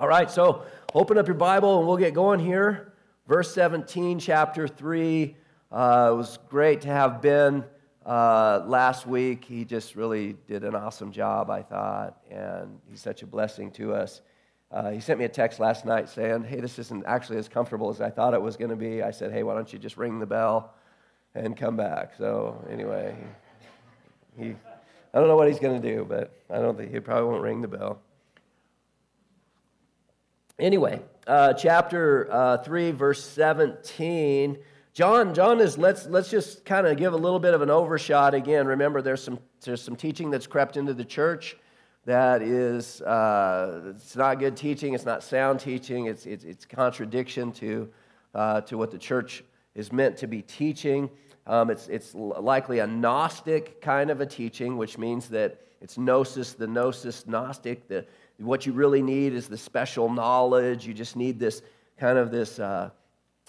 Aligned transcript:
All 0.00 0.06
right, 0.06 0.30
so 0.30 0.62
open 0.94 1.18
up 1.18 1.26
your 1.26 1.34
Bible 1.34 1.80
and 1.80 1.88
we'll 1.88 1.96
get 1.96 2.14
going 2.14 2.38
here. 2.38 2.92
Verse 3.26 3.52
17, 3.52 4.20
chapter 4.20 4.68
3. 4.68 5.34
Uh, 5.72 6.10
it 6.12 6.14
was 6.14 6.38
great 6.48 6.82
to 6.82 6.88
have 6.88 7.20
Ben 7.20 7.64
uh, 8.06 8.62
last 8.64 9.08
week. 9.08 9.44
He 9.44 9.64
just 9.64 9.96
really 9.96 10.36
did 10.46 10.62
an 10.62 10.76
awesome 10.76 11.10
job, 11.10 11.50
I 11.50 11.62
thought, 11.62 12.16
and 12.30 12.78
he's 12.88 13.00
such 13.00 13.24
a 13.24 13.26
blessing 13.26 13.72
to 13.72 13.92
us. 13.92 14.20
Uh, 14.70 14.92
he 14.92 15.00
sent 15.00 15.18
me 15.18 15.24
a 15.24 15.28
text 15.28 15.58
last 15.58 15.84
night 15.84 16.08
saying, 16.08 16.44
Hey, 16.44 16.60
this 16.60 16.78
isn't 16.78 17.04
actually 17.04 17.38
as 17.38 17.48
comfortable 17.48 17.90
as 17.90 18.00
I 18.00 18.08
thought 18.08 18.34
it 18.34 18.42
was 18.42 18.56
going 18.56 18.70
to 18.70 18.76
be. 18.76 19.02
I 19.02 19.10
said, 19.10 19.32
Hey, 19.32 19.42
why 19.42 19.54
don't 19.54 19.72
you 19.72 19.80
just 19.80 19.96
ring 19.96 20.20
the 20.20 20.26
bell 20.26 20.74
and 21.34 21.56
come 21.56 21.76
back? 21.76 22.12
So, 22.16 22.64
anyway, 22.70 23.16
he, 24.36 24.44
he 24.44 24.54
I 25.12 25.18
don't 25.18 25.26
know 25.26 25.34
what 25.34 25.48
he's 25.48 25.58
going 25.58 25.82
to 25.82 25.94
do, 25.94 26.06
but 26.08 26.40
I 26.48 26.60
don't 26.60 26.78
think 26.78 26.92
he 26.92 27.00
probably 27.00 27.28
won't 27.28 27.42
ring 27.42 27.62
the 27.62 27.66
bell. 27.66 28.00
Anyway, 30.60 31.00
uh, 31.28 31.52
chapter 31.52 32.28
uh, 32.32 32.58
3, 32.58 32.90
verse 32.90 33.24
17. 33.24 34.58
John, 34.92 35.32
John 35.32 35.60
is, 35.60 35.78
let's, 35.78 36.06
let's 36.06 36.28
just 36.28 36.64
kind 36.64 36.84
of 36.84 36.96
give 36.96 37.12
a 37.12 37.16
little 37.16 37.38
bit 37.38 37.54
of 37.54 37.62
an 37.62 37.70
overshot 37.70 38.34
again. 38.34 38.66
Remember, 38.66 39.00
there's 39.00 39.22
some, 39.22 39.38
there's 39.60 39.80
some 39.80 39.94
teaching 39.94 40.32
that's 40.32 40.48
crept 40.48 40.76
into 40.76 40.94
the 40.94 41.04
church 41.04 41.56
that 42.06 42.42
is, 42.42 43.00
uh, 43.02 43.92
it's 43.94 44.16
not 44.16 44.40
good 44.40 44.56
teaching, 44.56 44.94
it's 44.94 45.04
not 45.04 45.22
sound 45.22 45.60
teaching, 45.60 46.06
it's, 46.06 46.26
it's, 46.26 46.42
it's 46.42 46.64
contradiction 46.64 47.52
to, 47.52 47.88
uh, 48.34 48.60
to 48.62 48.76
what 48.76 48.90
the 48.90 48.98
church 48.98 49.44
is 49.76 49.92
meant 49.92 50.16
to 50.16 50.26
be 50.26 50.42
teaching. 50.42 51.08
Um, 51.46 51.70
it's, 51.70 51.86
it's 51.86 52.16
likely 52.16 52.80
a 52.80 52.86
Gnostic 52.86 53.80
kind 53.80 54.10
of 54.10 54.20
a 54.20 54.26
teaching, 54.26 54.76
which 54.76 54.98
means 54.98 55.28
that 55.28 55.60
it's 55.80 55.96
gnosis, 55.96 56.54
the 56.54 56.66
gnosis, 56.66 57.28
Gnostic, 57.28 57.86
the, 57.86 58.04
what 58.38 58.66
you 58.66 58.72
really 58.72 59.02
need 59.02 59.32
is 59.32 59.48
the 59.48 59.58
special 59.58 60.10
knowledge. 60.10 60.86
You 60.86 60.94
just 60.94 61.16
need 61.16 61.38
this 61.38 61.62
kind 61.98 62.18
of 62.18 62.30
this, 62.30 62.58
uh, 62.58 62.90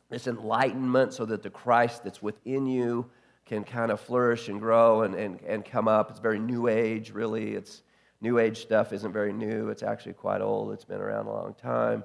this 0.10 0.28
enlightenment 0.28 1.14
so 1.14 1.26
that 1.26 1.44
the 1.44 1.50
Christ 1.50 2.04
that's 2.04 2.22
within 2.22 2.66
you 2.66 3.10
can 3.46 3.64
kind 3.64 3.92
of 3.92 4.00
flourish 4.00 4.50
and 4.50 4.60
grow 4.60 5.04
and, 5.04 5.16
and, 5.16 5.42
and 5.42 5.66
come 5.66 5.88
up. 5.88 6.12
It's 6.12 6.20
very 6.20 6.40
new 6.40 6.68
age, 6.68 7.12
really. 7.12 7.54
It's 7.56 7.84
new 8.22 8.40
age 8.40 8.62
stuff 8.62 8.94
isn't 8.94 9.12
very 9.12 9.34
new. 9.34 9.70
It's 9.70 9.84
actually 9.84 10.14
quite 10.14 10.42
old. 10.42 10.74
It's 10.74 10.86
been 10.86 11.02
around 11.02 11.28
a 11.28 11.32
long 11.32 11.54
time. 11.56 12.04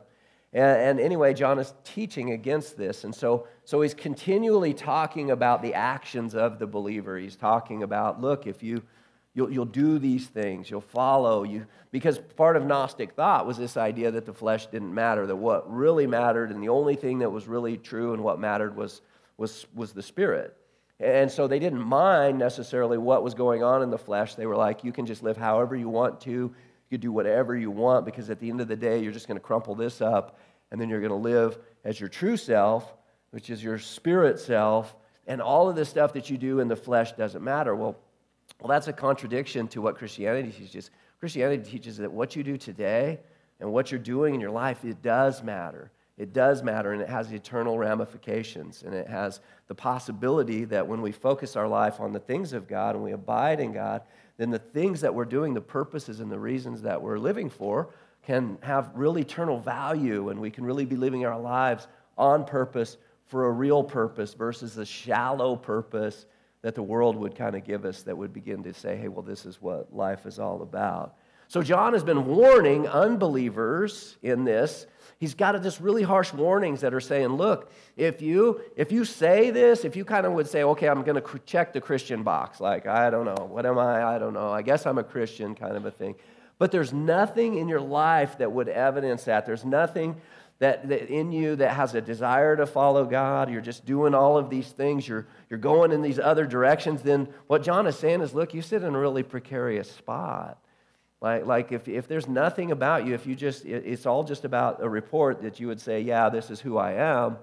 And, 0.52 0.80
and 0.80 1.00
anyway, 1.00 1.34
John 1.34 1.58
is 1.58 1.74
teaching 1.84 2.30
against 2.30 2.76
this. 2.76 3.04
And 3.04 3.14
so, 3.14 3.48
so 3.64 3.80
he's 3.82 3.94
continually 3.94 4.72
talking 4.72 5.30
about 5.30 5.62
the 5.62 5.74
actions 5.74 6.34
of 6.34 6.58
the 6.58 6.66
believer. 6.66 7.18
He's 7.18 7.36
talking 7.36 7.82
about, 7.82 8.20
look, 8.20 8.46
if 8.46 8.62
you 8.62 8.82
You'll, 9.34 9.50
you'll 9.50 9.64
do 9.64 9.98
these 9.98 10.26
things, 10.26 10.70
you'll 10.70 10.80
follow. 10.80 11.42
You, 11.42 11.66
because 11.90 12.18
part 12.36 12.56
of 12.56 12.64
Gnostic 12.64 13.12
thought 13.12 13.46
was 13.46 13.56
this 13.56 13.76
idea 13.76 14.12
that 14.12 14.26
the 14.26 14.32
flesh 14.32 14.66
didn't 14.66 14.94
matter, 14.94 15.26
that 15.26 15.36
what 15.36 15.70
really 15.72 16.06
mattered 16.06 16.50
and 16.50 16.62
the 16.62 16.68
only 16.68 16.94
thing 16.94 17.18
that 17.18 17.30
was 17.30 17.48
really 17.48 17.76
true 17.76 18.14
and 18.14 18.22
what 18.22 18.38
mattered 18.38 18.76
was, 18.76 19.00
was, 19.36 19.66
was 19.74 19.92
the 19.92 20.02
spirit. 20.02 20.56
And 21.00 21.28
so 21.30 21.48
they 21.48 21.58
didn't 21.58 21.82
mind 21.82 22.38
necessarily 22.38 22.96
what 22.96 23.24
was 23.24 23.34
going 23.34 23.64
on 23.64 23.82
in 23.82 23.90
the 23.90 23.98
flesh. 23.98 24.36
They 24.36 24.46
were 24.46 24.56
like, 24.56 24.84
you 24.84 24.92
can 24.92 25.06
just 25.06 25.24
live 25.24 25.36
however 25.36 25.74
you 25.74 25.88
want 25.88 26.20
to, 26.22 26.30
you 26.30 26.54
can 26.88 27.00
do 27.00 27.10
whatever 27.10 27.56
you 27.56 27.72
want, 27.72 28.04
because 28.04 28.30
at 28.30 28.38
the 28.38 28.48
end 28.48 28.60
of 28.60 28.68
the 28.68 28.76
day, 28.76 29.02
you're 29.02 29.12
just 29.12 29.26
going 29.26 29.36
to 29.36 29.44
crumple 29.44 29.74
this 29.74 30.00
up, 30.00 30.38
and 30.70 30.80
then 30.80 30.88
you're 30.88 31.00
going 31.00 31.10
to 31.10 31.16
live 31.16 31.58
as 31.84 31.98
your 31.98 32.08
true 32.08 32.36
self, 32.36 32.94
which 33.32 33.50
is 33.50 33.64
your 33.64 33.78
spirit 33.78 34.38
self, 34.38 34.94
and 35.26 35.42
all 35.42 35.68
of 35.68 35.74
the 35.74 35.84
stuff 35.84 36.12
that 36.12 36.30
you 36.30 36.38
do 36.38 36.60
in 36.60 36.68
the 36.68 36.76
flesh 36.76 37.12
doesn't 37.12 37.42
matter. 37.42 37.74
Well, 37.74 37.96
well, 38.60 38.68
that's 38.68 38.88
a 38.88 38.92
contradiction 38.92 39.68
to 39.68 39.82
what 39.82 39.96
Christianity 39.96 40.50
teaches. 40.50 40.90
Christianity 41.20 41.70
teaches 41.70 41.96
that 41.98 42.10
what 42.10 42.36
you 42.36 42.42
do 42.42 42.56
today 42.56 43.20
and 43.60 43.72
what 43.72 43.90
you're 43.90 44.00
doing 44.00 44.34
in 44.34 44.40
your 44.40 44.50
life, 44.50 44.84
it 44.84 45.02
does 45.02 45.42
matter. 45.42 45.90
It 46.16 46.32
does 46.32 46.62
matter, 46.62 46.92
and 46.92 47.02
it 47.02 47.08
has 47.08 47.32
eternal 47.32 47.76
ramifications. 47.76 48.84
And 48.84 48.94
it 48.94 49.08
has 49.08 49.40
the 49.66 49.74
possibility 49.74 50.64
that 50.66 50.86
when 50.86 51.02
we 51.02 51.10
focus 51.10 51.56
our 51.56 51.66
life 51.66 51.98
on 51.98 52.12
the 52.12 52.20
things 52.20 52.52
of 52.52 52.68
God 52.68 52.94
and 52.94 53.02
we 53.02 53.12
abide 53.12 53.58
in 53.58 53.72
God, 53.72 54.02
then 54.36 54.50
the 54.50 54.58
things 54.58 55.00
that 55.00 55.14
we're 55.14 55.24
doing, 55.24 55.54
the 55.54 55.60
purposes 55.60 56.20
and 56.20 56.30
the 56.30 56.38
reasons 56.38 56.82
that 56.82 57.00
we're 57.00 57.18
living 57.18 57.50
for, 57.50 57.90
can 58.22 58.58
have 58.62 58.90
real 58.94 59.18
eternal 59.18 59.58
value, 59.58 60.30
and 60.30 60.40
we 60.40 60.50
can 60.50 60.64
really 60.64 60.84
be 60.84 60.96
living 60.96 61.26
our 61.26 61.38
lives 61.38 61.88
on 62.16 62.44
purpose 62.44 62.96
for 63.26 63.46
a 63.46 63.50
real 63.50 63.82
purpose 63.82 64.34
versus 64.34 64.78
a 64.78 64.86
shallow 64.86 65.56
purpose 65.56 66.26
that 66.64 66.74
the 66.74 66.82
world 66.82 67.14
would 67.14 67.36
kind 67.36 67.54
of 67.54 67.62
give 67.62 67.84
us 67.84 68.04
that 68.04 68.16
would 68.16 68.32
begin 68.32 68.62
to 68.62 68.72
say, 68.72 68.96
hey, 68.96 69.08
well, 69.08 69.20
this 69.20 69.44
is 69.44 69.60
what 69.60 69.94
life 69.94 70.24
is 70.24 70.38
all 70.38 70.62
about. 70.62 71.14
So 71.46 71.60
John 71.60 71.92
has 71.92 72.02
been 72.02 72.24
warning 72.24 72.88
unbelievers 72.88 74.16
in 74.22 74.44
this. 74.44 74.86
He's 75.18 75.34
got 75.34 75.62
this 75.62 75.78
really 75.78 76.02
harsh 76.02 76.32
warnings 76.32 76.80
that 76.80 76.94
are 76.94 77.02
saying, 77.02 77.28
look, 77.28 77.70
if 77.98 78.22
you 78.22 78.62
if 78.76 78.90
you 78.92 79.04
say 79.04 79.50
this, 79.50 79.84
if 79.84 79.94
you 79.94 80.06
kind 80.06 80.24
of 80.24 80.32
would 80.32 80.48
say, 80.48 80.62
okay, 80.62 80.88
I'm 80.88 81.02
going 81.02 81.22
to 81.22 81.38
check 81.40 81.74
the 81.74 81.82
Christian 81.82 82.22
box, 82.22 82.60
like 82.60 82.86
I 82.86 83.10
don't 83.10 83.26
know, 83.26 83.44
what 83.44 83.66
am 83.66 83.78
I? 83.78 84.02
I 84.02 84.18
don't 84.18 84.32
know. 84.32 84.50
I 84.50 84.62
guess 84.62 84.86
I'm 84.86 84.96
a 84.96 85.04
Christian, 85.04 85.54
kind 85.54 85.76
of 85.76 85.84
a 85.84 85.90
thing. 85.90 86.14
But 86.56 86.72
there's 86.72 86.94
nothing 86.94 87.58
in 87.58 87.68
your 87.68 87.80
life 87.80 88.38
that 88.38 88.50
would 88.50 88.70
evidence 88.70 89.24
that. 89.24 89.44
There's 89.44 89.66
nothing 89.66 90.16
that, 90.60 90.88
that 90.88 91.08
in 91.08 91.32
you 91.32 91.56
that 91.56 91.74
has 91.74 91.94
a 91.94 92.00
desire 92.00 92.56
to 92.56 92.66
follow 92.66 93.04
God, 93.04 93.50
you're 93.50 93.60
just 93.60 93.84
doing 93.84 94.14
all 94.14 94.38
of 94.38 94.50
these 94.50 94.68
things, 94.68 95.06
you're, 95.06 95.26
you're 95.50 95.58
going 95.58 95.92
in 95.92 96.00
these 96.00 96.18
other 96.18 96.46
directions, 96.46 97.02
then 97.02 97.28
what 97.48 97.62
John 97.62 97.86
is 97.86 97.98
saying 97.98 98.20
is 98.20 98.34
look, 98.34 98.54
you 98.54 98.62
sit 98.62 98.82
in 98.82 98.94
a 98.94 98.98
really 98.98 99.22
precarious 99.22 99.90
spot. 99.90 100.58
Like, 101.20 101.46
like 101.46 101.72
if, 101.72 101.88
if 101.88 102.06
there's 102.06 102.28
nothing 102.28 102.70
about 102.70 103.06
you, 103.06 103.14
if 103.14 103.26
you 103.26 103.34
just, 103.34 103.64
it's 103.64 104.06
all 104.06 104.24
just 104.24 104.44
about 104.44 104.82
a 104.82 104.88
report 104.88 105.42
that 105.42 105.58
you 105.58 105.66
would 105.68 105.80
say, 105.80 106.00
yeah, 106.00 106.28
this 106.28 106.50
is 106.50 106.60
who 106.60 106.76
I 106.76 106.92
am, 106.92 107.38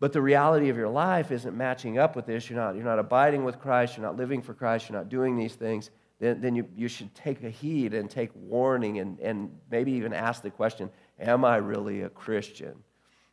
but 0.00 0.12
the 0.12 0.22
reality 0.22 0.68
of 0.68 0.76
your 0.76 0.88
life 0.88 1.32
isn't 1.32 1.56
matching 1.56 1.98
up 1.98 2.14
with 2.14 2.26
this, 2.26 2.48
you're 2.48 2.58
not, 2.58 2.76
you're 2.76 2.84
not 2.84 3.00
abiding 3.00 3.44
with 3.44 3.58
Christ, 3.58 3.96
you're 3.96 4.06
not 4.06 4.16
living 4.16 4.40
for 4.40 4.54
Christ, 4.54 4.88
you're 4.88 4.96
not 4.96 5.08
doing 5.08 5.36
these 5.36 5.54
things, 5.54 5.90
then, 6.20 6.40
then 6.40 6.54
you, 6.54 6.68
you 6.76 6.88
should 6.88 7.12
take 7.14 7.42
a 7.42 7.50
heed 7.50 7.94
and 7.94 8.08
take 8.08 8.30
warning 8.34 8.98
and, 8.98 9.18
and 9.20 9.50
maybe 9.70 9.92
even 9.92 10.12
ask 10.12 10.42
the 10.42 10.50
question 10.50 10.88
Am 11.20 11.44
I 11.44 11.56
really 11.56 12.02
a 12.02 12.08
Christian? 12.08 12.74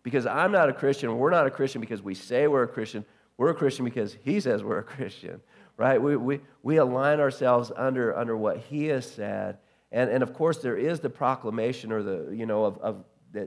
Because 0.04 0.26
I'm 0.26 0.52
not 0.52 0.70
a 0.70 0.74
Christian. 0.74 1.18
We're 1.18 1.32
not 1.32 1.48
a 1.48 1.52
Christian 1.52 1.82
because 1.82 2.02
we 2.02 2.14
say 2.14 2.48
we're 2.48 2.64
a 2.64 2.68
Christian. 2.68 3.06
We're 3.38 3.50
a 3.50 3.56
Christian 3.56 3.86
because 3.86 4.16
He 4.24 4.40
says 4.40 4.64
we're 4.64 4.80
a 4.80 4.84
Christian, 4.84 5.42
right? 5.78 6.02
We, 6.02 6.16
we, 6.16 6.42
we 6.64 6.78
align 6.78 7.20
ourselves 7.20 7.72
under, 7.76 8.16
under 8.16 8.38
what 8.38 8.58
He 8.58 8.86
has 8.88 9.10
said. 9.10 9.58
And, 9.92 10.10
and 10.10 10.24
of 10.24 10.34
course, 10.34 10.58
there 10.60 10.78
is 10.78 11.00
the 11.00 11.10
proclamation 11.10 11.92
or 11.92 12.04
the, 12.04 12.32
you 12.36 12.46
know, 12.46 12.66
of, 12.66 12.78
of, 12.80 13.04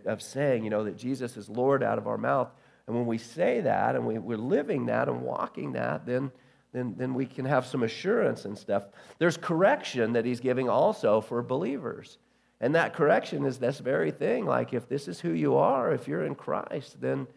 of 0.06 0.22
saying, 0.22 0.64
you 0.64 0.70
know, 0.70 0.84
that 0.84 0.96
Jesus 0.96 1.36
is 1.36 1.48
Lord 1.48 1.82
out 1.82 1.98
of 1.98 2.06
our 2.06 2.18
mouth. 2.18 2.50
And 2.86 2.96
when 2.96 3.06
we 3.06 3.18
say 3.18 3.60
that 3.60 3.94
and 3.94 4.06
we, 4.06 4.18
we're 4.18 4.38
living 4.38 4.86
that 4.86 5.08
and 5.08 5.22
walking 5.22 5.72
that, 5.72 6.06
then, 6.06 6.32
then, 6.72 6.94
then 6.96 7.14
we 7.14 7.26
can 7.26 7.44
have 7.44 7.66
some 7.66 7.82
assurance 7.82 8.46
and 8.46 8.56
stuff. 8.56 8.84
There's 9.18 9.36
correction 9.36 10.14
that 10.14 10.24
he's 10.24 10.40
giving 10.40 10.68
also 10.68 11.20
for 11.20 11.42
believers. 11.42 12.18
And 12.60 12.74
that 12.74 12.94
correction 12.94 13.44
is 13.44 13.58
this 13.58 13.78
very 13.78 14.10
thing. 14.10 14.44
Like, 14.44 14.72
if 14.72 14.88
this 14.88 15.06
is 15.06 15.20
who 15.20 15.30
you 15.30 15.56
are, 15.56 15.92
if 15.92 16.08
you're 16.08 16.24
in 16.24 16.34
Christ, 16.34 17.00
then, 17.00 17.28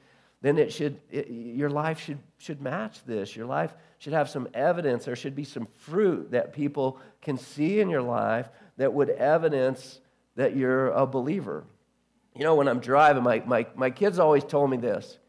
then 0.41 0.57
it 0.57 0.73
should, 0.73 0.99
it, 1.11 1.29
your 1.29 1.69
life 1.69 1.99
should, 1.99 2.17
should 2.39 2.61
match 2.61 3.03
this. 3.05 3.35
Your 3.35 3.45
life 3.45 3.73
should 3.99 4.13
have 4.13 4.29
some 4.29 4.47
evidence. 4.53 5.05
There 5.05 5.15
should 5.15 5.35
be 5.35 5.43
some 5.43 5.67
fruit 5.77 6.31
that 6.31 6.53
people 6.53 6.99
can 7.21 7.37
see 7.37 7.79
in 7.79 7.89
your 7.89 8.01
life 8.01 8.49
that 8.77 8.91
would 8.93 9.11
evidence 9.11 9.99
that 10.35 10.55
you're 10.55 10.89
a 10.89 11.05
believer. 11.05 11.65
You 12.35 12.43
know, 12.43 12.55
when 12.55 12.67
I'm 12.67 12.79
driving, 12.79 13.21
my, 13.21 13.43
my, 13.45 13.67
my 13.75 13.91
kids 13.91 14.17
always 14.17 14.43
told 14.43 14.71
me 14.71 14.77
this. 14.77 15.19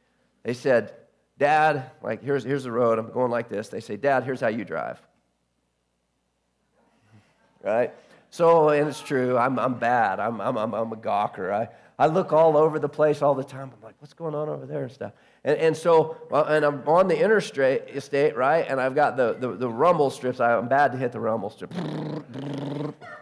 They 0.43 0.55
said, 0.55 0.95
Dad, 1.39 1.91
like, 2.03 2.23
here's, 2.23 2.45
here's 2.45 2.65
the 2.65 2.73
road. 2.73 2.99
I'm 2.99 3.11
going 3.11 3.31
like 3.31 3.49
this. 3.49 3.69
They 3.69 3.81
say, 3.81 3.97
Dad, 3.97 4.25
here's 4.25 4.41
how 4.41 4.49
you 4.49 4.65
drive. 4.65 5.01
Right? 7.63 7.95
So, 8.33 8.71
and 8.71 8.89
it's 8.89 9.03
true, 9.03 9.37
I'm, 9.37 9.59
I'm 9.59 9.75
bad. 9.75 10.19
I'm, 10.19 10.41
I'm, 10.41 10.57
I'm, 10.57 10.73
a 10.73 10.97
gawker. 10.97 11.53
I, 11.53 11.69
I 11.99 12.07
look 12.07 12.33
all 12.33 12.57
over 12.57 12.79
the 12.79 12.89
place 12.89 13.21
all 13.21 13.35
the 13.35 13.45
time. 13.45 13.71
I'm 13.77 13.85
like, 13.85 13.95
what's 13.99 14.15
going 14.15 14.35
on 14.35 14.49
over 14.49 14.65
there 14.65 14.85
and 14.85 14.91
stuff. 14.91 15.13
And, 15.45 15.59
and 15.59 15.77
so, 15.77 16.17
and 16.33 16.65
I'm 16.65 16.83
on 16.89 17.09
the 17.09 17.23
interstate, 17.23 18.35
right? 18.35 18.65
And 18.67 18.81
I've 18.81 18.95
got 18.95 19.19
the, 19.19 19.35
the, 19.35 19.49
the 19.49 19.69
rumble 19.69 20.09
strips. 20.09 20.41
I'm 20.41 20.67
bad 20.67 20.93
to 20.93 20.99
hit 20.99 21.13
the 21.13 21.21
rumble 21.21 21.51
strip. 21.51 21.75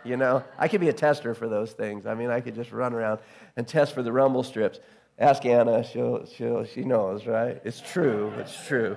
You 0.04 0.16
know, 0.16 0.44
I 0.56 0.68
could 0.68 0.80
be 0.80 0.90
a 0.90 0.92
tester 0.92 1.34
for 1.34 1.48
those 1.48 1.72
things. 1.72 2.06
I 2.06 2.14
mean, 2.14 2.30
I 2.30 2.40
could 2.40 2.54
just 2.54 2.70
run 2.70 2.92
around 2.92 3.18
and 3.56 3.66
test 3.66 3.94
for 3.94 4.04
the 4.04 4.12
rumble 4.12 4.44
strips. 4.44 4.78
Ask 5.18 5.44
Anna, 5.44 5.82
she'll, 5.82 6.24
she'll, 6.26 6.64
she 6.66 6.84
knows, 6.84 7.26
right? 7.26 7.60
It's 7.64 7.80
true, 7.80 8.32
it's 8.38 8.64
true. 8.64 8.96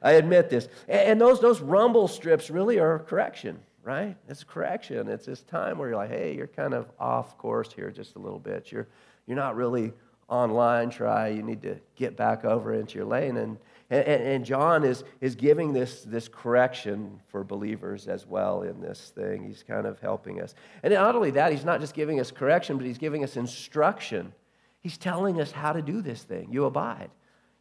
I 0.00 0.12
admit 0.12 0.48
this. 0.48 0.68
And, 0.88 1.00
and 1.00 1.20
those, 1.20 1.38
those 1.38 1.60
rumble 1.60 2.08
strips 2.08 2.48
really 2.48 2.78
are 2.78 2.94
a 2.94 3.00
correction 3.00 3.58
right? 3.82 4.16
It's 4.28 4.44
correction. 4.44 5.08
It's 5.08 5.26
this 5.26 5.42
time 5.42 5.78
where 5.78 5.88
you're 5.88 5.96
like, 5.96 6.10
hey, 6.10 6.34
you're 6.34 6.46
kind 6.46 6.74
of 6.74 6.90
off 6.98 7.38
course 7.38 7.72
here 7.72 7.90
just 7.90 8.16
a 8.16 8.18
little 8.18 8.38
bit. 8.38 8.70
You're, 8.70 8.86
you're 9.26 9.36
not 9.36 9.56
really 9.56 9.92
online 10.28 10.90
try. 10.90 11.28
You 11.28 11.42
need 11.42 11.62
to 11.62 11.76
get 11.96 12.16
back 12.16 12.44
over 12.44 12.74
into 12.74 12.96
your 12.96 13.06
lane. 13.06 13.36
And, 13.36 13.58
and, 13.90 14.06
and 14.06 14.44
John 14.44 14.84
is, 14.84 15.02
is 15.20 15.34
giving 15.34 15.72
this, 15.72 16.02
this 16.02 16.28
correction 16.28 17.20
for 17.28 17.42
believers 17.42 18.06
as 18.06 18.26
well 18.26 18.62
in 18.62 18.80
this 18.80 19.12
thing. 19.14 19.44
He's 19.44 19.62
kind 19.62 19.86
of 19.86 19.98
helping 19.98 20.40
us. 20.40 20.54
And 20.82 20.94
not 20.94 21.16
only 21.16 21.32
that, 21.32 21.50
he's 21.52 21.64
not 21.64 21.80
just 21.80 21.94
giving 21.94 22.20
us 22.20 22.30
correction, 22.30 22.76
but 22.76 22.86
he's 22.86 22.98
giving 22.98 23.24
us 23.24 23.36
instruction. 23.36 24.32
He's 24.80 24.96
telling 24.96 25.40
us 25.40 25.50
how 25.50 25.72
to 25.72 25.82
do 25.82 26.00
this 26.00 26.22
thing. 26.22 26.48
You 26.50 26.64
abide. 26.64 27.10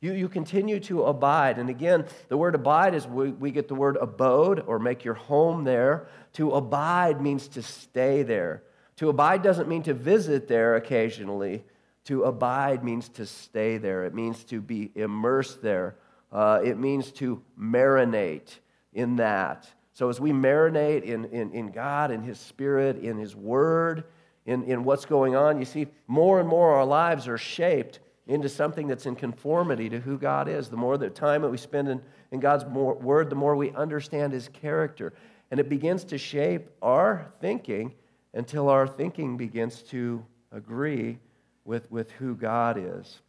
You, 0.02 0.14
you 0.14 0.30
continue 0.30 0.80
to 0.82 1.04
abide. 1.04 1.58
And 1.58 1.70
again, 1.70 2.06
the 2.30 2.38
word 2.38 2.56
abide 2.56 2.96
is 2.96 3.06
we, 3.06 3.32
we 3.32 3.52
get 3.52 3.68
the 3.68 3.76
word 3.76 3.98
abode 3.98 4.64
or 4.66 4.80
make 4.80 5.04
your 5.04 5.16
home 5.16 5.66
there. 5.66 6.08
To 6.34 6.52
abide 6.52 7.22
means 7.22 7.48
to 7.50 7.62
stay 7.62 8.24
there. 8.24 8.64
To 8.98 9.10
abide 9.10 9.44
doesn't 9.44 9.68
mean 9.68 9.84
to 9.84 9.94
visit 9.94 10.48
there 10.48 10.76
occasionally. 10.76 11.64
To 12.06 12.24
abide 12.24 12.84
means 12.84 13.10
to 13.10 13.26
stay 13.26 13.78
there, 13.78 14.06
it 14.06 14.16
means 14.16 14.44
to 14.46 14.62
be 14.62 14.92
immersed 14.96 15.62
there, 15.62 15.96
uh, 16.32 16.60
it 16.64 16.78
means 16.78 17.12
to 17.14 17.42
marinate 17.60 18.58
in 18.94 19.18
that. 19.18 19.70
So 19.94 20.10
as 20.10 20.20
we 20.20 20.32
marinate 20.32 21.04
in, 21.04 21.26
in, 21.26 21.52
in 21.52 21.72
God, 21.72 22.10
in 22.10 22.24
His 22.24 22.40
Spirit, 22.40 22.98
in 23.04 23.18
His 23.18 23.36
Word, 23.36 24.06
in, 24.46 24.64
in 24.64 24.86
what's 24.86 25.06
going 25.06 25.36
on, 25.36 25.60
you 25.60 25.66
see, 25.66 25.88
more 26.08 26.40
and 26.40 26.50
more 26.50 26.76
our 26.76 26.86
lives 26.86 27.28
are 27.28 27.38
shaped 27.38 28.00
into 28.30 28.48
something 28.48 28.88
that's 28.88 29.08
in 29.08 29.16
conformity 29.16 29.90
to 29.90 30.00
who 30.00 30.18
God 30.18 30.48
is. 30.48 30.70
The 30.70 30.78
more 30.78 30.98
the 30.98 31.10
time 31.10 31.42
that 31.42 31.50
we 31.50 31.58
spend 31.58 31.90
in, 31.90 32.00
in 32.32 32.40
God's 32.40 32.64
more, 32.66 32.94
Word, 32.94 33.30
the 33.32 33.36
more 33.36 33.56
we 33.56 33.72
understand 33.72 34.32
His 34.32 34.48
character. 34.50 35.14
And 35.50 35.60
it 35.60 35.68
begins 35.68 36.04
to 36.06 36.18
shape 36.20 36.70
our 36.82 37.34
thinking 37.42 37.96
until 38.36 38.70
our 38.70 38.88
thinking 38.88 39.36
begins 39.36 39.82
to 39.82 40.24
agree 40.52 41.18
with, 41.66 41.90
with 41.92 42.12
who 42.12 42.36
God 42.36 42.78
is. 42.78 43.20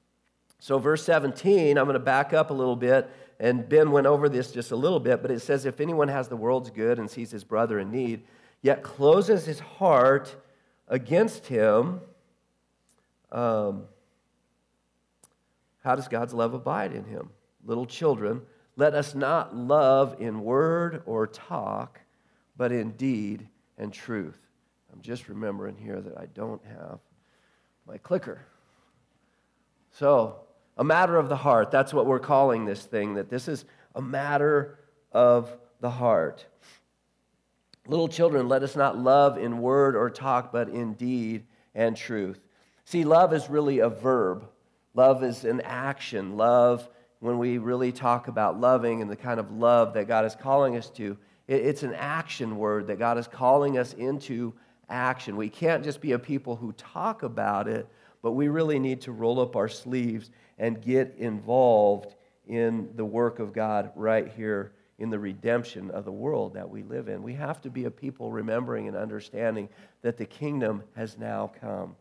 So, 0.58 0.78
verse 0.78 1.02
17, 1.04 1.78
I'm 1.78 1.86
going 1.86 1.94
to 1.94 1.98
back 1.98 2.34
up 2.34 2.50
a 2.50 2.54
little 2.54 2.76
bit, 2.76 3.10
and 3.40 3.66
Ben 3.66 3.92
went 3.92 4.06
over 4.06 4.28
this 4.28 4.52
just 4.52 4.70
a 4.70 4.76
little 4.76 5.00
bit, 5.00 5.22
but 5.22 5.30
it 5.30 5.40
says, 5.40 5.64
If 5.64 5.80
anyone 5.80 6.08
has 6.08 6.28
the 6.28 6.36
world's 6.36 6.68
good 6.68 6.98
and 6.98 7.10
sees 7.10 7.30
his 7.30 7.42
brother 7.42 7.78
in 7.78 7.90
need, 7.90 8.24
yet 8.60 8.82
closes 8.82 9.46
his 9.46 9.60
heart 9.60 10.36
against 10.88 11.46
him, 11.46 12.02
um, 13.32 13.84
how 15.80 15.94
does 15.94 16.08
God's 16.08 16.34
love 16.34 16.54
abide 16.54 16.92
in 16.92 17.04
him? 17.04 17.30
Little 17.64 17.86
children, 17.86 18.42
let 18.76 18.94
us 18.94 19.14
not 19.14 19.54
love 19.54 20.16
in 20.20 20.42
word 20.42 21.02
or 21.06 21.26
talk, 21.26 22.00
but 22.56 22.72
in 22.72 22.92
deed 22.92 23.48
and 23.78 23.92
truth. 23.92 24.38
I'm 24.92 25.00
just 25.02 25.28
remembering 25.28 25.76
here 25.76 26.00
that 26.00 26.16
I 26.18 26.26
don't 26.26 26.64
have 26.64 26.98
my 27.86 27.98
clicker. 27.98 28.44
So, 29.92 30.40
a 30.76 30.84
matter 30.84 31.16
of 31.16 31.28
the 31.28 31.36
heart. 31.36 31.70
That's 31.70 31.92
what 31.92 32.06
we're 32.06 32.18
calling 32.18 32.64
this 32.64 32.84
thing, 32.84 33.14
that 33.14 33.28
this 33.28 33.48
is 33.48 33.64
a 33.94 34.00
matter 34.00 34.78
of 35.12 35.54
the 35.80 35.90
heart. 35.90 36.46
Little 37.86 38.08
children, 38.08 38.48
let 38.48 38.62
us 38.62 38.76
not 38.76 38.96
love 38.96 39.36
in 39.36 39.60
word 39.60 39.96
or 39.96 40.10
talk, 40.10 40.52
but 40.52 40.68
in 40.68 40.94
deed 40.94 41.44
and 41.74 41.96
truth. 41.96 42.40
See, 42.84 43.04
love 43.04 43.32
is 43.32 43.50
really 43.50 43.80
a 43.80 43.88
verb. 43.88 44.48
Love 44.94 45.22
is 45.22 45.44
an 45.44 45.60
action. 45.62 46.36
Love, 46.36 46.88
when 47.20 47.38
we 47.38 47.58
really 47.58 47.92
talk 47.92 48.28
about 48.28 48.60
loving 48.60 49.02
and 49.02 49.10
the 49.10 49.16
kind 49.16 49.38
of 49.38 49.52
love 49.52 49.94
that 49.94 50.08
God 50.08 50.24
is 50.24 50.34
calling 50.34 50.76
us 50.76 50.90
to, 50.90 51.16
it's 51.46 51.82
an 51.82 51.94
action 51.94 52.56
word 52.56 52.86
that 52.86 52.98
God 52.98 53.18
is 53.18 53.26
calling 53.26 53.78
us 53.78 53.92
into 53.94 54.54
action. 54.88 55.36
We 55.36 55.48
can't 55.48 55.84
just 55.84 56.00
be 56.00 56.12
a 56.12 56.18
people 56.18 56.56
who 56.56 56.72
talk 56.72 57.22
about 57.22 57.68
it, 57.68 57.88
but 58.22 58.32
we 58.32 58.48
really 58.48 58.78
need 58.78 59.00
to 59.02 59.12
roll 59.12 59.40
up 59.40 59.56
our 59.56 59.68
sleeves 59.68 60.30
and 60.58 60.80
get 60.80 61.14
involved 61.18 62.14
in 62.46 62.90
the 62.96 63.04
work 63.04 63.38
of 63.38 63.52
God 63.52 63.92
right 63.94 64.28
here 64.28 64.72
in 64.98 65.08
the 65.08 65.18
redemption 65.18 65.90
of 65.92 66.04
the 66.04 66.12
world 66.12 66.54
that 66.54 66.68
we 66.68 66.82
live 66.82 67.08
in. 67.08 67.22
We 67.22 67.34
have 67.34 67.60
to 67.62 67.70
be 67.70 67.84
a 67.84 67.90
people 67.90 68.30
remembering 68.30 68.86
and 68.86 68.96
understanding 68.96 69.68
that 70.02 70.18
the 70.18 70.26
kingdom 70.26 70.82
has 70.94 71.16
now 71.16 71.52
come 71.60 71.96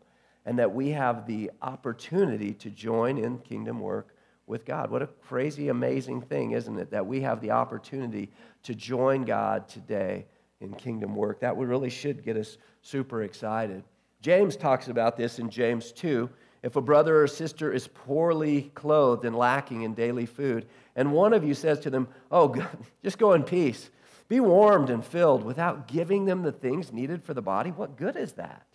and 0.46 0.58
that 0.58 0.74
we 0.74 0.90
have 0.90 1.26
the 1.26 1.50
opportunity 1.62 2.54
to 2.54 2.70
join 2.70 3.18
in 3.18 3.38
kingdom 3.38 3.80
work 3.80 4.14
with 4.46 4.64
God. 4.64 4.90
What 4.90 5.02
a 5.02 5.06
crazy, 5.06 5.68
amazing 5.68 6.22
thing, 6.22 6.52
isn't 6.52 6.78
it? 6.78 6.90
That 6.90 7.06
we 7.06 7.20
have 7.20 7.40
the 7.40 7.52
opportunity 7.52 8.30
to 8.64 8.74
join 8.74 9.22
God 9.24 9.68
today 9.68 10.26
in 10.60 10.74
kingdom 10.74 11.14
work. 11.14 11.40
That 11.40 11.56
really 11.56 11.90
should 11.90 12.24
get 12.24 12.36
us 12.36 12.58
super 12.82 13.22
excited. 13.22 13.84
James 14.20 14.56
talks 14.56 14.88
about 14.88 15.16
this 15.16 15.38
in 15.38 15.48
James 15.48 15.92
2. 15.92 16.28
If 16.62 16.76
a 16.76 16.82
brother 16.82 17.22
or 17.22 17.26
sister 17.26 17.72
is 17.72 17.88
poorly 17.88 18.70
clothed 18.74 19.24
and 19.24 19.34
lacking 19.34 19.82
in 19.82 19.94
daily 19.94 20.26
food, 20.26 20.66
and 20.94 21.12
one 21.12 21.32
of 21.32 21.44
you 21.44 21.54
says 21.54 21.80
to 21.80 21.90
them, 21.90 22.08
Oh, 22.30 22.54
just 23.02 23.18
go 23.18 23.32
in 23.32 23.44
peace, 23.44 23.88
be 24.28 24.40
warmed 24.40 24.90
and 24.90 25.04
filled 25.04 25.42
without 25.42 25.88
giving 25.88 26.26
them 26.26 26.42
the 26.42 26.52
things 26.52 26.92
needed 26.92 27.22
for 27.22 27.34
the 27.34 27.40
body, 27.40 27.70
what 27.70 27.96
good 27.96 28.16
is 28.16 28.32
that? 28.32 28.66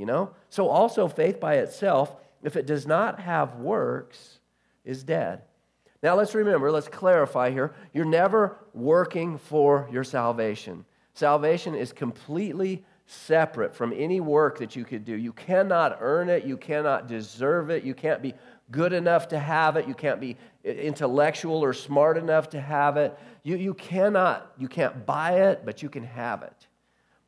You 0.00 0.06
know? 0.06 0.30
So, 0.48 0.68
also, 0.68 1.08
faith 1.08 1.38
by 1.38 1.56
itself, 1.56 2.16
if 2.42 2.56
it 2.56 2.64
does 2.64 2.86
not 2.86 3.20
have 3.20 3.56
works, 3.56 4.38
is 4.82 5.04
dead. 5.04 5.42
Now, 6.02 6.16
let's 6.16 6.34
remember, 6.34 6.72
let's 6.72 6.88
clarify 6.88 7.50
here. 7.50 7.74
You're 7.92 8.06
never 8.06 8.56
working 8.72 9.36
for 9.36 9.86
your 9.92 10.02
salvation. 10.02 10.86
Salvation 11.12 11.74
is 11.74 11.92
completely 11.92 12.82
separate 13.04 13.74
from 13.74 13.92
any 13.94 14.20
work 14.20 14.56
that 14.60 14.74
you 14.74 14.86
could 14.86 15.04
do. 15.04 15.14
You 15.14 15.34
cannot 15.34 15.98
earn 16.00 16.30
it, 16.30 16.46
you 16.46 16.56
cannot 16.56 17.06
deserve 17.06 17.68
it, 17.68 17.84
you 17.84 17.92
can't 17.92 18.22
be 18.22 18.32
good 18.70 18.94
enough 18.94 19.28
to 19.28 19.38
have 19.38 19.76
it, 19.76 19.86
you 19.86 19.92
can't 19.94 20.18
be 20.18 20.38
intellectual 20.64 21.62
or 21.62 21.74
smart 21.74 22.16
enough 22.16 22.48
to 22.50 22.60
have 22.60 22.96
it. 22.96 23.18
You, 23.42 23.56
you 23.56 23.74
cannot, 23.74 24.50
you 24.56 24.68
can't 24.68 25.04
buy 25.04 25.50
it, 25.50 25.66
but 25.66 25.82
you 25.82 25.90
can 25.90 26.04
have 26.04 26.42
it. 26.42 26.68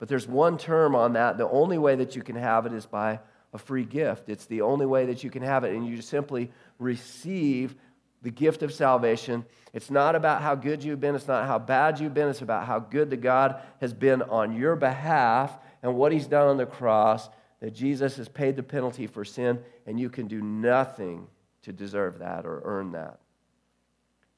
But 0.02 0.08
there's 0.08 0.26
one 0.26 0.58
term 0.58 0.96
on 0.96 1.12
that. 1.12 1.38
The 1.38 1.48
only 1.48 1.78
way 1.78 1.94
that 1.94 2.16
you 2.16 2.22
can 2.22 2.34
have 2.34 2.66
it 2.66 2.72
is 2.72 2.86
by 2.86 3.20
a 3.52 3.58
free 3.58 3.84
gift. 3.84 4.28
It's 4.28 4.46
the 4.46 4.62
only 4.62 4.84
way 4.84 5.06
that 5.06 5.22
you 5.22 5.30
can 5.30 5.44
have 5.44 5.62
it, 5.62 5.76
and 5.76 5.86
you 5.86 6.02
simply 6.02 6.50
receive 6.80 7.76
the 8.20 8.32
gift 8.32 8.64
of 8.64 8.74
salvation. 8.74 9.44
It's 9.72 9.92
not 9.92 10.16
about 10.16 10.42
how 10.42 10.56
good 10.56 10.82
you've 10.82 10.98
been, 10.98 11.14
it's 11.14 11.28
not 11.28 11.46
how 11.46 11.60
bad 11.60 12.00
you've 12.00 12.14
been, 12.14 12.26
it's 12.26 12.42
about 12.42 12.66
how 12.66 12.80
good 12.80 13.10
the 13.10 13.16
God 13.16 13.62
has 13.80 13.94
been 13.94 14.22
on 14.22 14.56
your 14.56 14.74
behalf 14.74 15.56
and 15.84 15.94
what 15.94 16.10
he's 16.10 16.26
done 16.26 16.48
on 16.48 16.56
the 16.56 16.66
cross, 16.66 17.28
that 17.60 17.72
Jesus 17.72 18.16
has 18.16 18.28
paid 18.28 18.56
the 18.56 18.62
penalty 18.64 19.06
for 19.06 19.24
sin, 19.24 19.60
and 19.86 20.00
you 20.00 20.10
can 20.10 20.26
do 20.26 20.42
nothing 20.42 21.28
to 21.62 21.72
deserve 21.72 22.18
that 22.18 22.44
or 22.44 22.60
earn 22.64 22.90
that. 22.90 23.20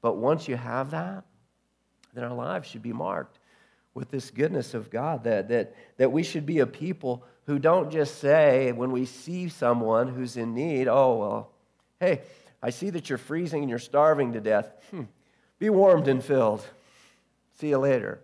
But 0.02 0.18
once 0.18 0.46
you 0.46 0.56
have 0.56 0.90
that, 0.90 1.24
then 2.12 2.24
our 2.24 2.34
lives 2.34 2.68
should 2.68 2.82
be 2.82 2.92
marked 2.92 3.38
with 3.94 4.10
this 4.10 4.30
goodness 4.30 4.74
of 4.74 4.90
God, 4.90 5.24
that, 5.24 5.48
that, 5.48 5.74
that 5.96 6.12
we 6.12 6.22
should 6.22 6.44
be 6.44 6.58
a 6.58 6.66
people 6.66 7.24
who 7.46 7.58
don't 7.58 7.90
just 7.90 8.18
say, 8.18 8.72
when 8.72 8.90
we 8.90 9.04
see 9.04 9.48
someone 9.48 10.08
who's 10.08 10.36
in 10.36 10.54
need, 10.54 10.88
oh, 10.88 11.16
well, 11.16 11.50
hey, 12.00 12.22
I 12.62 12.70
see 12.70 12.90
that 12.90 13.08
you're 13.08 13.18
freezing 13.18 13.62
and 13.62 13.70
you're 13.70 13.78
starving 13.78 14.32
to 14.32 14.40
death. 14.40 14.72
Hmm. 14.90 15.02
Be 15.58 15.70
warmed 15.70 16.08
and 16.08 16.22
filled. 16.22 16.66
See 17.60 17.68
you 17.68 17.78
later. 17.78 18.20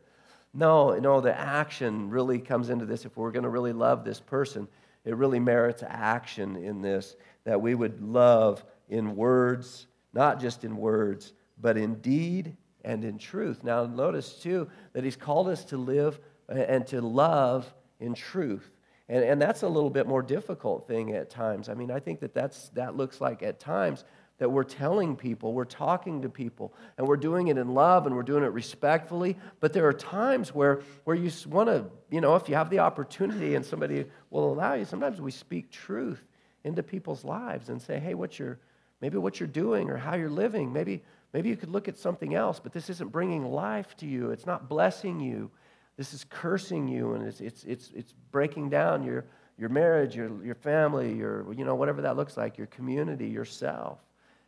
No, 0.52 0.98
no, 0.98 1.20
the 1.20 1.38
action 1.38 2.10
really 2.10 2.40
comes 2.40 2.70
into 2.70 2.84
this. 2.84 3.04
If 3.04 3.16
we're 3.16 3.30
going 3.30 3.44
to 3.44 3.48
really 3.48 3.72
love 3.72 4.04
this 4.04 4.18
person, 4.18 4.66
it 5.04 5.14
really 5.14 5.38
merits 5.38 5.84
action 5.86 6.56
in 6.56 6.82
this, 6.82 7.14
that 7.44 7.60
we 7.60 7.74
would 7.74 8.02
love 8.02 8.64
in 8.88 9.14
words, 9.14 9.86
not 10.12 10.40
just 10.40 10.64
in 10.64 10.76
words, 10.76 11.32
but 11.60 11.76
in 11.76 11.96
deed 11.96 12.56
and 12.84 13.04
in 13.04 13.18
truth. 13.18 13.62
Now, 13.62 13.86
notice 13.86 14.34
too 14.34 14.68
that 14.92 15.04
he's 15.04 15.16
called 15.16 15.48
us 15.48 15.64
to 15.66 15.76
live 15.76 16.18
and 16.48 16.86
to 16.88 17.00
love 17.00 17.72
in 17.98 18.14
truth. 18.14 18.70
And, 19.08 19.24
and 19.24 19.42
that's 19.42 19.62
a 19.62 19.68
little 19.68 19.90
bit 19.90 20.06
more 20.06 20.22
difficult 20.22 20.86
thing 20.86 21.12
at 21.12 21.30
times. 21.30 21.68
I 21.68 21.74
mean, 21.74 21.90
I 21.90 22.00
think 22.00 22.20
that 22.20 22.34
that's, 22.34 22.68
that 22.70 22.96
looks 22.96 23.20
like 23.20 23.42
at 23.42 23.58
times 23.58 24.04
that 24.38 24.50
we're 24.50 24.64
telling 24.64 25.16
people, 25.16 25.52
we're 25.52 25.64
talking 25.66 26.22
to 26.22 26.28
people, 26.30 26.72
and 26.96 27.06
we're 27.06 27.18
doing 27.18 27.48
it 27.48 27.58
in 27.58 27.74
love 27.74 28.06
and 28.06 28.16
we're 28.16 28.22
doing 28.22 28.42
it 28.42 28.52
respectfully. 28.52 29.36
But 29.60 29.74
there 29.74 29.86
are 29.86 29.92
times 29.92 30.54
where, 30.54 30.80
where 31.04 31.14
you 31.14 31.30
want 31.46 31.68
to, 31.68 31.84
you 32.10 32.22
know, 32.22 32.36
if 32.36 32.48
you 32.48 32.54
have 32.54 32.70
the 32.70 32.78
opportunity 32.78 33.54
and 33.54 33.64
somebody 33.64 34.06
will 34.30 34.50
allow 34.50 34.74
you, 34.74 34.86
sometimes 34.86 35.20
we 35.20 35.30
speak 35.30 35.70
truth 35.70 36.24
into 36.64 36.82
people's 36.82 37.22
lives 37.22 37.68
and 37.68 37.82
say, 37.82 37.98
hey, 37.98 38.14
what's 38.14 38.38
your, 38.38 38.58
maybe 39.02 39.18
what 39.18 39.40
you're 39.40 39.46
doing 39.46 39.90
or 39.90 39.98
how 39.98 40.14
you're 40.14 40.30
living. 40.30 40.72
Maybe, 40.72 41.02
maybe 41.32 41.48
you 41.48 41.56
could 41.56 41.70
look 41.70 41.88
at 41.88 41.98
something 41.98 42.34
else, 42.34 42.60
but 42.60 42.72
this 42.72 42.90
isn't 42.90 43.12
bringing 43.12 43.44
life 43.44 43.96
to 43.98 44.06
you. 44.06 44.30
It's 44.30 44.46
not 44.46 44.68
blessing 44.68 45.20
you. 45.20 45.50
This 45.96 46.14
is 46.14 46.24
cursing 46.24 46.88
you, 46.88 47.14
and 47.14 47.26
it's, 47.26 47.40
it's, 47.40 47.64
it's, 47.64 47.90
it's 47.94 48.14
breaking 48.30 48.70
down 48.70 49.02
your, 49.02 49.26
your 49.58 49.68
marriage, 49.68 50.16
your, 50.16 50.44
your 50.44 50.54
family, 50.54 51.12
your, 51.14 51.52
you 51.52 51.64
know, 51.64 51.74
whatever 51.74 52.02
that 52.02 52.16
looks 52.16 52.36
like, 52.36 52.56
your 52.56 52.68
community, 52.68 53.28
yourself. 53.28 53.98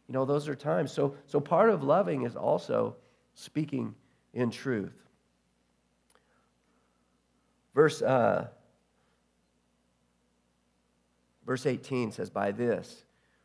You 0.09 0.15
know, 0.15 0.25
those 0.25 0.49
are 0.49 0.55
times. 0.55 0.93
So, 0.93 1.15
so 1.27 1.41
part 1.41 1.71
of 1.71 1.83
loving 1.83 2.23
is 2.23 2.37
also 2.37 2.97
speaking 3.35 3.95
in 4.33 4.51
truth. 4.51 4.95
Verse, 7.75 8.03
uh, 8.03 8.49
verse 11.47 11.67
18 11.67 12.13
says, 12.13 12.31
By 12.31 12.53
this 12.53 13.05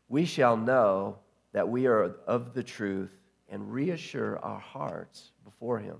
we 0.09 0.25
shall 0.25 0.55
know 0.55 1.17
that 1.53 1.67
we 1.67 1.87
are 1.87 2.15
of 2.25 2.53
the 2.53 2.63
truth 2.63 3.16
and 3.49 3.71
reassure 3.71 4.39
our 4.39 4.59
hearts 4.59 5.31
before 5.43 5.79
him. 5.79 5.97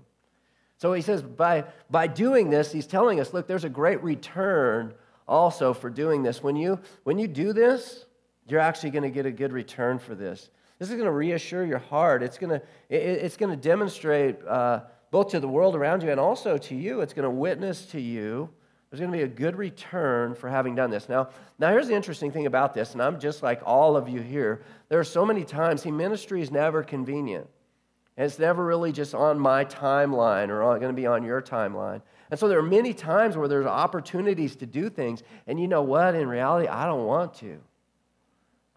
So 0.78 0.94
he 0.94 1.02
says, 1.02 1.22
by, 1.22 1.66
by 1.90 2.08
doing 2.08 2.50
this, 2.50 2.72
he's 2.72 2.86
telling 2.86 3.20
us, 3.20 3.34
look, 3.34 3.48
there's 3.48 3.64
a 3.64 3.70
great 3.70 4.04
return 4.04 4.94
also 5.28 5.74
for 5.74 5.90
doing 5.90 6.24
this. 6.24 6.44
When 6.44 6.56
you, 6.56 6.80
when 7.04 7.18
you 7.18 7.28
do 7.28 7.52
this, 7.52 8.06
you're 8.48 8.60
actually 8.60 8.92
going 8.92 9.04
to 9.04 9.10
get 9.10 9.26
a 9.26 9.32
good 9.32 9.52
return 9.52 10.00
for 10.00 10.16
this. 10.16 10.50
This 10.80 10.90
is 10.90 10.96
going 10.96 11.06
to 11.06 11.12
reassure 11.12 11.66
your 11.66 11.80
heart. 11.80 12.22
It's 12.22 12.38
going 12.38 12.52
to, 12.52 12.66
it, 12.90 13.02
it's 13.02 13.38
going 13.38 13.50
to 13.50 13.58
demonstrate 13.58 14.38
uh, 14.46 14.82
both 15.10 15.30
to 15.30 15.40
the 15.40 15.48
world 15.48 15.76
around 15.76 16.04
you 16.04 16.12
and 16.12 16.20
also 16.20 16.58
to 16.58 16.76
you. 16.76 17.02
It's 17.02 17.14
going 17.14 17.24
to 17.24 17.32
witness 17.32 17.88
to 17.88 18.00
you. 18.00 18.50
There's 18.90 19.02
going 19.02 19.12
to 19.12 19.18
be 19.18 19.24
a 19.24 19.28
good 19.28 19.58
return 19.58 20.34
for 20.34 20.50
having 20.50 20.76
done 20.76 20.90
this. 20.90 21.10
Now, 21.10 21.30
now 21.60 21.72
here's 21.72 21.88
the 21.88 21.96
interesting 21.96 22.32
thing 22.32 22.46
about 22.46 22.74
this, 22.74 22.94
and 22.94 23.02
I'm 23.02 23.20
just 23.20 23.44
like 23.44 23.62
all 23.66 23.98
of 23.98 24.08
you 24.08 24.22
here. 24.22 24.64
There 24.88 25.00
are 25.00 25.04
so 25.04 25.26
many 25.26 25.44
times, 25.44 25.82
see, 25.82 25.92
ministry 25.92 26.42
is 26.42 26.52
never 26.52 26.84
convenient. 26.84 27.48
And 28.16 28.26
it's 28.26 28.40
never 28.40 28.66
really 28.66 28.92
just 28.92 29.14
on 29.14 29.38
my 29.38 29.66
timeline 29.66 30.50
or 30.50 30.62
going 30.80 30.90
to 30.90 30.94
be 30.94 31.06
on 31.06 31.24
your 31.24 31.42
timeline. 31.42 32.02
And 32.32 32.40
so 32.40 32.48
there 32.48 32.58
are 32.58 32.64
many 32.64 32.94
times 32.94 33.38
where 33.38 33.48
there's 33.48 33.66
opportunities 33.66 34.56
to 34.58 34.66
do 34.66 34.90
things, 34.90 35.22
and 35.46 35.60
you 35.60 35.68
know 35.68 35.84
what? 35.84 36.16
In 36.16 36.28
reality, 36.28 36.68
I 36.68 36.86
don't 36.86 37.06
want 37.06 37.34
to. 37.36 37.60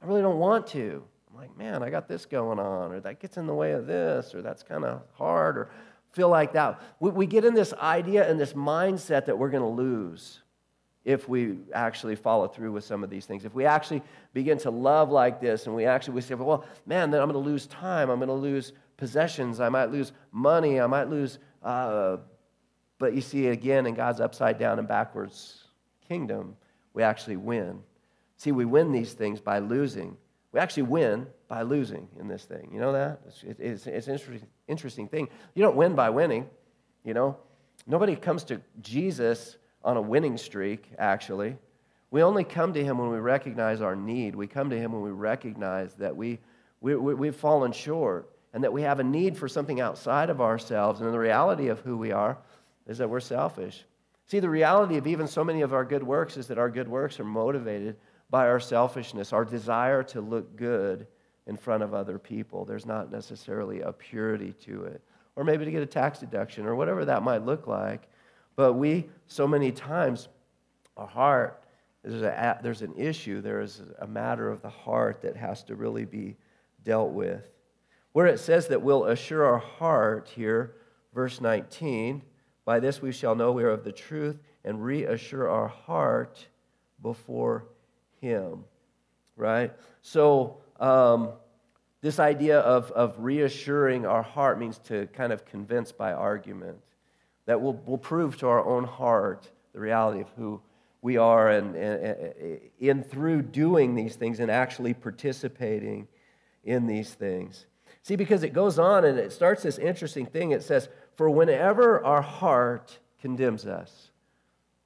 I 0.02 0.06
really 0.06 0.22
don't 0.22 0.38
want 0.38 0.66
to. 0.68 1.04
I'm 1.30 1.40
like, 1.40 1.56
man, 1.56 1.82
I 1.82 1.90
got 1.90 2.08
this 2.08 2.26
going 2.26 2.58
on, 2.58 2.92
or 2.92 3.00
that 3.00 3.20
gets 3.20 3.36
in 3.36 3.46
the 3.46 3.54
way 3.54 3.72
of 3.72 3.86
this, 3.86 4.34
or 4.34 4.42
that's 4.42 4.62
kind 4.62 4.84
of 4.84 5.02
hard, 5.14 5.56
or 5.56 5.70
feel 6.12 6.28
like 6.28 6.52
that. 6.52 6.80
We, 6.98 7.10
we 7.10 7.26
get 7.26 7.44
in 7.44 7.54
this 7.54 7.72
idea 7.74 8.28
and 8.28 8.38
this 8.38 8.52
mindset 8.52 9.26
that 9.26 9.38
we're 9.38 9.50
going 9.50 9.62
to 9.62 9.82
lose 9.82 10.40
if 11.04 11.28
we 11.28 11.56
actually 11.72 12.14
follow 12.14 12.46
through 12.46 12.72
with 12.72 12.84
some 12.84 13.02
of 13.02 13.10
these 13.10 13.24
things. 13.24 13.44
If 13.44 13.54
we 13.54 13.64
actually 13.64 14.02
begin 14.34 14.58
to 14.58 14.70
love 14.70 15.10
like 15.10 15.40
this, 15.40 15.66
and 15.66 15.74
we 15.74 15.86
actually 15.86 16.14
we 16.14 16.20
say, 16.20 16.34
well, 16.34 16.64
man, 16.86 17.10
then 17.10 17.20
I'm 17.22 17.30
going 17.30 17.42
to 17.42 17.50
lose 17.50 17.66
time. 17.66 18.10
I'm 18.10 18.18
going 18.18 18.28
to 18.28 18.34
lose 18.34 18.72
possessions. 18.96 19.60
I 19.60 19.68
might 19.68 19.90
lose 19.90 20.12
money. 20.30 20.80
I 20.80 20.86
might 20.86 21.08
lose. 21.08 21.38
Uh, 21.62 22.18
but 22.98 23.14
you 23.14 23.22
see, 23.22 23.48
again, 23.48 23.86
in 23.86 23.94
God's 23.94 24.20
upside 24.20 24.58
down 24.58 24.78
and 24.78 24.86
backwards 24.86 25.64
kingdom, 26.06 26.56
we 26.92 27.02
actually 27.02 27.36
win. 27.36 27.80
See, 28.36 28.52
we 28.52 28.64
win 28.64 28.92
these 28.92 29.12
things 29.14 29.40
by 29.40 29.58
losing. 29.58 30.16
We 30.52 30.60
actually 30.60 30.82
win 30.84 31.26
by 31.50 31.62
losing 31.62 32.06
in 32.20 32.28
this 32.28 32.44
thing. 32.44 32.70
You 32.72 32.78
know 32.78 32.92
that? 32.92 33.22
It's, 33.26 33.42
it's, 33.58 33.86
it's 33.88 34.06
an 34.06 34.14
interesting, 34.14 34.48
interesting 34.68 35.08
thing. 35.08 35.28
You 35.56 35.64
don't 35.64 35.74
win 35.74 35.96
by 35.96 36.08
winning, 36.08 36.48
you 37.04 37.12
know? 37.12 37.36
Nobody 37.88 38.14
comes 38.14 38.44
to 38.44 38.60
Jesus 38.80 39.56
on 39.82 39.96
a 39.96 40.00
winning 40.00 40.38
streak, 40.38 40.92
actually. 40.96 41.56
We 42.12 42.22
only 42.22 42.44
come 42.44 42.72
to 42.74 42.84
him 42.84 42.98
when 42.98 43.10
we 43.10 43.18
recognize 43.18 43.80
our 43.80 43.96
need. 43.96 44.36
We 44.36 44.46
come 44.46 44.70
to 44.70 44.78
him 44.78 44.92
when 44.92 45.02
we 45.02 45.10
recognize 45.10 45.92
that 45.94 46.16
we, 46.16 46.38
we, 46.80 46.94
we, 46.94 47.14
we've 47.14 47.34
fallen 47.34 47.72
short 47.72 48.30
and 48.54 48.62
that 48.62 48.72
we 48.72 48.82
have 48.82 49.00
a 49.00 49.04
need 49.04 49.36
for 49.36 49.48
something 49.48 49.80
outside 49.80 50.30
of 50.30 50.40
ourselves. 50.40 51.00
And 51.00 51.12
the 51.12 51.18
reality 51.18 51.66
of 51.66 51.80
who 51.80 51.96
we 51.96 52.12
are 52.12 52.38
is 52.86 52.98
that 52.98 53.10
we're 53.10 53.18
selfish. 53.18 53.84
See, 54.26 54.38
the 54.38 54.48
reality 54.48 54.98
of 54.98 55.08
even 55.08 55.26
so 55.26 55.42
many 55.42 55.62
of 55.62 55.72
our 55.72 55.84
good 55.84 56.04
works 56.04 56.36
is 56.36 56.46
that 56.46 56.58
our 56.58 56.70
good 56.70 56.86
works 56.86 57.18
are 57.18 57.24
motivated 57.24 57.96
by 58.30 58.46
our 58.46 58.60
selfishness, 58.60 59.32
our 59.32 59.44
desire 59.44 60.04
to 60.04 60.20
look 60.20 60.54
good 60.54 61.08
in 61.46 61.56
front 61.56 61.82
of 61.82 61.94
other 61.94 62.18
people. 62.18 62.64
There's 62.64 62.86
not 62.86 63.10
necessarily 63.10 63.80
a 63.80 63.92
purity 63.92 64.52
to 64.64 64.84
it. 64.84 65.02
Or 65.36 65.44
maybe 65.44 65.64
to 65.64 65.70
get 65.70 65.82
a 65.82 65.86
tax 65.86 66.18
deduction 66.18 66.66
or 66.66 66.74
whatever 66.74 67.04
that 67.04 67.22
might 67.22 67.44
look 67.44 67.66
like. 67.66 68.08
But 68.56 68.74
we, 68.74 69.08
so 69.26 69.46
many 69.46 69.72
times, 69.72 70.28
our 70.96 71.06
heart, 71.06 71.62
there's, 72.02 72.22
a, 72.22 72.60
there's 72.62 72.82
an 72.82 72.94
issue, 72.96 73.40
there 73.40 73.60
is 73.60 73.82
a 74.00 74.06
matter 74.06 74.50
of 74.50 74.62
the 74.62 74.68
heart 74.68 75.22
that 75.22 75.36
has 75.36 75.62
to 75.64 75.76
really 75.76 76.04
be 76.04 76.36
dealt 76.84 77.12
with. 77.12 77.48
Where 78.12 78.26
it 78.26 78.40
says 78.40 78.68
that 78.68 78.82
we'll 78.82 79.04
assure 79.04 79.44
our 79.44 79.58
heart 79.58 80.28
here, 80.34 80.74
verse 81.14 81.40
19, 81.40 82.22
by 82.64 82.80
this 82.80 83.00
we 83.00 83.12
shall 83.12 83.34
know 83.34 83.52
we 83.52 83.64
are 83.64 83.70
of 83.70 83.84
the 83.84 83.92
truth 83.92 84.38
and 84.64 84.82
reassure 84.82 85.48
our 85.48 85.68
heart 85.68 86.46
before 87.02 87.66
him, 88.20 88.64
right? 89.36 89.72
So, 90.02 90.58
um, 90.80 91.30
this 92.00 92.18
idea 92.18 92.60
of, 92.60 92.90
of 92.92 93.14
reassuring 93.18 94.06
our 94.06 94.22
heart 94.22 94.58
means 94.58 94.78
to 94.78 95.06
kind 95.08 95.32
of 95.32 95.44
convince 95.44 95.92
by 95.92 96.12
argument. 96.12 96.78
That 97.46 97.60
will 97.60 97.74
will 97.84 97.98
prove 97.98 98.36
to 98.38 98.48
our 98.48 98.64
own 98.64 98.84
heart 98.84 99.50
the 99.72 99.80
reality 99.80 100.20
of 100.20 100.28
who 100.36 100.60
we 101.02 101.16
are 101.16 101.50
and, 101.50 101.74
and, 101.74 102.60
in 102.78 103.02
through 103.02 103.42
doing 103.42 103.94
these 103.94 104.16
things 104.16 104.40
and 104.40 104.50
actually 104.50 104.94
participating 104.94 106.06
in 106.64 106.86
these 106.86 107.14
things. 107.14 107.66
See, 108.02 108.16
because 108.16 108.42
it 108.42 108.52
goes 108.52 108.78
on 108.78 109.04
and 109.04 109.18
it 109.18 109.32
starts 109.32 109.62
this 109.62 109.78
interesting 109.78 110.26
thing. 110.26 110.52
It 110.52 110.62
says, 110.62 110.88
For 111.16 111.28
whenever 111.28 112.04
our 112.04 112.22
heart 112.22 112.98
condemns 113.20 113.66
us, 113.66 114.10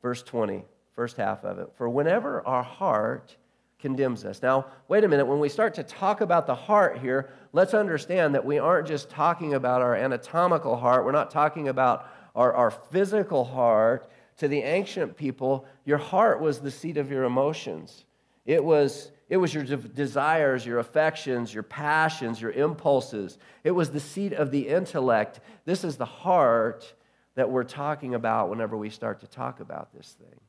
verse 0.03 0.23
20, 0.23 0.65
first 0.95 1.17
half 1.17 1.45
of 1.45 1.59
it, 1.59 1.71
for 1.77 1.89
whenever 1.89 2.47
our 2.47 2.63
heart 2.63 3.37
condemns 3.85 4.25
us. 4.25 4.41
Now, 4.41 4.65
wait 4.89 5.05
a 5.05 5.09
minute. 5.09 5.27
When 5.27 5.41
we 5.41 5.51
start 5.51 5.75
to 5.75 5.83
talk 5.83 6.23
about 6.23 6.47
the 6.47 6.55
heart 6.55 7.01
here, 7.01 7.29
let's 7.53 7.75
understand 7.75 8.35
that 8.35 8.43
we 8.43 8.59
aren't 8.59 8.89
just 8.89 9.11
talking 9.11 9.53
about 9.53 9.83
our 9.83 9.95
anatomical 9.95 10.75
heart, 10.75 11.05
we're 11.05 11.13
not 11.13 11.31
talking 11.31 11.69
about 11.69 12.09
our, 12.35 12.55
our 12.55 12.71
physical 12.71 13.45
heart. 13.45 14.11
To 14.39 14.49
the 14.49 14.63
ancient 14.63 15.19
people, 15.19 15.67
your 15.85 15.99
heart 15.99 16.41
was 16.41 16.61
the 16.61 16.71
seat 16.71 16.97
of 16.97 17.11
your 17.11 17.25
emotions. 17.25 18.07
It 18.47 18.65
was, 18.65 19.13
it 19.29 19.37
was 19.37 19.53
your 19.53 19.65
desires, 19.65 20.65
your 20.65 20.79
affections, 20.79 21.53
your 21.53 21.63
passions, 21.63 22.41
your 22.41 22.53
impulses. 22.53 23.37
It 23.65 23.73
was 23.73 23.91
the 23.91 24.01
seat 24.01 24.33
of 24.33 24.51
the 24.51 24.67
intellect. 24.67 25.41
This 25.67 25.85
is 25.85 25.99
the 25.99 26.07
heart 26.07 26.91
that 27.35 27.51
we're 27.51 27.65
talking 27.65 28.15
about 28.15 28.49
whenever 28.49 28.79
we 28.79 28.89
start 28.89 29.21
to 29.21 29.27
talk 29.27 29.61
about 29.61 29.93
this 29.93 30.17
thing. 30.19 30.41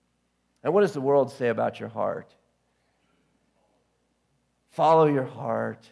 And 0.63 0.73
what 0.73 0.81
does 0.81 0.93
the 0.93 1.01
world 1.01 1.33
say 1.33 1.49
about 1.49 1.81
your 1.81 1.89
heart? 1.89 2.33
Follow 4.75 5.05
your 5.05 5.23
heart. 5.23 5.89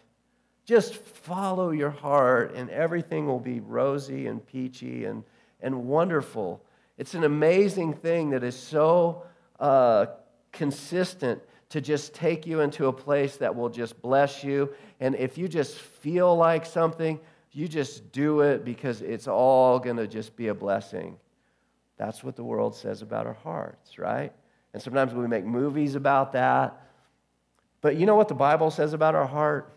Just 0.66 0.94
follow 0.94 1.70
your 1.70 1.88
heart, 1.88 2.54
and 2.54 2.68
everything 2.68 3.26
will 3.26 3.40
be 3.40 3.60
rosy 3.60 4.26
and 4.26 4.46
peachy 4.46 5.06
and, 5.06 5.24
and 5.62 5.86
wonderful. 5.86 6.62
It's 6.98 7.14
an 7.14 7.24
amazing 7.24 7.94
thing 7.94 8.28
that 8.30 8.44
is 8.44 8.54
so 8.54 9.24
uh, 9.58 10.04
consistent 10.52 11.40
to 11.70 11.80
just 11.80 12.12
take 12.12 12.46
you 12.46 12.60
into 12.60 12.88
a 12.88 12.92
place 12.92 13.38
that 13.38 13.56
will 13.56 13.70
just 13.70 14.02
bless 14.02 14.44
you. 14.44 14.68
And 15.00 15.14
if 15.14 15.38
you 15.38 15.48
just 15.48 15.78
feel 15.78 16.36
like 16.36 16.66
something, 16.66 17.18
you 17.52 17.68
just 17.68 18.12
do 18.12 18.42
it 18.42 18.66
because 18.66 19.00
it's 19.00 19.28
all 19.28 19.78
going 19.78 19.96
to 19.96 20.06
just 20.06 20.36
be 20.36 20.48
a 20.48 20.54
blessing. 20.54 21.16
That's 21.96 22.22
what 22.22 22.36
the 22.36 22.44
world 22.44 22.76
says 22.76 23.00
about 23.00 23.26
our 23.26 23.32
hearts, 23.32 23.98
right? 23.98 24.30
And 24.74 24.82
sometimes 24.82 25.14
we 25.14 25.26
make 25.26 25.46
movies 25.46 25.94
about 25.94 26.32
that. 26.32 26.83
But 27.84 27.96
you 27.96 28.06
know 28.06 28.14
what 28.14 28.28
the 28.28 28.34
Bible 28.34 28.70
says 28.70 28.94
about 28.94 29.14
our 29.14 29.26
heart? 29.26 29.70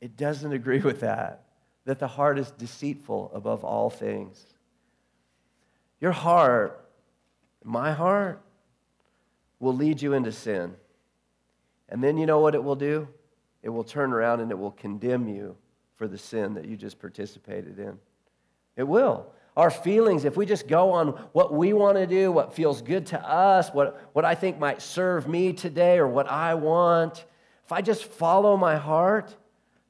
It 0.00 0.16
doesn't 0.16 0.50
agree 0.50 0.80
with 0.80 1.00
that, 1.00 1.42
that 1.84 1.98
the 1.98 2.08
heart 2.08 2.38
is 2.38 2.50
deceitful 2.52 3.30
above 3.34 3.64
all 3.64 3.90
things. 3.90 4.42
Your 6.00 6.12
heart, 6.12 6.88
my 7.62 7.92
heart, 7.92 8.40
will 9.60 9.74
lead 9.74 10.00
you 10.00 10.14
into 10.14 10.32
sin. 10.32 10.74
And 11.90 12.02
then 12.02 12.16
you 12.16 12.24
know 12.24 12.40
what 12.40 12.54
it 12.54 12.64
will 12.64 12.74
do? 12.74 13.08
It 13.62 13.68
will 13.68 13.84
turn 13.84 14.14
around 14.14 14.40
and 14.40 14.50
it 14.50 14.58
will 14.58 14.70
condemn 14.70 15.28
you 15.28 15.54
for 15.96 16.08
the 16.08 16.16
sin 16.16 16.54
that 16.54 16.64
you 16.64 16.78
just 16.78 16.98
participated 16.98 17.78
in. 17.78 17.98
It 18.74 18.84
will 18.84 19.26
our 19.58 19.70
feelings, 19.70 20.24
if 20.24 20.36
we 20.36 20.46
just 20.46 20.68
go 20.68 20.92
on 20.92 21.08
what 21.32 21.52
we 21.52 21.72
want 21.72 21.96
to 21.96 22.06
do, 22.06 22.30
what 22.30 22.54
feels 22.54 22.80
good 22.80 23.04
to 23.06 23.20
us, 23.20 23.70
what, 23.70 24.08
what 24.12 24.24
I 24.24 24.36
think 24.36 24.56
might 24.56 24.80
serve 24.80 25.26
me 25.26 25.52
today, 25.52 25.98
or 25.98 26.06
what 26.06 26.30
I 26.30 26.54
want, 26.54 27.24
if 27.64 27.72
I 27.72 27.82
just 27.82 28.04
follow 28.04 28.56
my 28.56 28.76
heart, 28.76 29.34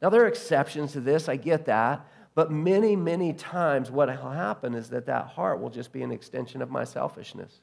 now 0.00 0.08
there 0.08 0.22
are 0.25 0.26
exceptions 0.26 0.92
to 0.92 1.00
this, 1.00 1.28
I 1.28 1.37
get 1.37 1.66
that, 1.66 2.06
but 2.34 2.50
many, 2.50 2.96
many 2.96 3.34
times 3.34 3.90
what 3.90 4.08
will 4.08 4.30
happen 4.30 4.72
is 4.72 4.88
that 4.88 5.04
that 5.04 5.26
heart 5.26 5.60
will 5.60 5.68
just 5.68 5.92
be 5.92 6.00
an 6.00 6.12
extension 6.12 6.62
of 6.62 6.70
my 6.70 6.84
selfishness. 6.84 7.60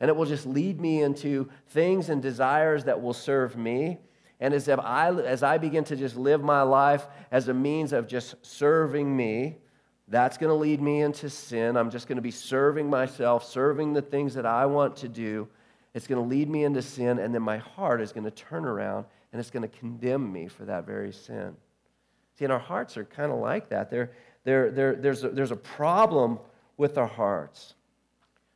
And 0.00 0.08
it 0.08 0.16
will 0.16 0.26
just 0.26 0.46
lead 0.46 0.80
me 0.80 1.02
into 1.02 1.48
things 1.68 2.08
and 2.08 2.20
desires 2.20 2.82
that 2.84 3.00
will 3.00 3.12
serve 3.12 3.56
me. 3.56 3.98
And 4.40 4.54
as, 4.54 4.66
if 4.66 4.80
I, 4.80 5.12
as 5.12 5.44
I 5.44 5.58
begin 5.58 5.84
to 5.84 5.94
just 5.94 6.16
live 6.16 6.42
my 6.42 6.62
life 6.62 7.06
as 7.30 7.46
a 7.46 7.54
means 7.54 7.92
of 7.92 8.08
just 8.08 8.34
serving 8.44 9.16
me, 9.16 9.58
that's 10.08 10.36
going 10.36 10.50
to 10.50 10.54
lead 10.54 10.80
me 10.80 11.00
into 11.00 11.30
sin. 11.30 11.76
I'm 11.76 11.90
just 11.90 12.08
going 12.08 12.16
to 12.16 12.22
be 12.22 12.30
serving 12.30 12.90
myself, 12.90 13.48
serving 13.48 13.94
the 13.94 14.02
things 14.02 14.34
that 14.34 14.44
I 14.44 14.66
want 14.66 14.96
to 14.96 15.08
do. 15.08 15.48
It's 15.94 16.06
going 16.06 16.22
to 16.22 16.28
lead 16.28 16.50
me 16.50 16.64
into 16.64 16.82
sin, 16.82 17.18
and 17.18 17.34
then 17.34 17.42
my 17.42 17.58
heart 17.58 18.00
is 18.00 18.12
going 18.12 18.24
to 18.24 18.30
turn 18.30 18.64
around 18.64 19.06
and 19.32 19.40
it's 19.40 19.50
going 19.50 19.68
to 19.68 19.78
condemn 19.78 20.32
me 20.32 20.46
for 20.46 20.64
that 20.64 20.86
very 20.86 21.12
sin. 21.12 21.56
See, 22.38 22.44
and 22.44 22.52
our 22.52 22.58
hearts 22.60 22.96
are 22.96 23.04
kind 23.04 23.32
of 23.32 23.38
like 23.38 23.68
that. 23.70 23.90
They're, 23.90 24.12
they're, 24.44 24.70
they're, 24.70 24.94
there's, 24.94 25.24
a, 25.24 25.30
there's 25.30 25.50
a 25.50 25.56
problem 25.56 26.38
with 26.76 26.98
our 26.98 27.08
hearts. 27.08 27.74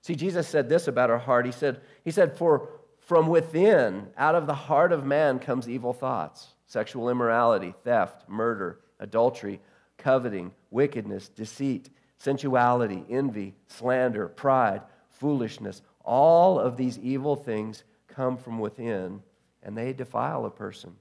See, 0.02 0.14
Jesus 0.14 0.47
said 0.47 0.69
this 0.69 0.87
about 0.87 1.11
our 1.11 1.19
heart. 1.19 1.47
He 1.47 1.52
said, 1.52 1.81
he 2.05 2.12
said 2.12 2.37
for, 2.37 2.69
from 3.00 3.26
within, 3.26 4.07
out 4.17 4.37
of 4.37 4.47
the 4.47 4.55
heart 4.55 4.93
of 4.93 5.05
man, 5.05 5.40
comes 5.40 5.69
evil 5.69 5.93
thoughts 5.93 6.49
sexual 6.69 7.09
immorality, 7.09 7.75
theft, 7.83 8.28
murder, 8.28 8.78
adultery, 9.00 9.59
coveting, 9.97 10.52
wickedness, 10.71 11.29
deceit, 11.29 11.91
sensuality, 12.19 13.05
envy, 13.09 13.55
slander, 13.67 14.29
pride, 14.29 14.83
foolishness. 15.11 15.83
All 16.05 16.59
of 16.59 16.77
these 16.77 16.99
evil 16.99 17.37
things 17.37 17.85
come 18.09 18.37
from 18.37 18.59
within 18.59 19.23
and 19.63 19.77
they 19.77 19.93
defile 19.93 20.47
a 20.47 20.51
person. 20.51 20.95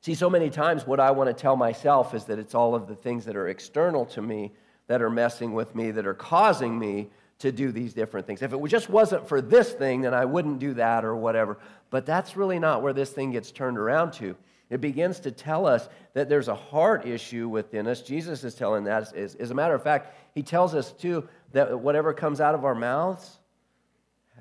See, 0.00 0.14
so 0.14 0.28
many 0.28 0.50
times 0.50 0.86
what 0.86 1.00
I 1.00 1.12
want 1.12 1.28
to 1.28 1.34
tell 1.34 1.56
myself 1.56 2.12
is 2.12 2.24
that 2.24 2.38
it's 2.38 2.54
all 2.54 2.74
of 2.74 2.86
the 2.86 2.94
things 2.94 3.24
that 3.24 3.36
are 3.36 3.48
external 3.48 4.04
to 4.06 4.20
me 4.20 4.52
that 4.86 5.00
are 5.00 5.08
messing 5.08 5.54
with 5.54 5.74
me, 5.74 5.90
that 5.92 6.06
are 6.06 6.14
causing 6.14 6.78
me 6.78 7.08
to 7.38 7.50
do 7.50 7.72
these 7.72 7.94
different 7.94 8.26
things. 8.26 8.42
If 8.42 8.52
it 8.52 8.62
just 8.66 8.90
wasn't 8.90 9.26
for 9.26 9.40
this 9.40 9.72
thing, 9.72 10.02
then 10.02 10.12
I 10.14 10.24
wouldn't 10.24 10.58
do 10.58 10.74
that 10.74 11.04
or 11.04 11.16
whatever. 11.16 11.58
But 11.90 12.06
that's 12.06 12.36
really 12.36 12.58
not 12.58 12.82
where 12.82 12.92
this 12.92 13.10
thing 13.10 13.32
gets 13.32 13.50
turned 13.50 13.78
around 13.78 14.12
to. 14.14 14.36
It 14.70 14.80
begins 14.80 15.20
to 15.20 15.30
tell 15.30 15.66
us 15.66 15.88
that 16.14 16.28
there's 16.28 16.48
a 16.48 16.54
heart 16.54 17.06
issue 17.06 17.48
within 17.48 17.86
us. 17.86 18.00
Jesus 18.00 18.44
is 18.44 18.54
telling 18.54 18.84
that. 18.84 19.12
As, 19.14 19.34
as 19.34 19.50
a 19.50 19.54
matter 19.54 19.74
of 19.74 19.82
fact, 19.82 20.16
he 20.34 20.42
tells 20.42 20.74
us 20.74 20.92
too 20.92 21.28
that 21.52 21.78
whatever 21.78 22.12
comes 22.12 22.40
out 22.40 22.54
of 22.54 22.64
our 22.64 22.74
mouths 22.74 23.38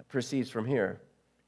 proceeds 0.10 0.50
from 0.50 0.66
here, 0.66 1.00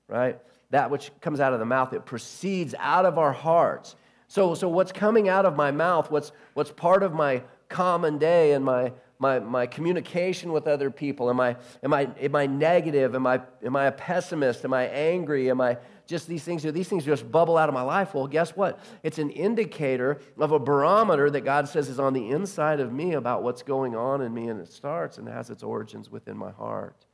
right? 0.07 0.39
That 0.71 0.91
which 0.91 1.11
comes 1.21 1.39
out 1.39 1.53
of 1.53 1.59
the 1.59 1.65
mouth, 1.65 1.93
it 1.93 2.05
proceeds 2.05 2.75
out 2.77 3.05
of 3.05 3.17
our 3.17 3.31
hearts. 3.31 3.95
So, 4.27 4.55
so 4.55 4.67
what's 4.67 4.91
coming 4.91 5.29
out 5.29 5.45
of 5.45 5.55
my 5.55 5.71
mouth, 5.71 6.11
what's, 6.11 6.31
what's 6.53 6.71
part 6.71 7.03
of 7.03 7.13
my 7.13 7.43
common 7.69 8.17
day 8.17 8.53
and 8.53 8.65
my, 8.65 8.91
my, 9.19 9.39
my 9.39 9.67
communication 9.67 10.51
with 10.51 10.67
other 10.67 10.91
people? 10.91 11.29
Am 11.29 11.39
I, 11.39 11.55
am, 11.83 11.93
I, 11.93 12.09
am 12.19 12.35
I 12.35 12.45
negative? 12.45 13.15
Am 13.15 13.25
I, 13.25 13.41
am 13.63 13.75
I 13.75 13.85
a 13.85 13.91
pessimist? 13.91 14.65
Am 14.65 14.73
I 14.73 14.87
angry? 14.87 15.49
Am 15.49 15.61
I 15.61 15.77
just 16.07 16.27
these 16.27 16.43
things? 16.43 16.63
These 16.63 16.87
things 16.87 17.05
just 17.05 17.31
bubble 17.31 17.57
out 17.57 17.69
of 17.69 17.75
my 17.75 17.81
life. 17.81 18.13
Well, 18.13 18.27
guess 18.27 18.55
what? 18.55 18.79
It's 19.03 19.17
an 19.17 19.29
indicator 19.29 20.19
of 20.37 20.51
a 20.51 20.59
barometer 20.59 21.29
that 21.29 21.41
God 21.41 21.67
says 21.67 21.89
is 21.89 21.99
on 21.99 22.13
the 22.13 22.29
inside 22.29 22.79
of 22.79 22.93
me 22.93 23.13
about 23.13 23.43
what's 23.43 23.63
going 23.63 23.95
on 23.95 24.21
in 24.21 24.33
me, 24.33 24.47
and 24.47 24.59
it 24.59 24.71
starts 24.71 25.17
and 25.17 25.27
has 25.27 25.49
its 25.49 25.63
origins 25.63 26.09
within 26.11 26.37
my 26.37 26.51
heart. 26.51 27.05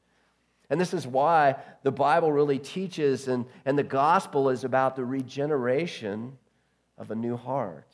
And 0.70 0.80
this 0.80 0.94
is 0.94 1.06
why 1.06 1.56
the 1.84 1.92
Bible 1.92 2.32
really 2.32 2.60
teaches, 2.60 3.28
and, 3.28 3.46
and 3.66 3.78
the 3.78 3.84
gospel 3.84 4.50
is 4.50 4.64
about 4.64 4.96
the 4.96 5.04
regeneration 5.04 6.38
of 6.98 7.12
a 7.12 7.16
new 7.16 7.36
heart. 7.36 7.88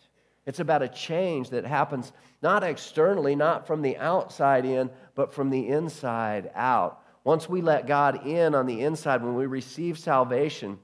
It's 0.46 0.60
about 0.60 0.82
a 0.82 0.88
change 0.88 1.50
that 1.50 1.66
happens 1.66 2.14
not 2.42 2.64
externally, 2.64 3.36
not 3.36 3.68
from 3.68 3.82
the 3.82 3.98
outside 3.98 4.64
in, 4.64 4.90
but 5.16 5.34
from 5.34 5.50
the 5.50 5.68
inside 5.68 6.52
out. 6.56 7.04
Once 7.24 7.50
we 7.50 7.62
let 7.62 7.88
God 7.88 8.26
in 8.26 8.56
on 8.56 8.66
the 8.66 8.82
inside, 8.82 9.22
when 9.22 9.36
we 9.36 9.46
receive 9.46 10.00
salvation, 10.00 10.80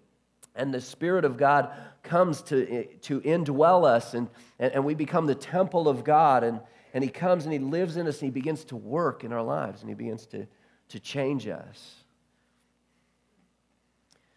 and 0.55 0.73
the 0.73 0.81
Spirit 0.81 1.25
of 1.25 1.37
God 1.37 1.71
comes 2.03 2.41
to, 2.43 2.85
to 2.85 3.21
indwell 3.21 3.85
us, 3.85 4.13
and, 4.13 4.29
and, 4.59 4.83
we 4.85 4.93
become 4.93 5.25
the 5.25 5.35
temple 5.35 5.87
of 5.87 6.03
God, 6.03 6.43
and, 6.43 6.59
and 6.93 7.03
He 7.03 7.09
comes 7.09 7.45
and 7.45 7.53
He 7.53 7.59
lives 7.59 7.97
in 7.97 8.07
us, 8.07 8.21
and 8.21 8.27
He 8.27 8.31
begins 8.31 8.63
to 8.65 8.75
work 8.75 9.23
in 9.23 9.33
our 9.33 9.41
lives, 9.41 9.81
and 9.81 9.89
He 9.89 9.95
begins 9.95 10.25
to, 10.27 10.45
to 10.89 10.99
change 10.99 11.47
us. 11.47 12.03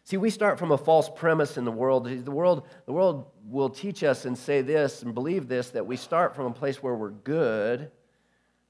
See, 0.04 0.16
we 0.16 0.30
start 0.30 0.58
from 0.58 0.70
a 0.70 0.78
false 0.78 1.10
premise 1.10 1.56
in 1.56 1.64
the 1.64 1.72
world. 1.72 2.04
The 2.06 2.30
world, 2.30 2.68
the 2.86 2.92
world 2.92 3.26
will 3.44 3.68
teach 3.68 4.04
us 4.04 4.24
and 4.24 4.38
say 4.38 4.62
this 4.62 5.02
and 5.02 5.12
believe 5.12 5.48
this 5.48 5.70
that 5.70 5.84
we 5.84 5.96
start 5.96 6.36
from 6.36 6.46
a 6.46 6.52
place 6.52 6.80
where 6.80 6.94
we're 6.94 7.10
good, 7.10 7.90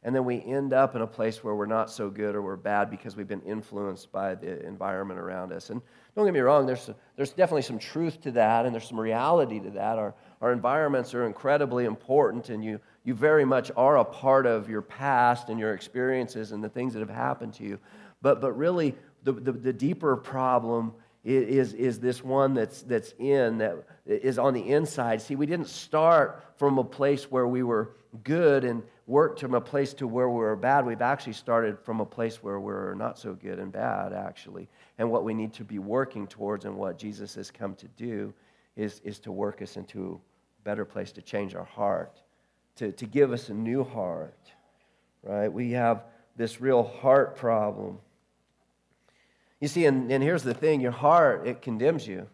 and 0.07 0.15
then 0.15 0.25
we 0.25 0.41
end 0.45 0.73
up 0.73 0.95
in 0.95 1.03
a 1.03 1.07
place 1.07 1.43
where 1.43 1.57
we're 1.57 1.67
not 1.67 1.91
so 1.91 2.09
good 2.09 2.37
or 2.37 2.41
we're 2.41 2.55
bad 2.55 2.91
because 2.91 3.17
we've 3.17 3.27
been 3.27 3.43
influenced 3.43 4.13
by 4.13 4.37
the 4.37 4.65
environment 4.65 5.19
around 5.19 5.53
us. 5.53 5.71
And 5.71 5.83
don't 6.15 6.25
get 6.25 6.33
me 6.33 6.39
wrong, 6.39 6.65
there's, 6.65 6.89
there's 7.17 7.33
definitely 7.33 7.63
some 7.63 7.81
truth 7.81 8.21
to 8.21 8.31
that, 8.31 8.67
and 8.67 8.73
there's 8.73 8.87
some 8.87 9.01
reality 9.01 9.59
to 9.59 9.71
that. 9.71 9.99
Our, 9.99 10.15
our 10.41 10.53
environments 10.53 11.13
are 11.13 11.27
incredibly 11.27 11.87
important, 11.87 12.51
and 12.51 12.65
you, 12.65 12.79
you 13.03 13.15
very 13.15 13.45
much 13.45 13.73
are 13.77 13.99
a 13.99 14.05
part 14.05 14.47
of 14.47 14.71
your 14.71 14.81
past 14.81 15.49
and 15.49 15.59
your 15.59 15.75
experiences 15.75 16.53
and 16.53 16.63
the 16.63 16.69
things 16.69 16.93
that 16.93 17.01
have 17.01 17.11
happened 17.11 17.55
to 17.55 17.65
you. 17.65 17.77
But, 18.23 18.41
but 18.41 18.53
really, 18.53 18.95
the, 19.25 19.33
the, 19.33 19.51
the 19.51 19.73
deeper 19.73 20.17
problem 20.17 20.93
is, 21.25 21.73
is 21.73 21.99
this 21.99 22.23
one 22.23 22.55
that's, 22.55 22.83
that's 22.83 23.13
in, 23.19 23.59
that 23.59 23.75
is 24.07 24.39
on 24.39 24.54
the 24.54 24.71
inside. 24.71 25.21
See, 25.21 25.35
we 25.35 25.47
didn't 25.47 25.67
start 25.67 26.45
from 26.59 26.78
a 26.78 26.85
place 26.85 27.25
where 27.25 27.49
we 27.49 27.65
were 27.65 27.91
good 28.23 28.65
and 28.65 28.85
worked 29.06 29.40
from 29.40 29.54
a 29.54 29.60
place 29.60 29.95
to 29.95 30.06
where 30.06 30.28
we 30.28 30.38
were 30.38 30.56
bad. 30.56 30.84
We've 30.84 31.00
actually 31.00 31.34
started 31.34 31.78
from 31.78 32.00
a 32.00 32.06
place 32.06 32.42
where 32.42 32.58
we're 32.58 32.95
not 32.95 33.19
so 33.19 33.34
good 33.34 33.58
and 33.58 33.71
bad, 33.71 34.12
actually. 34.12 34.69
And 34.99 35.10
what 35.10 35.25
we 35.25 35.32
need 35.32 35.52
to 35.54 35.64
be 35.64 35.78
working 35.78 36.26
towards 36.26 36.64
and 36.64 36.76
what 36.76 36.99
Jesus 36.99 37.34
has 37.36 37.50
come 37.50 37.75
to 37.76 37.88
do 37.88 38.34
is, 38.75 39.00
is 39.04 39.21
to 39.21 39.32
work 39.32 39.62
us 39.62 39.76
into 39.76 40.21
a 40.60 40.64
better 40.64 40.84
place, 40.84 41.12
to 41.12 41.23
change 41.23 41.54
our 41.54 41.64
heart, 41.64 42.21
to, 42.76 42.90
to 42.92 43.06
give 43.06 43.32
us 43.32 43.49
a 43.49 43.54
new 43.54 43.84
heart, 43.84 44.52
right? 45.23 45.52
We 45.52 45.73
have 45.73 46.04
this 46.36 46.60
real 46.60 46.82
heart 46.82 47.36
problem. 47.36 47.99
You 49.60 49.69
see, 49.69 49.86
and, 49.86 50.10
and 50.10 50.23
here's 50.23 50.42
the 50.42 50.52
thing 50.52 50.80
your 50.80 50.90
heart, 50.90 51.47
it 51.47 51.62
condemns 51.62 52.06
you. 52.06 52.26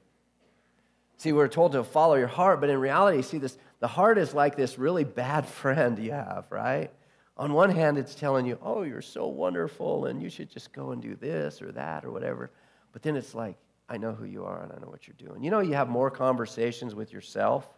See, 1.18 1.32
we're 1.32 1.48
told 1.48 1.72
to 1.72 1.85
follow 1.85 2.16
your 2.16 2.26
heart, 2.26 2.61
but 2.61 2.68
in 2.68 2.78
reality, 2.78 3.22
see, 3.22 3.38
this, 3.38 3.56
the 3.83 3.88
heart 3.88 4.16
is 4.16 4.33
like 4.33 4.55
this 4.55 4.79
really 4.79 5.03
bad 5.03 5.45
friend 5.61 5.99
you 5.99 6.12
have, 6.12 6.47
right? 6.51 6.90
On 7.37 7.53
one 7.53 7.71
hand, 7.71 7.99
it's 7.99 8.14
telling 8.14 8.47
you, 8.47 8.57
oh, 8.62 8.83
you're 8.83 9.03
so 9.03 9.27
wonderful 9.27 10.07
and 10.07 10.23
you 10.23 10.31
should 10.31 10.49
just 10.49 10.73
go 10.73 10.92
and 10.92 11.03
do 11.03 11.16
this 11.16 11.61
or 11.61 11.73
that 11.73 12.05
or 12.05 12.12
whatever. 12.12 12.53
But 12.92 13.03
then 13.03 13.16
it's 13.16 13.35
like, 13.35 13.57
I 13.88 13.97
know 13.97 14.12
who 14.12 14.25
you 14.25 14.45
are 14.45 14.62
and 14.62 14.73
I 14.73 14.79
know 14.79 14.88
what 14.88 15.09
you're 15.09 15.16
doing. 15.18 15.42
You 15.42 15.51
know, 15.51 15.59
you 15.59 15.75
have 15.75 15.88
more 15.88 16.12
conversations 16.12 16.95
with 16.95 17.12
yourself 17.12 17.68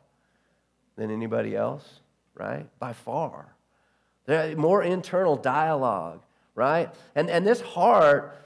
than 0.97 1.11
anybody 1.11 1.57
else, 1.57 2.01
right? 2.35 2.67
By 2.79 2.93
far. 2.93 3.55
There 4.27 4.55
more 4.57 4.83
internal 4.83 5.37
dialogue, 5.37 6.23
right? 6.55 6.95
And, 7.15 7.31
and 7.31 7.47
this 7.47 7.63
heart 7.63 8.37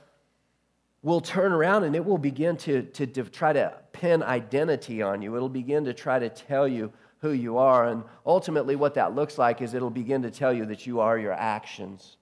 will 1.03 1.21
turn 1.21 1.53
around 1.53 1.83
and 1.83 1.97
it 1.97 2.05
will 2.05 2.19
begin 2.19 2.57
to, 2.59 2.83
to, 2.83 3.07
to, 3.07 3.25
try 3.25 3.53
to 3.53 3.73
pin 3.93 4.23
identity 4.23 5.03
on 5.03 5.23
you. 5.23 5.35
It'll 5.35 5.49
begin 5.49 5.85
to 5.87 5.95
try 5.95 6.21
to 6.21 6.29
tell 6.29 6.69
you 6.69 6.93
who 7.21 7.33
you 7.33 7.59
are. 7.59 7.87
And 7.89 8.05
ultimately, 8.25 8.77
what 8.77 8.95
that 8.95 9.15
looks 9.15 9.39
like 9.39 9.61
is 9.61 9.75
it'll 9.75 9.91
begin 9.91 10.23
to 10.23 10.31
tell 10.31 10.53
you 10.53 10.67
that 10.67 10.87
you 10.87 11.01
are 11.01 11.19
your 11.19 11.33
actions. 11.33 12.17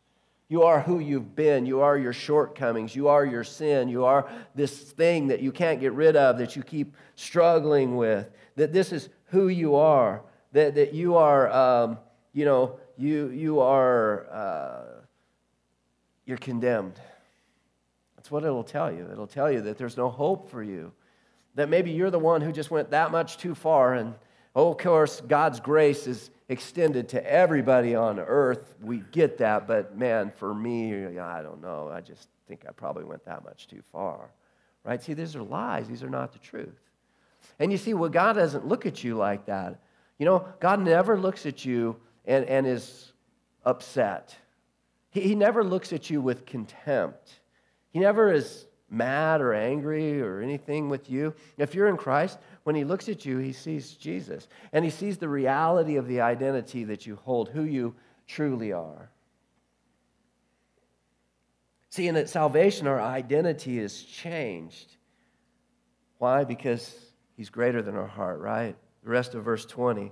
You 0.48 0.62
are 0.62 0.80
who 0.80 1.00
you've 1.00 1.34
been. 1.34 1.66
You 1.66 1.80
are 1.80 1.98
your 1.98 2.12
shortcomings. 2.12 2.94
You 2.94 3.08
are 3.08 3.24
your 3.24 3.44
sin. 3.44 3.88
You 3.88 4.04
are 4.04 4.30
this 4.54 4.78
thing 4.78 5.28
that 5.28 5.40
you 5.40 5.50
can't 5.50 5.80
get 5.80 5.92
rid 5.92 6.16
of, 6.16 6.38
that 6.38 6.54
you 6.54 6.62
keep 6.62 6.94
struggling 7.16 7.96
with. 7.96 8.30
That 8.54 8.72
this 8.72 8.92
is 8.92 9.08
who 9.26 9.48
you 9.48 9.74
are. 9.74 10.22
That, 10.52 10.76
that 10.76 10.94
you 10.94 11.16
are, 11.16 11.50
um, 11.50 11.98
you 12.32 12.44
know, 12.44 12.78
you, 12.96 13.28
you 13.28 13.60
are, 13.60 14.26
uh, 14.30 14.84
you're 16.24 16.38
condemned. 16.38 16.98
That's 18.16 18.30
what 18.30 18.44
it'll 18.44 18.64
tell 18.64 18.90
you. 18.92 19.08
It'll 19.10 19.26
tell 19.26 19.50
you 19.50 19.60
that 19.62 19.76
there's 19.78 19.96
no 19.96 20.08
hope 20.08 20.48
for 20.48 20.62
you. 20.62 20.92
That 21.56 21.68
maybe 21.68 21.90
you're 21.90 22.10
the 22.10 22.18
one 22.18 22.40
who 22.40 22.52
just 22.52 22.70
went 22.70 22.90
that 22.90 23.10
much 23.10 23.38
too 23.38 23.54
far. 23.54 23.94
And 23.94 24.14
oh, 24.56 24.70
of 24.72 24.78
course, 24.78 25.20
God's 25.20 25.60
grace 25.60 26.08
is 26.08 26.30
extended 26.48 27.10
to 27.10 27.30
everybody 27.30 27.94
on 27.94 28.18
earth. 28.18 28.74
We 28.82 29.04
get 29.12 29.38
that. 29.38 29.68
But 29.68 29.96
man, 29.96 30.32
for 30.34 30.54
me, 30.54 31.18
I 31.18 31.42
don't 31.42 31.60
know. 31.60 31.90
I 31.92 32.00
just 32.00 32.28
think 32.48 32.64
I 32.66 32.72
probably 32.72 33.04
went 33.04 33.24
that 33.26 33.44
much 33.44 33.68
too 33.68 33.82
far. 33.92 34.30
Right? 34.82 35.02
See, 35.02 35.14
these 35.14 35.36
are 35.36 35.42
lies. 35.42 35.86
These 35.86 36.02
are 36.02 36.10
not 36.10 36.32
the 36.32 36.38
truth. 36.38 36.80
And 37.58 37.70
you 37.70 37.78
see, 37.78 37.94
well, 37.94 38.08
God 38.08 38.32
doesn't 38.34 38.66
look 38.66 38.86
at 38.86 39.04
you 39.04 39.14
like 39.14 39.46
that. 39.46 39.80
You 40.18 40.24
know, 40.24 40.48
God 40.58 40.80
never 40.80 41.18
looks 41.18 41.44
at 41.44 41.64
you 41.64 41.96
and, 42.24 42.44
and 42.46 42.66
is 42.66 43.12
upset. 43.64 44.34
He, 45.10 45.20
he 45.20 45.34
never 45.34 45.62
looks 45.62 45.92
at 45.92 46.08
you 46.08 46.22
with 46.22 46.46
contempt. 46.46 47.40
He 47.90 47.98
never 47.98 48.32
is 48.32 48.66
mad 48.88 49.40
or 49.40 49.52
angry 49.52 50.22
or 50.22 50.40
anything 50.40 50.88
with 50.88 51.10
you. 51.10 51.34
If 51.58 51.74
you're 51.74 51.88
in 51.88 51.96
Christ, 51.96 52.38
when 52.66 52.74
he 52.74 52.82
looks 52.82 53.08
at 53.08 53.24
you, 53.24 53.38
he 53.38 53.52
sees 53.52 53.92
Jesus. 53.92 54.48
And 54.72 54.84
he 54.84 54.90
sees 54.90 55.18
the 55.18 55.28
reality 55.28 55.94
of 55.94 56.08
the 56.08 56.20
identity 56.20 56.82
that 56.82 57.06
you 57.06 57.14
hold, 57.14 57.48
who 57.48 57.62
you 57.62 57.94
truly 58.26 58.72
are. 58.72 59.08
See, 61.90 62.08
in 62.08 62.16
that 62.16 62.28
salvation, 62.28 62.88
our 62.88 63.00
identity 63.00 63.78
is 63.78 64.02
changed. 64.02 64.96
Why? 66.18 66.42
Because 66.42 66.92
he's 67.36 67.50
greater 67.50 67.82
than 67.82 67.94
our 67.94 68.08
heart, 68.08 68.40
right? 68.40 68.74
The 69.04 69.10
rest 69.10 69.36
of 69.36 69.44
verse 69.44 69.64
20. 69.64 70.10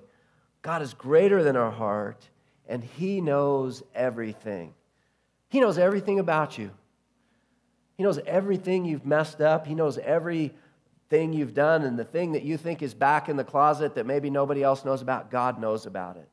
God 0.63 0.81
is 0.81 0.95
greater 0.95 1.43
than 1.43 1.57
our 1.57 1.73
heart, 1.73 2.25
and 2.69 2.85
he 2.85 3.21
knows 3.21 3.83
everything. 3.97 4.75
He 5.49 5.59
knows 5.59 5.77
everything 5.77 6.21
about 6.21 6.57
you. 6.57 6.71
He 7.97 8.05
knows 8.05 8.21
everything 8.25 8.85
you've 8.85 9.05
messed 9.05 9.41
up. 9.41 9.67
He 9.67 9.75
knows 9.75 9.99
everything 11.15 11.33
you've 11.33 11.55
done. 11.55 11.83
And 11.83 11.99
the 11.99 12.05
thing 12.05 12.33
that 12.33 12.43
you 12.43 12.57
think 12.57 12.83
is 12.83 12.95
back 12.95 13.29
in 13.29 13.37
the 13.37 13.45
closet 13.45 13.95
that 13.95 14.07
maybe 14.07 14.31
nobody 14.31 14.63
else 14.63 14.85
knows 14.85 15.03
about, 15.03 15.31
God 15.31 15.61
knows 15.61 15.87
about 15.87 16.17
it. 16.17 16.29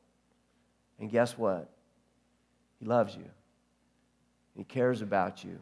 And 0.99 1.09
guess 1.09 1.37
what? 1.37 1.69
He 2.79 2.85
loves 2.85 3.15
you, 3.15 3.25
He 4.55 4.63
cares 4.63 5.01
about 5.01 5.43
you. 5.43 5.59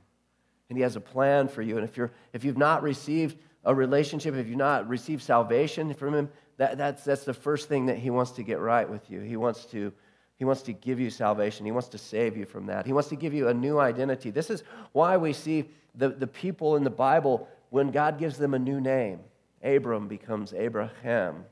and 0.69 0.77
He 0.77 0.83
has 0.83 0.95
a 0.95 1.01
plan 1.01 1.47
for 1.47 1.61
you. 1.61 1.77
And 1.77 1.87
if, 1.87 1.97
you're, 1.97 2.11
if 2.33 2.43
you've 2.43 2.57
not 2.57 2.81
received 2.83 3.37
a 3.65 3.75
relationship, 3.75 4.35
if 4.35 4.47
you've 4.47 4.57
not 4.57 4.87
received 4.87 5.21
salvation 5.21 5.93
from 5.93 6.13
Him, 6.13 6.29
that, 6.57 6.77
that's, 6.77 7.03
that's 7.03 7.25
the 7.25 7.33
first 7.33 7.67
thing 7.67 7.87
that 7.87 7.97
He 7.97 8.09
wants 8.09 8.31
to 8.31 8.43
get 8.43 8.59
right 8.59 8.89
with 8.89 9.09
you. 9.09 9.21
He 9.21 9.37
wants 9.37 9.65
to. 9.67 9.93
He 10.37 10.45
wants 10.45 10.61
to 10.61 10.71
give 10.71 11.01
you 11.01 11.09
salvation. 11.09 11.65
He 11.65 11.73
wants 11.73 11.89
to 11.89 11.97
save 11.97 12.37
you 12.37 12.45
from 12.45 12.67
that. 12.67 12.85
He 12.85 12.93
wants 12.93 13.09
to 13.09 13.17
give 13.17 13.33
you 13.33 13.49
a 13.49 13.53
new 13.53 13.77
identity. 13.77 14.29
This 14.31 14.49
is 14.49 14.63
why 14.93 15.17
we 15.17 15.33
see 15.33 15.65
the, 15.95 16.07
the 16.07 16.27
people 16.27 16.77
in 16.77 16.85
the 16.85 16.89
Bible 16.89 17.49
when 17.69 17.91
God 17.91 18.17
gives 18.17 18.37
them 18.37 18.53
a 18.53 18.59
new 18.59 18.81
name. 18.81 19.19
Abram 19.63 20.07
becomes 20.07 20.53
Abraham, 20.53 21.45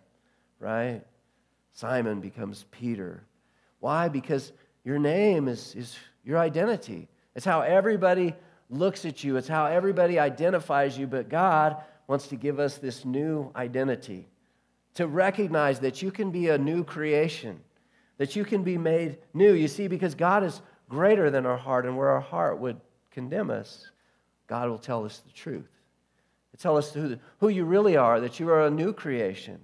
right? 0.60 1.01
Simon 1.73 2.21
becomes 2.21 2.65
Peter. 2.71 3.23
Why? 3.80 4.08
Because 4.08 4.51
your 4.84 4.97
name 4.97 5.47
is, 5.47 5.75
is 5.75 5.97
your 6.23 6.38
identity. 6.38 7.08
It's 7.36 7.45
how 7.45 7.62
everybody 7.62 8.34
looks 8.69 9.06
at 9.06 9.23
you, 9.23 9.38
it's 9.38 9.47
how 9.47 9.65
everybody 9.65 10.19
identifies 10.19 10.97
you, 10.97 11.08
but 11.08 11.30
God 11.30 11.77
wants 12.08 12.27
to 12.27 12.36
give 12.36 12.60
us 12.60 12.77
this 12.77 13.06
new 13.06 13.51
identity 13.56 14.27
to 14.95 15.08
recognize 15.08 15.80
that 15.82 16.01
you 16.01 16.10
can 16.10 16.32
be 16.32 16.49
a 16.49 16.58
new 16.58 16.84
creation, 16.84 17.60
that 18.17 18.36
you 18.36 18.43
can 18.43 18.63
be 18.63 18.77
made 18.77 19.19
new. 19.34 19.53
You 19.53 19.67
see, 19.67 19.88
because 19.88 20.15
God 20.15 20.43
is 20.43 20.62
greater 20.89 21.30
than 21.30 21.45
our 21.45 21.58
heart, 21.58 21.86
and 21.86 21.95
where 21.95 22.10
our 22.10 22.21
heart 22.21 22.60
would 22.60 22.80
condemn 23.12 23.51
us, 23.51 23.91
God 24.47 24.69
will 24.69 24.80
tell 24.80 25.06
us 25.06 25.19
the 25.19 25.32
truth. 25.32 25.69
Tell 26.60 26.78
us 26.78 26.93
who, 26.93 27.17
who 27.39 27.50
you 27.50 27.65
really 27.65 27.98
are, 27.98 28.20
that 28.20 28.39
you 28.39 28.50
are 28.50 28.65
a 28.65 28.72
new 28.72 28.93
creation, 28.93 29.60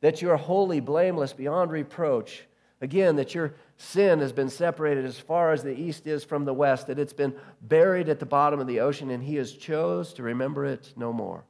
that 0.00 0.20
you 0.20 0.30
are 0.30 0.36
holy, 0.36 0.80
blameless, 0.80 1.32
beyond 1.32 1.70
reproach. 1.70 2.44
Again, 2.80 3.16
that 3.16 3.34
your 3.34 3.54
sin 3.76 4.18
has 4.18 4.32
been 4.32 4.50
separated 4.50 5.04
as 5.04 5.18
far 5.18 5.52
as 5.52 5.62
the 5.62 5.78
east 5.78 6.06
is 6.06 6.24
from 6.24 6.44
the 6.44 6.52
west, 6.52 6.88
that 6.88 6.98
it's 6.98 7.12
been 7.12 7.34
buried 7.62 8.08
at 8.08 8.18
the 8.18 8.26
bottom 8.26 8.58
of 8.60 8.66
the 8.66 8.80
ocean, 8.80 9.10
and 9.10 9.22
he 9.22 9.36
has 9.36 9.52
chose 9.52 10.12
to 10.14 10.22
remember 10.22 10.64
it 10.64 10.92
no 10.96 11.12
more. 11.12 11.44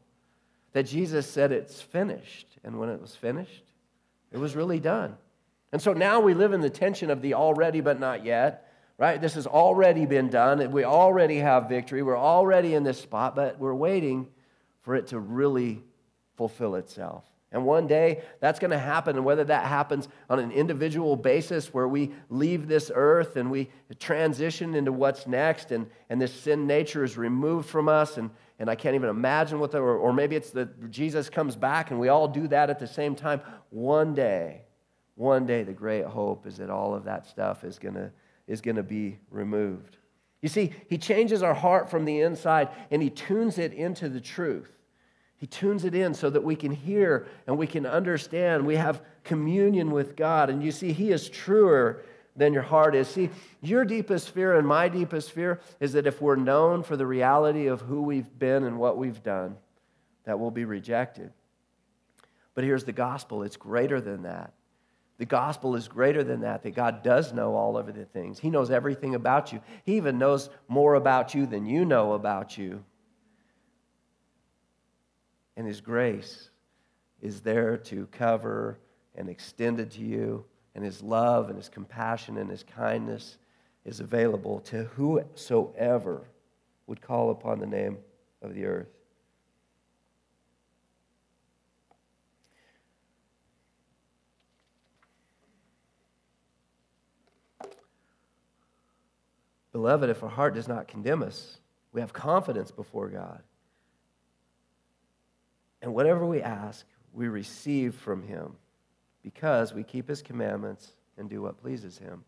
That 0.73 0.85
Jesus 0.85 1.27
said 1.27 1.51
it's 1.51 1.81
finished, 1.81 2.47
and 2.63 2.79
when 2.79 2.91
it 2.91 3.01
was 3.01 3.17
finished, 3.17 3.65
it 4.31 4.39
was 4.39 4.55
really 4.55 4.79
done. 4.79 5.17
And 5.73 5.81
so 5.81 5.95
now 5.95 6.21
we 6.21 6.35
live 6.35 6.53
in 6.53 6.61
the 6.61 6.71
tension 6.71 7.11
of 7.11 7.23
the 7.23 7.35
already 7.35 7.81
but 7.81 7.99
not 7.99 8.25
yet, 8.25 8.71
right? 8.99 9.21
This 9.21 9.35
has 9.35 9.47
already 9.47 10.05
been 10.05 10.29
done. 10.29 10.71
We 10.71 10.85
already 10.85 11.39
have 11.39 11.69
victory. 11.69 12.03
We're 12.03 12.19
already 12.19 12.75
in 12.75 12.85
this 12.85 13.01
spot, 13.01 13.35
but 13.35 13.59
we're 13.59 13.75
waiting 13.75 14.29
for 14.83 14.95
it 14.95 15.09
to 15.09 15.19
really 15.19 15.83
fulfill 16.37 16.75
itself. 16.75 17.25
And 17.53 17.67
one 17.67 17.87
day 17.87 18.23
that's 18.41 18.59
going 18.59 18.71
to 18.71 18.79
happen. 18.79 19.17
And 19.17 19.25
whether 19.25 19.45
that 19.45 19.67
happens 19.67 20.09
on 20.31 20.39
an 20.39 20.51
individual 20.51 21.17
basis 21.17 21.73
where 21.73 21.87
we 21.87 22.13
leave 22.31 22.67
this 22.67 22.91
earth 22.95 23.37
and 23.37 23.51
we 23.51 23.69
transition 23.99 24.75
into 24.75 24.91
what's 24.91 25.27
next 25.27 25.71
and, 25.71 25.87
and 26.09 26.21
this 26.21 26.33
sin 26.33 26.67
nature 26.67 27.05
is 27.05 27.19
removed 27.19 27.69
from 27.69 27.89
us 27.89 28.17
and, 28.17 28.31
and 28.59 28.71
I 28.71 28.75
can't 28.75 28.95
even 28.95 29.11
imagine 29.11 29.61
what 29.61 29.71
the, 29.71 29.79
or, 29.79 29.97
or 29.97 30.13
maybe 30.13 30.35
it's 30.35 30.51
that 30.53 30.91
Jesus 30.91 31.29
comes 31.29 31.55
back 31.55 31.91
and 31.91 32.01
we 32.01 32.09
all 32.09 32.27
do 32.27 32.49
that 32.49 32.71
at 32.71 32.79
the 32.79 32.87
same 32.87 33.15
time. 33.15 33.43
One 33.69 34.15
day, 34.15 34.63
one 35.15 35.45
day 35.47 35.63
the 35.63 35.75
great 35.75 36.07
hope 36.07 36.47
is 36.47 36.57
that 36.57 36.71
all 36.71 36.95
of 36.95 37.05
that 37.05 37.27
stuff 37.27 37.65
is 37.65 37.79
going 37.79 37.97
to, 37.97 38.11
is 38.47 38.63
going 38.63 38.77
to 38.77 38.83
be 38.83 39.19
removed. 39.31 39.99
You 40.43 40.49
see, 40.49 40.73
he 40.89 40.99
changes 40.99 41.43
our 41.43 41.55
heart 41.55 41.89
from 41.89 42.05
the 42.05 42.21
inside 42.21 42.69
and 42.91 43.01
he 43.01 43.09
tunes 43.09 43.59
it 43.59 43.73
into 43.73 44.09
the 44.09 44.21
truth. 44.21 44.71
He 45.39 45.47
tunes 45.47 45.85
it 45.85 45.95
in 45.95 46.15
so 46.15 46.31
that 46.31 46.43
we 46.45 46.57
can 46.57 46.73
hear 46.73 47.27
and 47.47 47.57
we 47.57 47.67
can 47.67 47.87
understand. 47.87 48.67
We 48.67 48.77
have 48.77 49.03
communion 49.25 49.91
with 49.91 50.17
God. 50.17 50.51
And 50.51 50.63
you 50.63 50.73
see, 50.73 50.93
he 50.93 51.11
is 51.11 51.29
truer 51.29 52.03
than 52.35 52.53
your 52.53 52.63
heart 52.63 52.95
is. 52.95 53.09
See, 53.09 53.31
your 53.61 53.85
deepest 53.85 54.31
fear 54.31 54.57
and 54.57 54.67
my 54.67 54.89
deepest 54.89 55.33
fear 55.33 55.61
is 55.81 55.93
that 55.93 56.07
if 56.07 56.21
we're 56.21 56.37
known 56.37 56.83
for 56.83 56.97
the 56.97 57.07
reality 57.07 57.67
of 57.67 57.81
who 57.81 58.03
we've 58.03 58.39
been 58.39 58.65
and 58.65 58.79
what 58.79 58.97
we've 58.97 59.23
done, 59.23 59.57
that 60.25 60.39
we'll 60.39 60.51
be 60.51 60.65
rejected. 60.65 61.33
But 62.55 62.65
here's 62.65 62.85
the 62.85 62.93
gospel 62.93 63.43
it's 63.43 63.57
greater 63.57 64.01
than 64.01 64.23
that. 64.23 64.53
The 65.19 65.27
gospel 65.27 65.77
is 65.77 65.89
greater 65.89 66.25
than 66.25 66.41
that, 66.41 66.63
that 66.63 66.75
God 66.75 67.03
does 67.03 67.33
know 67.33 67.55
all 67.55 67.77
of 67.77 67.93
the 67.95 68.05
things. 68.05 68.39
He 68.39 68.51
knows 68.51 68.71
everything 68.71 69.15
about 69.15 69.53
you. 69.53 69.61
He 69.85 69.97
even 69.97 70.19
knows 70.19 70.51
more 70.69 70.95
about 70.95 71.35
you 71.35 71.47
than 71.47 71.67
you 71.67 71.85
know 71.85 72.13
about 72.13 72.57
you. 72.59 72.83
And 75.57 75.67
His 75.67 75.81
grace 75.81 76.51
is 77.21 77.43
there 77.43 77.77
to 77.77 78.07
cover 78.07 78.79
and 79.15 79.29
extend 79.29 79.81
it 79.81 79.93
to 79.93 80.01
you. 80.01 80.45
And 80.75 80.83
His 80.85 81.03
love 81.03 81.49
and 81.49 81.57
His 81.57 81.69
compassion 81.69 82.39
and 82.39 82.51
His 82.51 82.65
kindness 82.65 83.37
is 83.85 84.01
available 84.01 84.61
to 84.61 84.85
whosoever 84.85 86.23
would 86.87 87.03
call 87.03 87.31
upon 87.31 87.59
the 87.59 87.67
name 87.67 87.99
of 88.41 88.55
the 88.55 88.65
earth. 88.65 88.89
Beloved, 99.73 100.11
if 100.11 100.23
our 100.23 100.29
heart 100.29 100.55
does 100.55 100.69
not 100.69 100.87
condemn 100.87 101.23
us, 101.23 101.59
we 101.93 102.01
have 102.01 102.13
confidence 102.13 102.71
before 102.71 103.09
God. 103.09 103.43
And 105.81 105.95
whatever 105.95 106.25
we 106.25 106.41
ask, 106.43 106.87
we 107.13 107.29
receive 107.29 107.95
from 107.95 108.23
Him 108.23 108.53
because 109.23 109.73
we 109.75 109.83
keep 109.83 110.09
His 110.09 110.23
commandments 110.23 110.93
and 111.19 111.29
do 111.29 111.43
what 111.43 111.61
pleases 111.61 111.99
Him. 111.99 112.25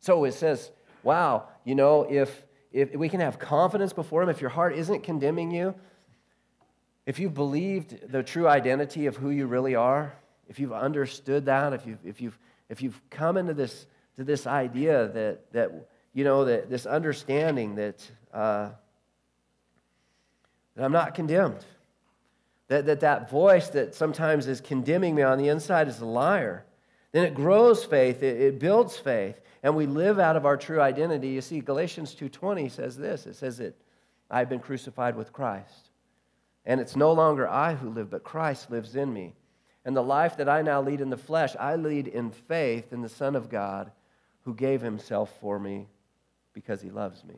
So 0.00 0.24
it 0.24 0.32
says, 0.32 0.70
wow, 1.02 1.48
you 1.64 1.74
know, 1.74 2.02
if, 2.08 2.44
if 2.72 2.94
we 2.94 3.08
can 3.08 3.20
have 3.20 3.38
confidence 3.38 3.92
before 3.92 4.22
Him, 4.22 4.28
if 4.28 4.40
your 4.40 4.50
heart 4.50 4.74
isn't 4.74 5.02
condemning 5.02 5.50
you, 5.50 5.74
if 7.06 7.18
you've 7.18 7.34
believed 7.34 8.10
the 8.10 8.22
true 8.22 8.48
identity 8.48 9.06
of 9.06 9.16
who 9.16 9.30
you 9.30 9.46
really 9.46 9.74
are, 9.74 10.12
if 10.48 10.58
you've 10.58 10.72
understood 10.72 11.46
that, 11.46 11.72
if 11.72 11.86
you've, 11.86 12.04
if 12.04 12.20
you've, 12.20 12.38
if 12.68 12.82
you've 12.82 13.00
come 13.10 13.36
into 13.36 13.54
this, 13.54 13.86
to 14.16 14.24
this 14.24 14.46
idea 14.46 15.08
that, 15.08 15.52
that 15.52 15.88
you 16.16 16.24
know, 16.24 16.46
that 16.46 16.70
this 16.70 16.86
understanding 16.86 17.74
that, 17.74 18.10
uh, 18.32 18.70
that 20.74 20.84
I'm 20.84 20.90
not 20.90 21.14
condemned. 21.14 21.62
That, 22.68 22.86
that 22.86 23.00
that 23.00 23.28
voice 23.28 23.68
that 23.68 23.94
sometimes 23.94 24.46
is 24.46 24.62
condemning 24.62 25.14
me 25.14 25.20
on 25.20 25.36
the 25.36 25.48
inside 25.48 25.88
is 25.88 26.00
a 26.00 26.06
liar. 26.06 26.64
Then 27.12 27.26
it 27.26 27.34
grows 27.34 27.84
faith, 27.84 28.22
it, 28.22 28.40
it 28.40 28.58
builds 28.58 28.96
faith, 28.96 29.38
and 29.62 29.76
we 29.76 29.84
live 29.84 30.18
out 30.18 30.36
of 30.36 30.46
our 30.46 30.56
true 30.56 30.80
identity. 30.80 31.28
You 31.28 31.42
see, 31.42 31.60
Galatians 31.60 32.14
2.20 32.14 32.70
says 32.70 32.96
this. 32.96 33.26
It 33.26 33.36
says 33.36 33.58
that 33.58 33.78
I've 34.30 34.48
been 34.48 34.60
crucified 34.60 35.16
with 35.16 35.34
Christ. 35.34 35.90
And 36.64 36.80
it's 36.80 36.96
no 36.96 37.12
longer 37.12 37.46
I 37.46 37.74
who 37.74 37.90
live, 37.90 38.08
but 38.08 38.24
Christ 38.24 38.70
lives 38.70 38.96
in 38.96 39.12
me. 39.12 39.34
And 39.84 39.94
the 39.94 40.02
life 40.02 40.38
that 40.38 40.48
I 40.48 40.62
now 40.62 40.80
lead 40.80 41.02
in 41.02 41.10
the 41.10 41.18
flesh, 41.18 41.54
I 41.60 41.76
lead 41.76 42.08
in 42.08 42.30
faith 42.30 42.94
in 42.94 43.02
the 43.02 43.08
Son 43.10 43.36
of 43.36 43.50
God 43.50 43.92
who 44.44 44.54
gave 44.54 44.80
himself 44.80 45.30
for 45.42 45.58
me 45.58 45.88
because 46.56 46.80
he 46.80 46.88
loves 46.88 47.22
me. 47.22 47.34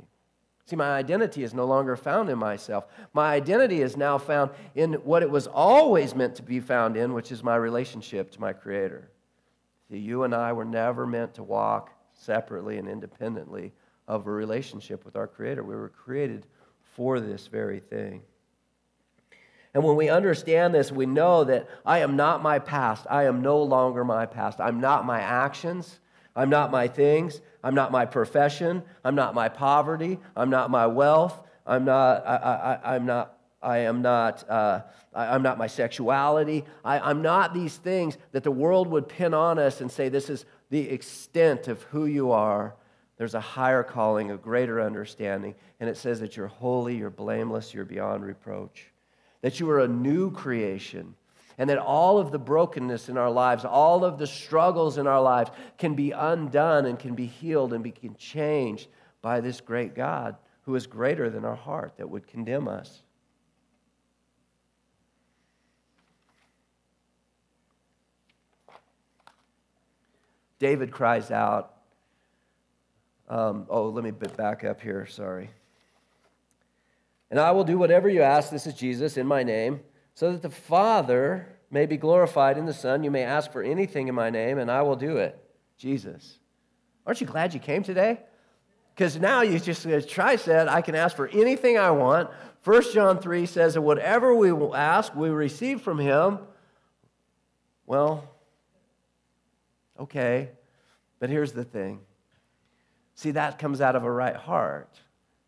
See, 0.67 0.77
my 0.77 0.91
identity 0.91 1.43
is 1.43 1.53
no 1.53 1.65
longer 1.65 1.97
found 1.97 2.31
in 2.31 2.39
myself. 2.39 2.87
My 3.13 3.35
identity 3.35 3.83
is 3.83 3.97
now 3.97 4.17
found 4.17 4.53
in 4.77 4.93
what 4.95 5.25
it 5.25 5.31
was 5.31 5.49
always 5.49 6.15
meant 6.15 6.37
to 6.37 6.43
be 6.43 6.61
found 6.61 6.97
in, 6.97 7.15
which 7.15 7.33
is 7.33 7.43
my 7.43 7.57
relationship 7.57 8.31
to 8.31 8.41
my 8.41 8.53
Creator. 8.53 9.11
See, 9.91 9.99
you 9.99 10.23
and 10.23 10.33
I 10.33 10.53
were 10.53 10.65
never 10.65 11.05
meant 11.05 11.35
to 11.35 11.43
walk 11.43 11.91
separately 12.13 12.79
and 12.79 12.89
independently 12.89 13.73
of 14.07 14.29
a 14.29 14.31
relationship 14.31 15.05
with 15.05 15.17
our 15.17 15.27
Creator. 15.27 15.65
We 15.65 15.75
were 15.75 15.89
created 15.89 16.47
for 16.95 17.19
this 17.19 17.49
very 17.49 17.81
thing. 17.81 18.23
And 19.75 19.83
when 19.83 19.97
we 19.97 20.09
understand 20.09 20.75
this, 20.75 20.93
we 20.93 21.07
know 21.07 21.43
that 21.43 21.69
I 21.85 21.99
am 22.01 22.15
not 22.15 22.41
my 22.41 22.61
past. 22.61 23.05
I 23.11 23.25
am 23.25 23.43
no 23.43 23.61
longer 23.61 24.05
my 24.05 24.27
past. 24.27 24.61
I'm 24.61 24.81
not 24.81 25.05
my 25.05 25.21
actions. 25.21 25.99
I'm 26.39 26.51
not 26.51 26.71
my 26.71 26.87
things. 26.87 27.41
I'm 27.65 27.75
not 27.75 27.91
my 27.91 28.07
profession. 28.07 28.85
I'm 29.05 29.17
not 29.17 29.35
my 29.35 29.49
poverty. 29.49 30.21
I'm 30.37 30.51
not 30.51 30.71
my 30.71 30.87
wealth. 30.87 31.43
I'm 31.67 31.85
not, 31.85 32.25
I, 32.25 32.79
I, 32.85 32.95
I'm 32.95 33.07
not, 33.07 33.37
I 33.61 33.79
am 33.79 34.03
not, 34.03 34.49
uh, 34.49 34.83
I, 35.13 35.35
am 35.35 35.43
not 35.43 35.59
my 35.59 35.67
sexuality. 35.67 36.65
I, 36.85 37.01
I'm 37.01 37.23
not 37.23 37.55
these 37.55 37.77
things 37.77 38.17
that 38.31 38.45
the 38.45 38.53
world 38.53 38.87
would 38.87 39.09
pin 39.09 39.35
on 39.35 39.59
us 39.59 39.81
and 39.81 39.91
say, 39.91 40.09
this 40.09 40.31
is 40.31 40.45
the 40.71 40.89
extent 40.89 41.67
of 41.67 41.83
who 41.83 42.07
you 42.07 42.31
are. 42.31 42.77
There's 43.17 43.35
a 43.35 43.41
higher 43.41 43.83
calling, 43.83 44.31
a 44.31 44.37
greater 44.37 44.81
understanding. 44.81 45.57
And 45.81 45.91
it 45.91 45.97
says 45.97 46.21
that 46.21 46.37
you're 46.37 46.47
holy, 46.47 46.97
you're 46.97 47.11
blameless, 47.11 47.75
you're 47.75 47.85
beyond 47.85 48.25
reproach, 48.25 48.93
that 49.43 49.59
you 49.59 49.69
are 49.71 49.81
a 49.81 49.89
new 49.89 50.31
creation 50.31 51.17
and 51.59 51.69
that 51.69 51.79
all 51.79 52.19
of 52.19 52.31
the 52.31 52.39
brokenness 52.39 53.09
in 53.09 53.19
our 53.19 53.31
lives, 53.31 53.65
all 53.65 54.05
of 54.05 54.17
the 54.17 54.27
struggles 54.27 54.97
in 54.97 55.09
our 55.09 55.21
lives 55.21 55.51
can 55.77 55.95
be 55.95 56.13
undone 56.13 56.87
and 56.87 56.99
can 56.99 57.15
be 57.15 57.27
healed 57.27 57.73
and 57.73 57.83
be 57.83 57.93
changed 58.17 58.89
by 59.21 59.41
this 59.41 59.61
great 59.61 59.95
God 59.97 60.37
who 60.63 60.77
is 60.77 60.87
greater 60.87 61.29
than 61.29 61.45
our 61.45 61.57
heart 61.57 61.95
that 61.97 62.09
would 62.09 62.29
condemn 62.29 62.69
us. 62.69 63.03
David 70.61 70.91
cries 70.93 71.31
out, 71.31 71.75
um, 73.29 73.67
oh, 73.69 73.89
let 73.89 74.05
me 74.05 74.11
back 74.11 74.65
up 74.65 74.81
here, 74.81 75.07
sorry. 75.07 75.51
And 77.31 77.39
I 77.39 77.51
will 77.53 77.65
do 77.65 77.79
whatever 77.79 78.09
you 78.09 78.23
ask, 78.23 78.51
this 78.51 78.67
is 78.67 78.75
Jesus, 78.75 79.17
in 79.17 79.27
my 79.27 79.43
name, 79.43 79.81
so 80.19 80.33
that 80.33 80.43
the 80.43 80.51
Father 80.51 81.47
may 81.71 81.87
be 81.87 81.97
glorified 81.97 82.59
in 82.59 82.67
the 82.67 82.75
Son. 82.75 83.05
You 83.05 83.11
may 83.13 83.23
ask 83.23 83.53
for 83.53 83.63
anything 83.63 84.09
in 84.09 84.17
my 84.17 84.31
name, 84.31 84.59
and 84.59 84.69
I 84.69 84.83
will 84.83 84.97
do 84.97 85.19
it. 85.19 85.41
Jesus. 85.77 86.41
Aren't 87.07 87.21
you 87.21 87.27
glad 87.29 87.55
you 87.55 87.61
came 87.61 87.85
today? 87.85 88.19
Because 88.93 89.17
now 89.17 89.43
you 89.43 89.61
just, 89.61 89.87
as 89.87 90.05
Tri 90.07 90.35
said, 90.35 90.67
I 90.67 90.83
can 90.83 90.97
ask 90.97 91.15
for 91.15 91.29
anything 91.29 91.79
I 91.79 91.93
want. 91.93 92.31
1 92.65 92.93
John 92.93 93.21
3 93.21 93.47
says 93.47 93.75
that 93.75 93.83
whatever 93.83 94.35
we 94.35 94.51
will 94.51 94.75
ask, 94.75 95.15
we 95.15 95.29
receive 95.29 95.83
from 95.83 96.01
him. 96.01 96.41
Well, 97.87 98.29
okay. 100.01 100.49
But 101.21 101.31
here's 101.31 101.53
the 101.53 101.63
thing. 101.63 102.01
See, 103.15 103.31
that 103.31 103.61
comes 103.61 103.81
out 103.81 103.95
of 103.95 104.03
a 104.03 104.11
right 104.11 104.35
heart. 104.35 104.99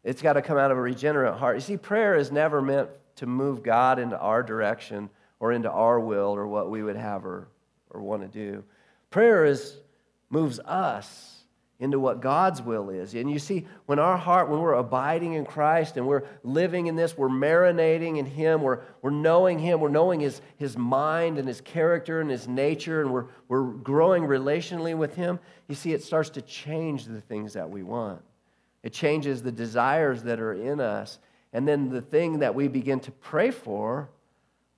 It's 0.04 0.22
got 0.22 0.34
to 0.34 0.42
come 0.42 0.58
out 0.58 0.70
of 0.70 0.78
a 0.78 0.80
regenerate 0.80 1.34
heart. 1.40 1.56
You 1.56 1.60
see, 1.60 1.76
prayer 1.76 2.14
is 2.14 2.30
never 2.30 2.62
meant 2.62 2.88
to 3.16 3.26
move 3.26 3.62
God 3.62 3.98
into 3.98 4.18
our 4.18 4.42
direction 4.42 5.10
or 5.38 5.52
into 5.52 5.70
our 5.70 5.98
will 6.00 6.34
or 6.34 6.46
what 6.46 6.70
we 6.70 6.82
would 6.82 6.96
have 6.96 7.24
or, 7.24 7.48
or 7.90 8.00
want 8.00 8.22
to 8.22 8.28
do. 8.28 8.64
Prayer 9.10 9.44
is 9.44 9.76
moves 10.30 10.60
us 10.60 11.40
into 11.80 11.98
what 11.98 12.20
God's 12.20 12.60
will 12.60 12.90
is. 12.90 13.14
And 13.14 13.30
you 13.30 13.38
see, 13.38 13.66
when 13.86 13.98
our 13.98 14.18
heart, 14.18 14.50
when 14.50 14.60
we're 14.60 14.74
abiding 14.74 15.32
in 15.32 15.46
Christ 15.46 15.96
and 15.96 16.06
we're 16.06 16.24
living 16.44 16.86
in 16.86 16.94
this, 16.94 17.16
we're 17.16 17.30
marinating 17.30 18.18
in 18.18 18.26
Him, 18.26 18.60
we're, 18.60 18.80
we're 19.00 19.10
knowing 19.10 19.58
Him, 19.58 19.80
we're 19.80 19.88
knowing 19.88 20.20
His, 20.20 20.42
His 20.58 20.76
mind 20.76 21.38
and 21.38 21.48
His 21.48 21.62
character 21.62 22.20
and 22.20 22.30
His 22.30 22.46
nature, 22.46 23.00
and 23.00 23.10
we're, 23.10 23.26
we're 23.48 23.64
growing 23.64 24.24
relationally 24.24 24.94
with 24.94 25.16
Him, 25.16 25.40
you 25.68 25.74
see, 25.74 25.94
it 25.94 26.02
starts 26.04 26.28
to 26.30 26.42
change 26.42 27.06
the 27.06 27.22
things 27.22 27.54
that 27.54 27.70
we 27.70 27.82
want. 27.82 28.20
It 28.82 28.92
changes 28.92 29.42
the 29.42 29.52
desires 29.52 30.22
that 30.24 30.38
are 30.38 30.52
in 30.52 30.80
us. 30.80 31.18
And 31.52 31.66
then 31.66 31.88
the 31.88 32.02
thing 32.02 32.38
that 32.40 32.54
we 32.54 32.68
begin 32.68 33.00
to 33.00 33.10
pray 33.10 33.50
for 33.50 34.08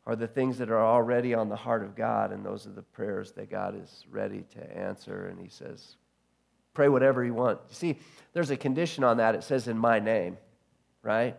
are 0.07 0.17
the 0.17 0.27
things 0.27 0.59
that 0.59 0.71
are 0.71 0.85
already 0.85 1.35
on 1.35 1.49
the 1.49 1.57
heart 1.57 1.83
of 1.83 1.95
God, 1.95 2.33
and 2.33 2.45
those 2.45 2.67
are 2.67 2.73
the 2.73 2.83
prayers 2.83 3.33
that 3.33 3.51
God 3.51 3.81
is 3.81 4.05
ready 4.11 4.45
to 4.55 4.77
answer. 4.77 5.29
And 5.29 5.39
He 5.39 5.49
says, 5.49 5.97
Pray 6.75 6.89
whatever 6.89 7.23
you 7.25 7.35
want. 7.35 7.61
You 7.69 7.75
see, 7.75 7.99
there's 8.33 8.51
a 8.51 8.57
condition 8.57 9.05
on 9.05 9.19
that. 9.19 9.35
It 9.35 9.45
says, 9.45 9.69
in 9.69 9.77
my 9.77 9.99
name, 9.99 10.39
right? 11.03 11.37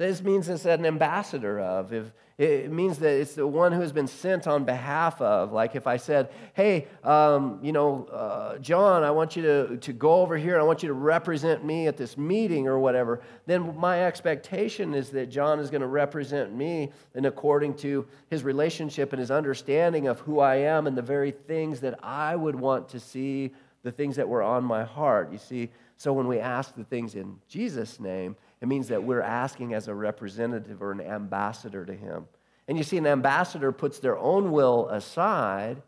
This 0.00 0.22
means 0.22 0.48
it's 0.48 0.64
an 0.64 0.86
ambassador 0.86 1.60
of. 1.60 1.92
If, 1.92 2.10
it 2.38 2.72
means 2.72 2.96
that 3.00 3.20
it's 3.20 3.34
the 3.34 3.46
one 3.46 3.70
who 3.70 3.82
has 3.82 3.92
been 3.92 4.06
sent 4.06 4.46
on 4.46 4.64
behalf 4.64 5.20
of. 5.20 5.52
Like 5.52 5.76
if 5.76 5.86
I 5.86 5.98
said, 5.98 6.30
hey, 6.54 6.86
um, 7.04 7.58
you 7.62 7.72
know, 7.72 8.06
uh, 8.06 8.56
John, 8.60 9.02
I 9.02 9.10
want 9.10 9.36
you 9.36 9.42
to, 9.42 9.76
to 9.76 9.92
go 9.92 10.22
over 10.22 10.38
here. 10.38 10.58
I 10.58 10.62
want 10.62 10.82
you 10.82 10.86
to 10.86 10.94
represent 10.94 11.66
me 11.66 11.86
at 11.86 11.98
this 11.98 12.16
meeting 12.16 12.66
or 12.66 12.78
whatever. 12.78 13.20
Then 13.44 13.76
my 13.76 14.06
expectation 14.06 14.94
is 14.94 15.10
that 15.10 15.26
John 15.26 15.60
is 15.60 15.68
going 15.68 15.82
to 15.82 15.86
represent 15.86 16.54
me 16.54 16.92
and 17.14 17.26
according 17.26 17.74
to 17.74 18.06
his 18.30 18.42
relationship 18.42 19.12
and 19.12 19.20
his 19.20 19.30
understanding 19.30 20.06
of 20.06 20.20
who 20.20 20.40
I 20.40 20.54
am 20.54 20.86
and 20.86 20.96
the 20.96 21.02
very 21.02 21.30
things 21.30 21.80
that 21.80 22.02
I 22.02 22.36
would 22.36 22.56
want 22.56 22.88
to 22.88 23.00
see 23.00 23.52
the 23.82 23.92
things 23.92 24.16
that 24.16 24.26
were 24.26 24.42
on 24.42 24.64
my 24.64 24.82
heart. 24.82 25.30
You 25.30 25.38
see, 25.38 25.68
so 25.98 26.14
when 26.14 26.26
we 26.26 26.38
ask 26.38 26.74
the 26.74 26.84
things 26.84 27.14
in 27.14 27.36
Jesus' 27.48 28.00
name, 28.00 28.34
it 28.60 28.68
means 28.68 28.88
that 28.88 29.02
we're 29.02 29.22
asking 29.22 29.74
as 29.74 29.88
a 29.88 29.94
representative 29.94 30.82
or 30.82 30.92
an 30.92 31.00
ambassador 31.00 31.84
to 31.84 31.94
Him. 31.94 32.26
And 32.68 32.76
you 32.76 32.84
see, 32.84 32.98
an 32.98 33.06
ambassador 33.06 33.72
puts 33.72 33.98
their 33.98 34.18
own 34.18 34.52
will 34.52 34.88
aside 34.88 35.82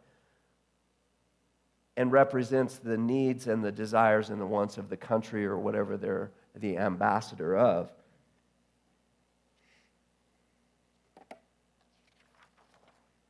and 1.96 2.10
represents 2.10 2.78
the 2.78 2.96
needs 2.96 3.46
and 3.46 3.62
the 3.62 3.72
desires 3.72 4.30
and 4.30 4.40
the 4.40 4.46
wants 4.46 4.78
of 4.78 4.88
the 4.88 4.96
country 4.96 5.44
or 5.44 5.58
whatever 5.58 5.96
they're 5.96 6.30
the 6.54 6.78
ambassador 6.78 7.56
of. 7.56 7.90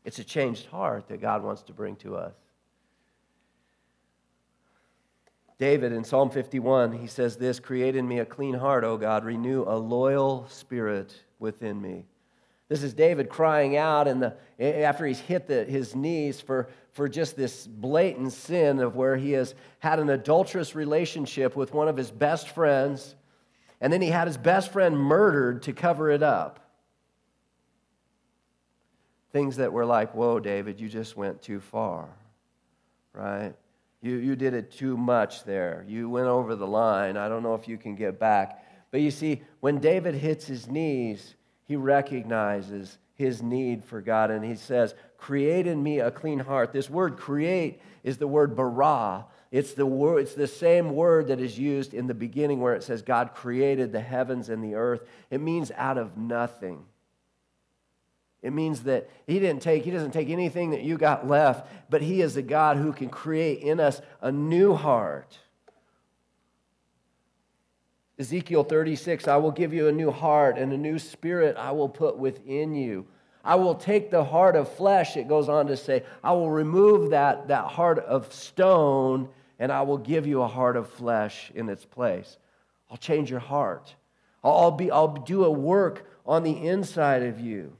It's 0.04 0.18
a 0.18 0.24
changed 0.24 0.66
heart 0.66 1.08
that 1.08 1.20
God 1.20 1.42
wants 1.42 1.62
to 1.62 1.72
bring 1.72 1.96
to 1.96 2.16
us. 2.16 2.34
David 5.58 5.92
in 5.92 6.04
Psalm 6.04 6.30
51, 6.30 6.92
he 6.92 7.06
says 7.06 7.36
this 7.36 7.60
Create 7.60 7.96
in 7.96 8.06
me 8.06 8.18
a 8.18 8.24
clean 8.24 8.54
heart, 8.54 8.84
O 8.84 8.96
God, 8.96 9.24
renew 9.24 9.64
a 9.66 9.76
loyal 9.76 10.46
spirit 10.48 11.14
within 11.38 11.80
me. 11.80 12.06
This 12.68 12.82
is 12.82 12.94
David 12.94 13.28
crying 13.28 13.76
out 13.76 14.08
in 14.08 14.20
the, 14.20 14.34
after 14.58 15.04
he's 15.04 15.20
hit 15.20 15.46
the, 15.46 15.64
his 15.64 15.94
knees 15.94 16.40
for, 16.40 16.68
for 16.92 17.06
just 17.06 17.36
this 17.36 17.66
blatant 17.66 18.32
sin 18.32 18.78
of 18.78 18.96
where 18.96 19.14
he 19.14 19.32
has 19.32 19.54
had 19.80 19.98
an 19.98 20.08
adulterous 20.08 20.74
relationship 20.74 21.54
with 21.54 21.74
one 21.74 21.86
of 21.86 21.98
his 21.98 22.10
best 22.10 22.48
friends, 22.48 23.14
and 23.82 23.92
then 23.92 24.00
he 24.00 24.08
had 24.08 24.26
his 24.26 24.38
best 24.38 24.72
friend 24.72 24.96
murdered 24.96 25.62
to 25.64 25.74
cover 25.74 26.10
it 26.10 26.22
up. 26.22 26.60
Things 29.32 29.56
that 29.56 29.72
were 29.72 29.84
like, 29.84 30.14
whoa, 30.14 30.40
David, 30.40 30.80
you 30.80 30.88
just 30.88 31.14
went 31.14 31.42
too 31.42 31.60
far, 31.60 32.08
right? 33.12 33.54
You, 34.02 34.16
you 34.16 34.36
did 34.36 34.52
it 34.52 34.72
too 34.72 34.96
much 34.96 35.44
there. 35.44 35.84
You 35.88 36.10
went 36.10 36.26
over 36.26 36.56
the 36.56 36.66
line. 36.66 37.16
I 37.16 37.28
don't 37.28 37.44
know 37.44 37.54
if 37.54 37.68
you 37.68 37.78
can 37.78 37.94
get 37.94 38.18
back. 38.18 38.64
But 38.90 39.00
you 39.00 39.12
see, 39.12 39.42
when 39.60 39.78
David 39.78 40.14
hits 40.14 40.44
his 40.44 40.68
knees, 40.68 41.34
he 41.64 41.76
recognizes 41.76 42.98
his 43.14 43.42
need 43.42 43.84
for 43.84 44.00
God 44.00 44.30
and 44.30 44.44
he 44.44 44.56
says, 44.56 44.94
Create 45.16 45.68
in 45.68 45.80
me 45.80 46.00
a 46.00 46.10
clean 46.10 46.40
heart. 46.40 46.72
This 46.72 46.90
word 46.90 47.16
create 47.16 47.80
is 48.02 48.18
the 48.18 48.26
word 48.26 48.56
bara. 48.56 49.26
It's 49.52 49.74
the, 49.74 49.86
word, 49.86 50.18
it's 50.18 50.34
the 50.34 50.48
same 50.48 50.96
word 50.96 51.28
that 51.28 51.38
is 51.38 51.56
used 51.56 51.94
in 51.94 52.06
the 52.08 52.14
beginning 52.14 52.60
where 52.60 52.74
it 52.74 52.82
says 52.82 53.02
God 53.02 53.34
created 53.34 53.92
the 53.92 54.00
heavens 54.00 54.48
and 54.48 54.64
the 54.64 54.74
earth. 54.74 55.02
It 55.30 55.40
means 55.40 55.70
out 55.76 55.98
of 55.98 56.16
nothing. 56.16 56.86
It 58.42 58.52
means 58.52 58.82
that 58.82 59.08
he 59.26 59.38
didn't 59.38 59.62
take, 59.62 59.84
he 59.84 59.90
doesn't 59.92 60.10
take 60.10 60.28
anything 60.28 60.70
that 60.70 60.82
you 60.82 60.98
got 60.98 61.28
left, 61.28 61.68
but 61.88 62.02
he 62.02 62.20
is 62.20 62.36
a 62.36 62.42
God 62.42 62.76
who 62.76 62.92
can 62.92 63.08
create 63.08 63.60
in 63.60 63.78
us 63.78 64.00
a 64.20 64.32
new 64.32 64.74
heart. 64.74 65.38
Ezekiel 68.18 68.64
36, 68.64 69.28
I 69.28 69.36
will 69.36 69.52
give 69.52 69.72
you 69.72 69.88
a 69.88 69.92
new 69.92 70.10
heart 70.10 70.58
and 70.58 70.72
a 70.72 70.76
new 70.76 70.98
spirit 70.98 71.56
I 71.56 71.70
will 71.70 71.88
put 71.88 72.18
within 72.18 72.74
you. 72.74 73.06
I 73.44 73.54
will 73.54 73.74
take 73.74 74.10
the 74.10 74.24
heart 74.24 74.54
of 74.54 74.72
flesh, 74.72 75.16
it 75.16 75.28
goes 75.28 75.48
on 75.48 75.66
to 75.68 75.76
say, 75.76 76.04
I 76.22 76.32
will 76.32 76.50
remove 76.50 77.10
that, 77.10 77.48
that 77.48 77.66
heart 77.66 77.98
of 78.00 78.32
stone 78.32 79.28
and 79.58 79.70
I 79.70 79.82
will 79.82 79.98
give 79.98 80.26
you 80.26 80.42
a 80.42 80.48
heart 80.48 80.76
of 80.76 80.88
flesh 80.88 81.52
in 81.54 81.68
its 81.68 81.84
place. 81.84 82.38
I'll 82.90 82.96
change 82.96 83.30
your 83.30 83.40
heart. 83.40 83.94
I'll, 84.44 84.72
be, 84.72 84.90
I'll 84.90 85.14
do 85.14 85.44
a 85.44 85.50
work 85.50 86.08
on 86.26 86.42
the 86.42 86.66
inside 86.66 87.22
of 87.22 87.40
you. 87.40 87.76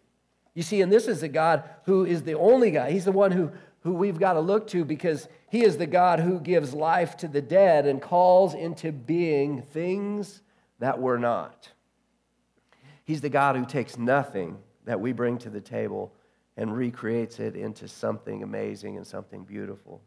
You 0.55 0.63
see, 0.63 0.83
and 0.83 0.93
this 0.93 1.09
is 1.09 1.23
a 1.23 1.29
God 1.29 1.65
who 1.85 2.05
is 2.05 2.23
the 2.23 2.35
only 2.35 2.71
God. 2.71 2.91
He's 2.91 3.07
the 3.07 3.13
one 3.13 3.33
who, 3.33 3.51
who 3.81 3.95
we've 3.95 4.19
got 4.19 4.35
to 4.35 4.41
look 4.41 4.67
to 4.69 4.85
because 4.85 5.29
he 5.49 5.65
is 5.65 5.79
the 5.79 5.87
God 5.87 6.21
who 6.21 6.41
gives 6.41 6.75
life 6.75 7.17
to 7.19 7.29
the 7.29 7.41
dead 7.41 7.87
and 7.87 8.03
calls 8.03 8.55
into 8.55 8.93
being 8.93 9.63
things 9.63 10.43
that 10.79 10.99
were 10.99 11.19
not. 11.19 11.71
He's 13.05 13.21
the 13.21 13.29
God 13.29 13.57
who 13.57 13.65
takes 13.65 13.97
nothing 13.97 14.59
that 14.85 15.01
we 15.01 15.13
bring 15.13 15.39
to 15.39 15.51
the 15.51 15.61
table 15.61 16.13
and 16.57 16.77
recreates 16.77 17.41
it 17.41 17.57
into 17.57 17.89
something 17.89 18.43
amazing 18.43 18.97
and 18.97 19.07
something 19.07 19.45
beautiful. 19.45 20.03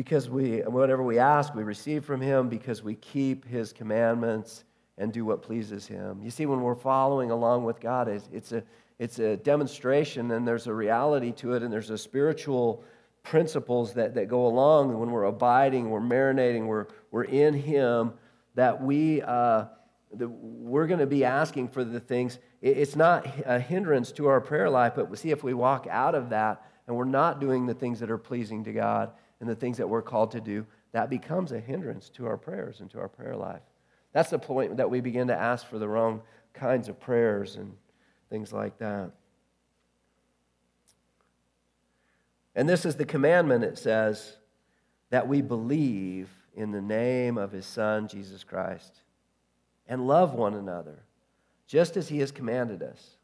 Because 0.00 0.30
we, 0.30 0.60
whatever 0.60 1.02
we 1.02 1.18
ask, 1.18 1.54
we 1.54 1.62
receive 1.62 2.06
from 2.06 2.22
him 2.22 2.48
because 2.48 2.82
we 2.82 2.94
keep 2.94 3.46
his 3.46 3.70
commandments 3.70 4.64
and 4.96 5.12
do 5.12 5.26
what 5.26 5.42
pleases 5.42 5.86
him. 5.86 6.22
You 6.22 6.30
see, 6.30 6.46
when 6.46 6.62
we're 6.62 6.74
following 6.74 7.30
along 7.30 7.64
with 7.64 7.80
God, 7.80 8.08
it's, 8.08 8.26
it's, 8.32 8.52
a, 8.52 8.62
it's 8.98 9.18
a 9.18 9.36
demonstration 9.36 10.30
and 10.30 10.48
there's 10.48 10.66
a 10.66 10.72
reality 10.72 11.32
to 11.32 11.52
it 11.52 11.62
and 11.62 11.70
there's 11.70 11.90
a 11.90 11.98
spiritual 11.98 12.82
principles 13.24 13.92
that, 13.92 14.14
that 14.14 14.28
go 14.28 14.46
along 14.46 14.98
when 14.98 15.10
we're 15.10 15.24
abiding, 15.24 15.90
we're 15.90 16.00
marinating, 16.00 16.64
we're, 16.64 16.86
we're 17.10 17.24
in 17.24 17.52
him, 17.52 18.14
that 18.54 18.82
we, 18.82 19.20
uh, 19.20 19.66
that 20.14 20.28
we're 20.28 20.86
going 20.86 21.00
to 21.00 21.06
be 21.06 21.26
asking 21.26 21.68
for 21.68 21.84
the 21.84 22.00
things. 22.00 22.38
It's 22.62 22.96
not 22.96 23.26
a 23.44 23.60
hindrance 23.60 24.12
to 24.12 24.28
our 24.28 24.40
prayer 24.40 24.70
life, 24.70 24.94
but 24.96 25.18
see 25.18 25.30
if 25.30 25.44
we 25.44 25.52
walk 25.52 25.86
out 25.90 26.14
of 26.14 26.30
that 26.30 26.64
and 26.86 26.96
we're 26.96 27.04
not 27.04 27.38
doing 27.38 27.66
the 27.66 27.74
things 27.74 28.00
that 28.00 28.10
are 28.10 28.16
pleasing 28.16 28.64
to 28.64 28.72
God, 28.72 29.12
and 29.40 29.48
the 29.48 29.54
things 29.54 29.78
that 29.78 29.88
we're 29.88 30.02
called 30.02 30.30
to 30.32 30.40
do, 30.40 30.66
that 30.92 31.10
becomes 31.10 31.52
a 31.52 31.60
hindrance 31.60 32.08
to 32.10 32.26
our 32.26 32.36
prayers 32.36 32.80
and 32.80 32.90
to 32.90 33.00
our 33.00 33.08
prayer 33.08 33.36
life. 33.36 33.62
That's 34.12 34.30
the 34.30 34.38
point 34.38 34.76
that 34.76 34.90
we 34.90 35.00
begin 35.00 35.28
to 35.28 35.36
ask 35.36 35.66
for 35.66 35.78
the 35.78 35.88
wrong 35.88 36.22
kinds 36.52 36.88
of 36.88 37.00
prayers 37.00 37.56
and 37.56 37.74
things 38.28 38.52
like 38.52 38.78
that. 38.78 39.12
And 42.54 42.68
this 42.68 42.84
is 42.84 42.96
the 42.96 43.04
commandment, 43.04 43.64
it 43.64 43.78
says, 43.78 44.36
that 45.10 45.28
we 45.28 45.40
believe 45.40 46.28
in 46.54 46.72
the 46.72 46.80
name 46.80 47.38
of 47.38 47.52
his 47.52 47.66
Son, 47.66 48.08
Jesus 48.08 48.44
Christ, 48.44 49.02
and 49.86 50.06
love 50.06 50.34
one 50.34 50.54
another, 50.54 50.98
just 51.66 51.96
as 51.96 52.08
he 52.08 52.18
has 52.18 52.32
commanded 52.32 52.82
us. 52.82 53.16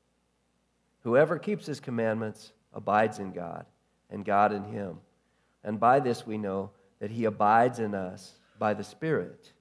Whoever 1.02 1.38
keeps 1.38 1.66
his 1.66 1.80
commandments 1.80 2.52
abides 2.72 3.18
in 3.18 3.32
God, 3.32 3.66
and 4.10 4.24
God 4.24 4.52
in 4.52 4.64
him. 4.64 4.98
And 5.66 5.78
by 5.78 6.00
this 6.00 6.26
we 6.26 6.38
know 6.38 6.70
that 7.00 7.10
he 7.10 7.26
abides 7.26 7.80
in 7.80 7.94
us 7.94 8.32
by 8.58 8.72
the 8.72 8.84
Spirit, 8.84 9.52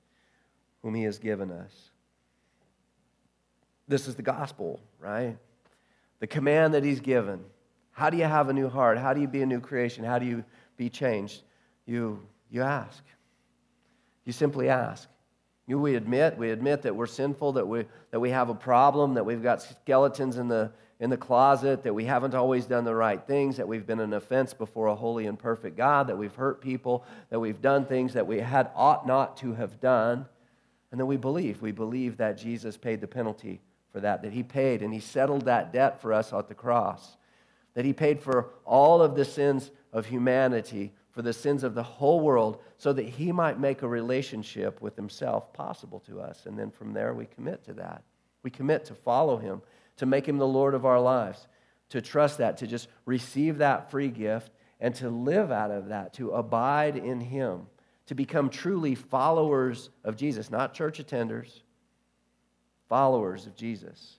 whom 0.81 0.95
he 0.95 1.03
has 1.03 1.19
given 1.19 1.51
us. 1.51 1.89
This 3.87 4.07
is 4.07 4.15
the 4.15 4.21
gospel, 4.21 4.79
right? 4.99 5.35
The 6.19 6.27
command 6.27 6.75
that 6.75 6.83
he's 6.83 7.01
given. 7.01 7.43
How 7.91 8.09
do 8.09 8.17
you 8.17 8.23
have 8.23 8.49
a 8.49 8.53
new 8.53 8.69
heart? 8.69 8.97
How 8.97 9.13
do 9.13 9.19
you 9.19 9.27
be 9.27 9.41
a 9.41 9.45
new 9.45 9.59
creation? 9.59 10.03
How 10.03 10.19
do 10.19 10.25
you 10.25 10.45
be 10.77 10.89
changed? 10.89 11.41
You, 11.85 12.25
you 12.49 12.61
ask. 12.61 13.03
You 14.25 14.31
simply 14.31 14.69
ask. 14.69 15.09
We 15.67 15.95
admit, 15.95 16.37
we 16.37 16.51
admit 16.51 16.83
that 16.83 16.95
we're 16.95 17.07
sinful, 17.07 17.53
that 17.53 17.67
we, 17.67 17.85
that 18.11 18.19
we 18.19 18.29
have 18.29 18.49
a 18.49 18.55
problem, 18.55 19.15
that 19.15 19.25
we've 19.25 19.41
got 19.41 19.63
skeletons 19.63 20.37
in 20.37 20.47
the, 20.47 20.71
in 20.99 21.09
the 21.09 21.17
closet, 21.17 21.83
that 21.83 21.93
we 21.93 22.05
haven't 22.05 22.35
always 22.35 22.67
done 22.67 22.83
the 22.83 22.93
right 22.93 23.21
things, 23.25 23.57
that 23.57 23.67
we've 23.67 23.87
been 23.87 23.99
an 23.99 24.13
offense 24.13 24.53
before 24.53 24.87
a 24.87 24.95
holy 24.95 25.25
and 25.25 25.39
perfect 25.39 25.75
God, 25.75 26.07
that 26.07 26.17
we've 26.17 26.35
hurt 26.35 26.61
people, 26.61 27.03
that 27.31 27.39
we've 27.39 27.61
done 27.61 27.85
things 27.85 28.13
that 28.13 28.27
we 28.27 28.39
had 28.39 28.69
ought 28.75 29.07
not 29.07 29.37
to 29.37 29.53
have 29.53 29.79
done. 29.79 30.27
And 30.91 30.99
then 30.99 31.07
we 31.07 31.17
believe. 31.17 31.63
We 31.63 31.71
believe 31.71 32.17
that 32.17 32.37
Jesus 32.37 32.77
paid 32.77 33.01
the 33.01 33.07
penalty 33.07 33.59
for 33.91 33.99
that, 34.01 34.21
that 34.21 34.33
he 34.33 34.43
paid 34.43 34.83
and 34.83 34.93
he 34.93 34.99
settled 34.99 35.45
that 35.45 35.73
debt 35.73 35.99
for 35.99 36.13
us 36.13 36.31
at 36.31 36.47
the 36.47 36.53
cross, 36.53 37.17
that 37.73 37.85
he 37.85 37.93
paid 37.93 38.21
for 38.21 38.49
all 38.65 39.01
of 39.01 39.15
the 39.15 39.25
sins 39.25 39.71
of 39.91 40.05
humanity 40.05 40.93
for 41.15 41.21
the 41.21 41.31
sins 41.31 41.63
of 41.63 41.73
the 41.73 41.81
whole 41.81 42.19
world 42.19 42.61
so 42.77 42.91
that 42.91 43.07
he 43.07 43.31
might 43.31 43.57
make 43.57 43.81
a 43.81 43.87
relationship 43.87 44.81
with 44.81 44.97
himself 44.97 45.53
possible 45.53 46.01
to 46.01 46.19
us. 46.19 46.45
And 46.45 46.59
then 46.59 46.69
from 46.69 46.91
there, 46.91 47.13
we 47.13 47.25
commit 47.25 47.63
to 47.63 47.73
that. 47.75 48.03
We 48.43 48.51
commit 48.51 48.83
to 48.85 48.93
follow 48.93 49.37
him, 49.37 49.61
to 49.95 50.05
make 50.05 50.27
him 50.27 50.37
the 50.37 50.45
Lord 50.45 50.73
of 50.73 50.85
our 50.85 50.99
lives, 50.99 51.47
to 51.89 52.01
trust 52.01 52.39
that, 52.39 52.57
to 52.57 52.67
just 52.67 52.89
receive 53.05 53.59
that 53.59 53.89
free 53.89 54.09
gift 54.09 54.51
and 54.81 54.93
to 54.95 55.09
live 55.09 55.53
out 55.53 55.71
of 55.71 55.87
that, 55.87 56.13
to 56.15 56.31
abide 56.31 56.97
in 56.97 57.21
him, 57.21 57.67
to 58.07 58.13
become 58.13 58.49
truly 58.49 58.93
followers 58.93 59.91
of 60.03 60.17
Jesus, 60.17 60.51
not 60.51 60.73
church 60.73 60.99
attenders, 60.99 61.61
followers 62.89 63.45
of 63.47 63.55
Jesus. 63.55 64.17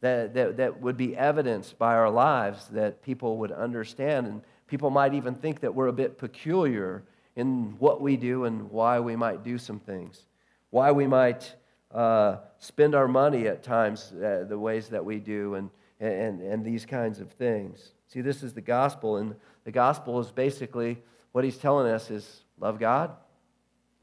That, 0.00 0.34
that, 0.34 0.56
that 0.56 0.80
would 0.82 0.96
be 0.96 1.16
evidenced 1.16 1.78
by 1.78 1.94
our 1.94 2.10
lives 2.10 2.66
that 2.68 3.02
people 3.02 3.38
would 3.38 3.52
understand 3.52 4.26
and 4.26 4.42
People 4.66 4.90
might 4.90 5.14
even 5.14 5.34
think 5.34 5.60
that 5.60 5.74
we're 5.74 5.86
a 5.86 5.92
bit 5.92 6.18
peculiar 6.18 7.04
in 7.36 7.76
what 7.78 8.00
we 8.00 8.16
do 8.16 8.44
and 8.44 8.70
why 8.70 8.98
we 8.98 9.14
might 9.14 9.44
do 9.44 9.58
some 9.58 9.78
things, 9.78 10.26
why 10.70 10.90
we 10.90 11.06
might 11.06 11.54
uh, 11.92 12.38
spend 12.58 12.94
our 12.94 13.06
money 13.06 13.46
at 13.46 13.62
times 13.62 14.12
uh, 14.12 14.44
the 14.48 14.58
ways 14.58 14.88
that 14.88 15.04
we 15.04 15.18
do, 15.18 15.54
and, 15.54 15.70
and, 16.00 16.40
and 16.40 16.64
these 16.64 16.84
kinds 16.84 17.20
of 17.20 17.30
things. 17.32 17.92
See, 18.08 18.20
this 18.20 18.42
is 18.42 18.52
the 18.52 18.60
gospel, 18.60 19.18
and 19.18 19.34
the 19.64 19.72
gospel 19.72 20.18
is 20.20 20.32
basically 20.32 21.02
what 21.32 21.44
he's 21.44 21.58
telling 21.58 21.90
us 21.90 22.10
is 22.10 22.44
love 22.58 22.78
God, 22.78 23.12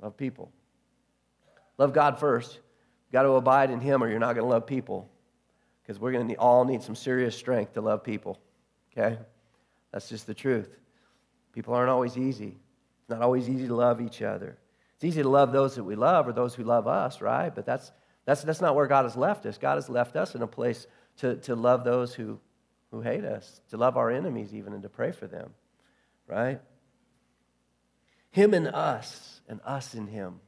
love 0.01 0.15
people. 0.15 0.51
Love 1.77 1.93
God 1.93 2.19
first. 2.19 2.53
You've 2.53 3.13
got 3.13 3.23
to 3.23 3.31
abide 3.31 3.71
in 3.71 3.79
him, 3.79 4.03
or 4.03 4.09
you're 4.09 4.19
not 4.19 4.33
going 4.35 4.45
to 4.45 4.49
love 4.49 4.65
people, 4.65 5.09
because 5.81 5.99
we're 5.99 6.11
going 6.11 6.27
to 6.27 6.35
all 6.35 6.63
need 6.65 6.83
some 6.83 6.95
serious 6.95 7.35
strength 7.35 7.73
to 7.73 7.81
love 7.81 8.03
people. 8.03 8.39
Okay? 8.91 9.17
That's 9.93 10.09
just 10.09 10.27
the 10.27 10.33
truth. 10.33 10.75
People 11.53 11.75
aren't 11.75 11.91
always 11.91 12.17
easy. 12.17 12.57
It's 13.01 13.09
not 13.09 13.21
always 13.21 13.47
easy 13.47 13.67
to 13.67 13.75
love 13.75 14.01
each 14.01 14.21
other. 14.21 14.57
It's 14.95 15.03
easy 15.03 15.21
to 15.21 15.29
love 15.29 15.51
those 15.51 15.75
that 15.75 15.83
we 15.83 15.95
love 15.95 16.27
or 16.27 16.33
those 16.33 16.55
who 16.55 16.63
love 16.63 16.87
us, 16.87 17.21
right? 17.21 17.53
But 17.53 17.65
that's, 17.65 17.91
that's, 18.25 18.41
that's 18.41 18.61
not 18.61 18.75
where 18.75 18.87
God 18.87 19.05
has 19.05 19.15
left 19.15 19.45
us. 19.45 19.57
God 19.57 19.75
has 19.75 19.87
left 19.89 20.15
us 20.15 20.33
in 20.33 20.41
a 20.41 20.47
place 20.47 20.87
to, 21.17 21.35
to 21.37 21.55
love 21.55 21.83
those 21.83 22.13
who, 22.15 22.39
who 22.91 23.01
hate 23.01 23.23
us, 23.23 23.61
to 23.69 23.77
love 23.77 23.95
our 23.95 24.09
enemies 24.09 24.53
even, 24.53 24.73
and 24.73 24.81
to 24.81 24.89
pray 24.89 25.11
for 25.11 25.27
them, 25.27 25.53
right? 26.27 26.59
Him 28.31 28.55
and 28.55 28.67
us, 28.67 29.41
and 29.47 29.61
us 29.63 29.93
in 29.93 30.07
Him, 30.07 30.39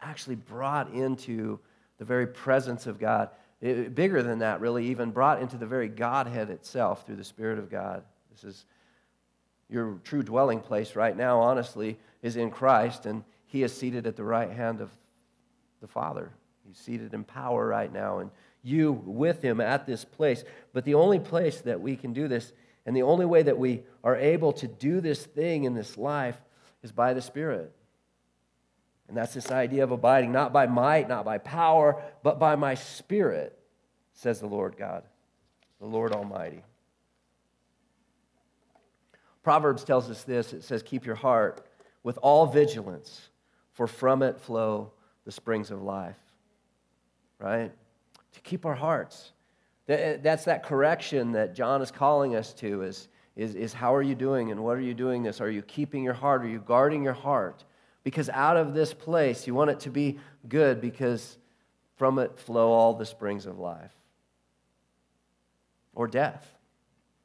actually 0.00 0.36
brought 0.36 0.92
into 0.92 1.60
the 1.98 2.04
very 2.04 2.26
presence 2.26 2.86
of 2.86 2.98
God 2.98 3.30
it, 3.60 3.94
bigger 3.94 4.22
than 4.22 4.40
that, 4.40 4.60
really, 4.60 4.86
even 4.86 5.10
brought 5.10 5.40
into 5.40 5.56
the 5.56 5.66
very 5.66 5.88
Godhead 5.88 6.50
itself 6.50 7.06
through 7.06 7.16
the 7.16 7.24
Spirit 7.24 7.58
of 7.58 7.70
God. 7.70 8.02
This 8.30 8.44
is 8.44 8.64
your 9.68 9.98
true 10.04 10.22
dwelling 10.22 10.60
place 10.60 10.94
right 10.96 11.16
now, 11.16 11.40
honestly, 11.40 11.98
is 12.22 12.36
in 12.36 12.50
Christ, 12.50 13.06
and 13.06 13.24
He 13.46 13.62
is 13.62 13.72
seated 13.72 14.06
at 14.06 14.16
the 14.16 14.24
right 14.24 14.50
hand 14.50 14.80
of 14.80 14.90
the 15.80 15.88
Father. 15.88 16.30
He's 16.66 16.78
seated 16.78 17.14
in 17.14 17.24
power 17.24 17.66
right 17.66 17.92
now, 17.92 18.18
and 18.18 18.30
you 18.62 18.92
with 18.92 19.42
Him 19.42 19.60
at 19.60 19.86
this 19.86 20.04
place. 20.04 20.44
But 20.72 20.84
the 20.84 20.94
only 20.94 21.20
place 21.20 21.60
that 21.62 21.80
we 21.80 21.96
can 21.96 22.12
do 22.12 22.28
this, 22.28 22.52
and 22.86 22.96
the 22.96 23.02
only 23.02 23.26
way 23.26 23.42
that 23.42 23.58
we 23.58 23.82
are 24.02 24.16
able 24.16 24.52
to 24.54 24.66
do 24.66 25.00
this 25.00 25.24
thing 25.24 25.64
in 25.64 25.74
this 25.74 25.96
life, 25.96 26.36
is 26.82 26.92
by 26.92 27.14
the 27.14 27.22
Spirit. 27.22 27.72
And 29.08 29.16
that's 29.16 29.34
this 29.34 29.50
idea 29.50 29.84
of 29.84 29.90
abiding, 29.90 30.32
not 30.32 30.52
by 30.52 30.66
might, 30.66 31.08
not 31.08 31.24
by 31.24 31.38
power, 31.38 32.02
but 32.22 32.38
by 32.38 32.56
my 32.56 32.74
spirit, 32.74 33.58
says 34.14 34.40
the 34.40 34.46
Lord 34.46 34.76
God, 34.76 35.04
the 35.80 35.86
Lord 35.86 36.12
Almighty. 36.12 36.62
Proverbs 39.42 39.84
tells 39.84 40.10
us 40.10 40.24
this 40.24 40.52
it 40.52 40.64
says, 40.64 40.82
Keep 40.82 41.04
your 41.04 41.14
heart 41.14 41.66
with 42.02 42.18
all 42.22 42.46
vigilance, 42.46 43.28
for 43.72 43.86
from 43.86 44.22
it 44.22 44.40
flow 44.40 44.90
the 45.24 45.32
springs 45.32 45.70
of 45.70 45.82
life. 45.82 46.16
Right? 47.38 47.70
To 48.32 48.40
keep 48.40 48.64
our 48.64 48.74
hearts. 48.74 49.32
Eh, 49.88 50.16
that's 50.22 50.44
that 50.46 50.62
correction 50.62 51.32
that 51.32 51.54
John 51.54 51.82
is 51.82 51.90
calling 51.90 52.36
us 52.36 52.54
to 52.54 52.82
is, 52.82 53.08
is, 53.36 53.54
is 53.54 53.74
how 53.74 53.94
are 53.94 54.02
you 54.02 54.14
doing 54.14 54.50
and 54.50 54.64
what 54.64 54.78
are 54.78 54.82
you 54.82 54.94
doing 54.94 55.22
this? 55.22 55.40
Are 55.42 55.50
you 55.50 55.60
keeping 55.60 56.02
your 56.02 56.14
heart? 56.14 56.42
Are 56.42 56.48
you 56.48 56.60
guarding 56.60 57.02
your 57.02 57.12
heart? 57.12 57.64
Because 58.04 58.28
out 58.28 58.58
of 58.58 58.74
this 58.74 58.92
place, 58.94 59.46
you 59.46 59.54
want 59.54 59.70
it 59.70 59.80
to 59.80 59.90
be 59.90 60.18
good 60.46 60.80
because 60.80 61.38
from 61.96 62.18
it 62.18 62.38
flow 62.38 62.70
all 62.70 62.94
the 62.94 63.06
springs 63.06 63.46
of 63.46 63.58
life. 63.58 63.94
Or 65.94 66.06
death. 66.06 66.46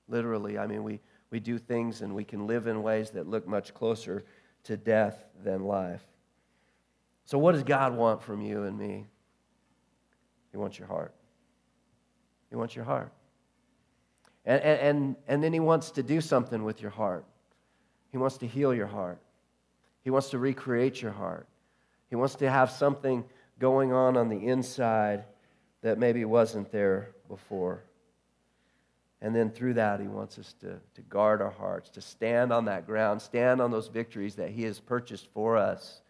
Literally, 0.07 0.57
I 0.57 0.67
mean, 0.67 0.83
we, 0.83 1.01
we 1.31 1.39
do 1.39 1.57
things 1.57 2.01
and 2.01 2.15
we 2.15 2.23
can 2.23 2.47
live 2.47 2.65
in 2.65 2.81
ways 2.81 3.11
that 3.11 3.27
look 3.27 3.47
much 3.47 3.73
closer 3.73 4.23
to 4.63 4.77
death 4.77 5.23
than 5.43 5.65
life. 5.65 6.03
So, 7.25 7.37
what 7.37 7.51
does 7.51 7.63
God 7.63 7.95
want 7.95 8.23
from 8.23 8.41
you 8.41 8.63
and 8.63 8.77
me? 8.77 9.05
He 10.51 10.57
wants 10.57 10.79
your 10.79 10.87
heart. 10.87 11.13
He 12.49 12.55
wants 12.55 12.75
your 12.75 12.85
heart. 12.85 13.11
And, 14.45 14.61
and, 14.61 15.15
and 15.27 15.43
then 15.43 15.53
He 15.53 15.59
wants 15.59 15.91
to 15.91 16.03
do 16.03 16.21
something 16.21 16.63
with 16.63 16.81
your 16.81 16.89
heart. 16.89 17.25
He 18.11 18.17
wants 18.17 18.37
to 18.37 18.47
heal 18.47 18.73
your 18.73 18.87
heart. 18.87 19.19
He 20.03 20.09
wants 20.09 20.29
to 20.29 20.39
recreate 20.39 21.01
your 21.01 21.11
heart. 21.11 21.47
He 22.09 22.15
wants 22.15 22.35
to 22.35 22.49
have 22.49 22.71
something 22.71 23.23
going 23.59 23.93
on 23.93 24.17
on 24.17 24.29
the 24.29 24.47
inside 24.47 25.25
that 25.81 25.99
maybe 25.99 26.25
wasn't 26.25 26.71
there 26.71 27.11
before. 27.27 27.83
And 29.21 29.35
then 29.35 29.49
through 29.49 29.73
that, 29.75 29.99
he 29.99 30.07
wants 30.07 30.39
us 30.39 30.53
to, 30.61 30.79
to 30.95 31.01
guard 31.03 31.41
our 31.41 31.51
hearts, 31.51 31.89
to 31.91 32.01
stand 32.01 32.53
on 32.53 32.65
that 32.65 32.85
ground, 32.85 33.21
stand 33.21 33.61
on 33.61 33.69
those 33.69 33.87
victories 33.87 34.35
that 34.35 34.49
he 34.49 34.63
has 34.63 34.79
purchased 34.79 35.27
for 35.33 35.57
us, 35.57 36.01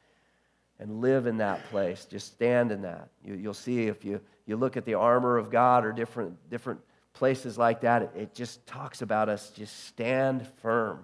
and 0.80 1.02
live 1.02 1.26
in 1.26 1.38
that 1.38 1.64
place. 1.72 2.06
Just 2.06 2.28
stand 2.28 2.72
in 2.72 2.84
that. 2.84 3.10
You, 3.24 3.38
will 3.48 3.54
see 3.54 3.88
if 3.88 4.06
you, 4.06 4.22
you 4.46 4.56
look 4.56 4.78
at 4.78 4.86
the 4.86 4.94
armor 4.94 5.38
of 5.38 5.50
God 5.50 5.84
or 5.84 5.92
different, 5.92 6.38
different 6.50 6.80
places 7.14 7.58
like 7.58 7.82
that, 7.82 8.04
it, 8.04 8.12
it 8.16 8.34
just 8.34 8.66
talks 8.66 9.02
about 9.02 9.28
us 9.28 9.50
just 9.50 9.88
stand 9.88 10.48
firm. 10.62 11.00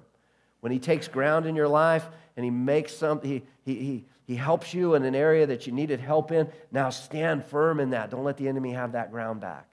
When 0.66 0.72
he 0.72 0.80
takes 0.80 1.08
ground 1.08 1.46
in 1.46 1.56
your 1.56 1.68
life, 1.68 2.08
and 2.36 2.44
he 2.44 2.50
makes 2.50 2.92
something, 2.92 3.30
he, 3.30 3.44
he, 3.64 3.76
he, 3.76 4.06
he 4.26 4.36
helps 4.36 4.74
you 4.74 4.96
in 4.96 5.06
an 5.06 5.14
area 5.14 5.46
that 5.46 5.68
you 5.68 5.72
needed 5.72 6.00
help 6.00 6.32
in. 6.32 6.50
Now 6.72 6.90
stand 6.90 7.46
firm 7.46 7.80
in 7.80 7.92
that. 7.92 8.10
Don't 8.10 8.24
let 8.24 8.38
the 8.38 8.48
enemy 8.48 8.72
have 8.72 8.94
that 8.94 9.12
ground 9.12 9.42
back. 9.42 9.68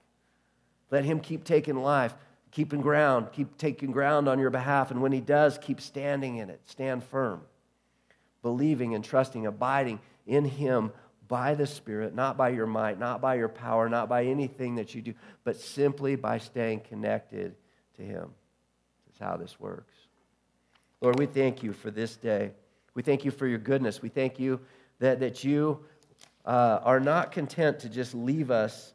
Let 0.91 1.03
him 1.03 1.19
keep 1.19 1.45
taking 1.45 1.77
life, 1.77 2.13
keeping 2.51 2.81
ground, 2.81 3.31
keep 3.31 3.57
taking 3.57 3.91
ground 3.91 4.29
on 4.29 4.37
your 4.37 4.51
behalf. 4.51 4.91
And 4.91 5.01
when 5.01 5.11
he 5.11 5.19
does, 5.19 5.57
keep 5.57 5.81
standing 5.81 6.37
in 6.37 6.51
it. 6.51 6.61
Stand 6.65 7.03
firm, 7.03 7.41
believing 8.43 8.93
and 8.93 9.03
trusting, 9.03 9.47
abiding 9.47 9.99
in 10.27 10.45
him 10.45 10.91
by 11.27 11.55
the 11.55 11.65
Spirit, 11.65 12.13
not 12.13 12.37
by 12.37 12.49
your 12.49 12.67
might, 12.67 12.99
not 12.99 13.19
by 13.19 13.33
your 13.33 13.49
power, 13.49 13.89
not 13.89 14.09
by 14.09 14.25
anything 14.25 14.75
that 14.75 14.93
you 14.93 15.01
do, 15.01 15.15
but 15.43 15.59
simply 15.59 16.15
by 16.15 16.37
staying 16.37 16.81
connected 16.81 17.55
to 17.95 18.03
him. 18.03 18.29
That's 19.07 19.27
how 19.31 19.37
this 19.37 19.59
works. 19.59 19.95
Lord, 21.03 21.19
we 21.19 21.25
thank 21.25 21.61
you 21.61 21.73
for 21.73 21.91
this 21.91 22.15
day. 22.15 22.51
We 22.93 23.03
thank 23.03 23.25
you 23.25 23.31
for 23.31 23.45
your 23.45 23.57
goodness. 23.57 24.01
We 24.01 24.07
thank 24.07 24.39
you 24.39 24.61
that, 24.99 25.19
that 25.19 25.43
you 25.43 25.83
uh, 26.45 26.79
are 26.81 27.01
not 27.01 27.33
content 27.33 27.79
to 27.79 27.89
just 27.89 28.15
leave 28.15 28.49
us 28.49 28.93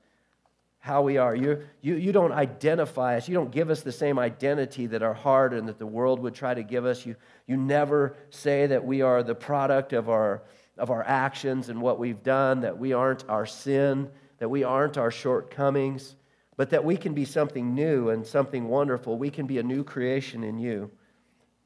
how 0.79 1.03
we 1.03 1.19
are. 1.19 1.37
You, 1.37 1.67
you, 1.83 1.97
you 1.97 2.13
don't 2.13 2.33
identify 2.33 3.19
us. 3.19 3.29
You 3.29 3.35
don't 3.35 3.51
give 3.51 3.69
us 3.69 3.83
the 3.83 3.93
same 3.93 4.19
identity 4.19 4.87
that 4.87 5.03
our 5.03 5.13
heart 5.13 5.53
and 5.53 5.69
that 5.69 5.79
the 5.79 5.87
world 5.87 6.19
would 6.21 6.35
try 6.35 6.55
to 6.55 6.63
give 6.63 6.87
us. 6.87 7.05
You, 7.05 7.15
you 7.47 7.59
never 7.59 8.17
say 8.31 8.67
that 8.67 8.83
we 8.83 9.03
are 9.03 9.23
the 9.23 9.35
product 9.35 9.93
of 9.93 10.09
our, 10.09 10.45
of 10.79 10.91
our 10.91 11.03
actions 11.03 11.69
and 11.69 11.79
what 11.79 11.99
we've 11.99 12.23
done, 12.23 12.63
that 12.63 12.79
we 12.79 12.95
aren't 12.95 13.29
our 13.29 13.45
sin, 13.45 14.09
that 14.39 14.49
we 14.49 14.65
aren't 14.65 14.97
our 14.97 15.11
shortcomings, 15.11 16.17
but 16.57 16.71
that 16.71 16.83
we 16.83 16.97
can 16.97 17.13
be 17.13 17.27
something 17.27 17.75
new 17.75 18.09
and 18.09 18.27
something 18.27 18.67
wonderful. 18.67 19.19
We 19.19 19.29
can 19.29 19.47
be 19.47 19.59
a 19.59 19.63
new 19.63 19.85
creation 19.85 20.43
in 20.43 20.57
you. 20.57 20.91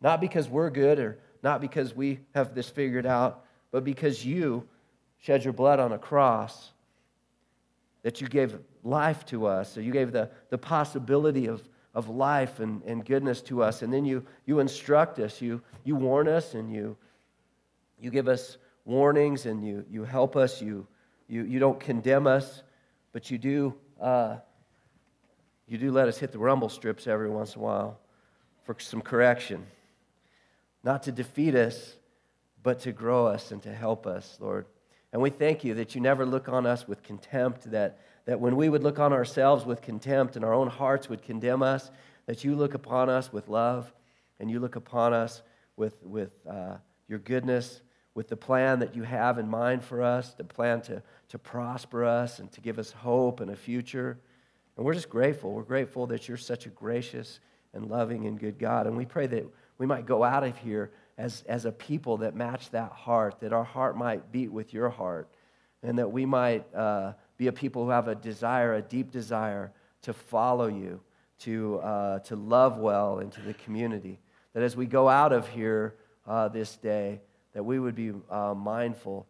Not 0.02 0.20
because 0.20 0.48
we're 0.48 0.70
good 0.70 0.98
or 0.98 1.18
not 1.42 1.60
because 1.60 1.94
we 1.94 2.20
have 2.34 2.54
this 2.54 2.68
figured 2.68 3.06
out, 3.06 3.44
but 3.70 3.84
because 3.84 4.24
you 4.24 4.68
shed 5.18 5.44
your 5.44 5.52
blood 5.52 5.80
on 5.80 5.92
a 5.92 5.98
cross, 5.98 6.72
that 8.02 8.20
you 8.20 8.28
gave 8.28 8.58
life 8.82 9.24
to 9.26 9.46
us, 9.46 9.72
so 9.72 9.80
you 9.80 9.92
gave 9.92 10.12
the, 10.12 10.28
the 10.50 10.58
possibility 10.58 11.46
of, 11.46 11.62
of 11.94 12.08
life 12.08 12.58
and, 12.58 12.82
and 12.82 13.04
goodness 13.04 13.40
to 13.42 13.62
us. 13.62 13.82
And 13.82 13.92
then 13.92 14.04
you, 14.04 14.24
you 14.44 14.58
instruct 14.58 15.18
us, 15.20 15.40
you, 15.40 15.62
you 15.84 15.94
warn 15.94 16.26
us, 16.28 16.54
and 16.54 16.72
you, 16.72 16.96
you 18.00 18.10
give 18.10 18.26
us 18.26 18.56
warnings, 18.84 19.46
and 19.46 19.64
you, 19.64 19.84
you 19.88 20.02
help 20.02 20.36
us. 20.36 20.60
You, 20.60 20.86
you, 21.28 21.44
you 21.44 21.60
don't 21.60 21.78
condemn 21.78 22.26
us, 22.26 22.62
but 23.12 23.30
you 23.30 23.38
do, 23.38 23.74
uh, 24.00 24.36
you 25.68 25.78
do 25.78 25.92
let 25.92 26.08
us 26.08 26.18
hit 26.18 26.32
the 26.32 26.38
rumble 26.38 26.68
strips 26.68 27.06
every 27.06 27.30
once 27.30 27.54
in 27.54 27.60
a 27.60 27.64
while 27.64 28.00
for 28.64 28.74
some 28.80 29.00
correction. 29.00 29.64
Not 30.84 31.04
to 31.04 31.12
defeat 31.12 31.54
us, 31.54 31.96
but 32.62 32.80
to 32.80 32.92
grow 32.92 33.26
us 33.26 33.50
and 33.50 33.62
to 33.62 33.72
help 33.72 34.06
us, 34.06 34.36
Lord. 34.40 34.66
And 35.12 35.20
we 35.20 35.30
thank 35.30 35.62
you 35.62 35.74
that 35.74 35.94
you 35.94 36.00
never 36.00 36.24
look 36.24 36.48
on 36.48 36.64
us 36.66 36.88
with 36.88 37.02
contempt, 37.02 37.70
that, 37.70 37.98
that 38.24 38.40
when 38.40 38.56
we 38.56 38.68
would 38.68 38.82
look 38.82 38.98
on 38.98 39.12
ourselves 39.12 39.64
with 39.66 39.82
contempt 39.82 40.36
and 40.36 40.44
our 40.44 40.54
own 40.54 40.68
hearts 40.68 41.08
would 41.08 41.22
condemn 41.22 41.62
us, 41.62 41.90
that 42.26 42.44
you 42.44 42.54
look 42.54 42.74
upon 42.74 43.10
us 43.10 43.32
with 43.32 43.48
love 43.48 43.92
and 44.40 44.50
you 44.50 44.58
look 44.58 44.76
upon 44.76 45.12
us 45.12 45.42
with, 45.76 46.02
with 46.02 46.30
uh, 46.48 46.76
your 47.08 47.18
goodness, 47.18 47.82
with 48.14 48.28
the 48.28 48.36
plan 48.36 48.78
that 48.78 48.94
you 48.94 49.02
have 49.02 49.38
in 49.38 49.48
mind 49.48 49.84
for 49.84 50.02
us, 50.02 50.34
the 50.34 50.44
plan 50.44 50.80
to, 50.82 51.02
to 51.28 51.38
prosper 51.38 52.04
us 52.04 52.38
and 52.38 52.50
to 52.52 52.60
give 52.60 52.78
us 52.78 52.90
hope 52.90 53.40
and 53.40 53.50
a 53.50 53.56
future. 53.56 54.18
And 54.76 54.86
we're 54.86 54.94
just 54.94 55.10
grateful. 55.10 55.52
We're 55.52 55.62
grateful 55.62 56.06
that 56.08 56.28
you're 56.28 56.36
such 56.36 56.66
a 56.66 56.70
gracious 56.70 57.40
and 57.74 57.86
loving 57.86 58.26
and 58.26 58.38
good 58.38 58.58
God. 58.58 58.86
And 58.86 58.96
we 58.96 59.06
pray 59.06 59.26
that 59.26 59.46
we 59.82 59.88
might 59.88 60.06
go 60.06 60.22
out 60.22 60.44
of 60.44 60.56
here 60.58 60.92
as, 61.18 61.42
as 61.48 61.64
a 61.64 61.72
people 61.72 62.18
that 62.18 62.36
match 62.36 62.70
that 62.70 62.92
heart, 62.92 63.40
that 63.40 63.52
our 63.52 63.64
heart 63.64 63.96
might 63.96 64.30
beat 64.30 64.52
with 64.52 64.72
your 64.72 64.88
heart, 64.88 65.28
and 65.82 65.98
that 65.98 66.12
we 66.12 66.24
might 66.24 66.72
uh, 66.72 67.14
be 67.36 67.48
a 67.48 67.52
people 67.52 67.82
who 67.82 67.90
have 67.90 68.06
a 68.06 68.14
desire, 68.14 68.74
a 68.74 68.80
deep 68.80 69.10
desire 69.10 69.72
to 70.02 70.12
follow 70.12 70.68
you, 70.68 71.00
to, 71.40 71.80
uh, 71.80 72.20
to 72.20 72.36
love 72.36 72.78
well 72.78 73.18
into 73.18 73.40
the 73.40 73.54
community. 73.54 74.20
That 74.52 74.62
as 74.62 74.76
we 74.76 74.86
go 74.86 75.08
out 75.08 75.32
of 75.32 75.48
here 75.48 75.96
uh, 76.28 76.46
this 76.46 76.76
day, 76.76 77.20
that 77.52 77.64
we 77.64 77.80
would 77.80 77.96
be 77.96 78.12
uh, 78.30 78.54
mindful 78.54 79.26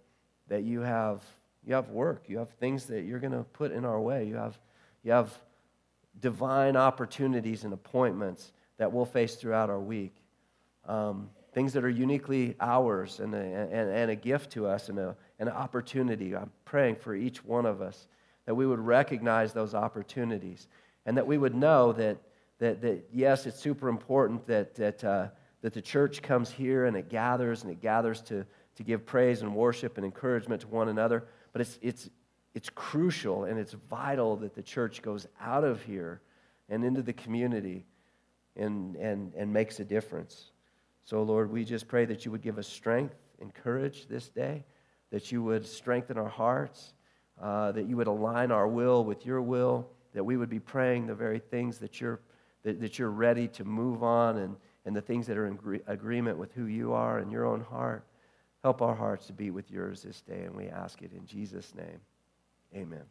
that 0.49 0.65
you 0.65 0.83
have, 0.83 1.25
you 1.65 1.73
have 1.77 1.89
work, 1.89 2.25
you 2.29 2.37
have 2.37 2.51
things 2.51 2.85
that 2.89 3.05
you're 3.05 3.21
going 3.21 3.33
to 3.33 3.45
put 3.55 3.73
in 3.73 3.87
our 3.87 3.99
way, 3.99 4.27
you 4.27 4.35
have, 4.35 4.59
you 5.03 5.13
have 5.13 5.33
divine 6.21 6.77
opportunities 6.77 7.65
and 7.65 7.73
appointments 7.73 8.53
that 8.77 8.93
we'll 8.93 9.07
face 9.07 9.37
throughout 9.37 9.71
our 9.71 9.81
week. 9.81 10.13
Um, 10.87 11.31
things 11.53 11.73
that 11.75 11.85
are 11.85 11.91
uniquely 11.91 12.57
ours 12.61 13.21
and 13.21 13.35
a, 13.35 13.39
and, 13.39 13.91
and 13.91 14.11
a 14.11 14.17
gift 14.17 14.51
to 14.53 14.67
us 14.67 14.89
and 14.89 14.99
a, 14.99 15.15
an 15.39 15.49
opportunity. 15.49 16.35
I'm 16.35 16.51
praying 16.65 16.97
for 16.97 17.15
each 17.15 17.45
one 17.45 17.67
of 17.67 17.83
us 17.83 18.09
that 18.47 18.55
we 18.55 18.67
would 18.67 18.81
recognize 18.81 19.53
those 19.53 19.75
opportunities 19.75 20.67
and 21.07 21.17
that 21.17 21.27
we 21.27 21.39
would 21.39 21.55
know 21.55 21.93
that, 21.93 22.17
that, 22.59 22.81
that 22.81 23.07
yes, 23.13 23.47
it's 23.47 23.61
super 23.61 23.89
important 23.89 24.47
that, 24.47 24.75
that, 24.77 25.05
uh, 25.05 25.29
that 25.61 25.75
the 25.75 25.83
church 25.83 26.23
comes 26.23 26.51
here 26.51 26.87
and 26.87 26.97
it 26.97 27.09
gathers 27.09 27.63
and 27.63 27.71
it 27.71 27.81
gathers 27.81 28.23
to, 28.23 28.47
to 28.77 28.83
give 28.83 29.05
praise 29.05 29.43
and 29.43 29.55
worship 29.55 29.97
and 29.99 30.05
encouragement 30.05 30.63
to 30.63 30.69
one 30.69 30.89
another, 30.89 31.25
but 31.53 31.61
it's, 31.61 31.79
it's, 31.83 32.11
it's 32.55 32.71
crucial 32.71 33.45
and 33.45 33.59
it's 33.59 33.75
vital 33.91 34.37
that 34.37 34.55
the 34.55 34.63
church 34.63 35.03
goes 35.03 35.27
out 35.41 35.65
of 35.65 35.83
here 35.83 36.21
and 36.69 36.85
into 36.85 37.03
the 37.03 37.13
community 37.13 37.85
and, 38.57 38.97
and, 38.97 39.33
and 39.35 39.53
makes 39.53 39.81
a 39.81 39.85
difference. 39.85 40.51
So, 41.05 41.23
Lord, 41.23 41.51
we 41.51 41.65
just 41.65 41.89
pray 41.89 42.05
that 42.07 42.25
you 42.25 42.31
would 42.31 42.43
give 42.43 42.59
us 42.59 42.69
strength 42.69 43.17
and 43.41 43.53
courage 43.53 44.07
this 44.07 44.29
day, 44.29 44.65
that 45.11 45.33
you 45.33 45.43
would 45.43 45.67
strengthen 45.67 46.17
our 46.17 46.29
hearts, 46.29 46.95
uh, 47.41 47.73
that 47.73 47.87
you 47.87 47.97
would 47.97 48.07
align 48.07 48.51
our 48.51 48.69
will 48.69 49.05
with 49.05 49.27
your 49.27 49.43
will, 49.43 49.89
that 50.15 50.25
we 50.25 50.37
would 50.37 50.51
be 50.51 50.61
praying 50.61 51.07
the 51.07 51.15
very 51.15 51.39
things 51.39 51.79
that 51.79 52.01
you're, 52.01 52.21
that, 52.63 52.81
that 52.81 52.99
you're 52.99 53.11
ready 53.11 53.49
to 53.49 53.65
move 53.65 54.03
on 54.03 54.39
and, 54.39 54.57
and 54.85 54.95
the 54.95 55.01
things 55.01 55.27
that 55.27 55.37
are 55.37 55.47
in 55.47 55.55
agree- 55.55 55.81
agreement 55.87 56.39
with 56.39 56.53
who 56.53 56.67
you 56.67 56.93
are 56.93 57.19
and 57.19 57.33
your 57.33 57.47
own 57.47 57.61
heart. 57.63 58.05
Help 58.63 58.81
our 58.81 58.95
hearts 58.95 59.27
to 59.27 59.33
be 59.33 59.51
with 59.51 59.71
yours 59.71 60.03
this 60.03 60.21
day, 60.21 60.45
and 60.45 60.55
we 60.55 60.69
ask 60.69 61.03
it 61.03 61.13
in 61.13 61.27
Jesus' 61.27 61.75
name. 61.75 62.01
Amen. 62.75 63.03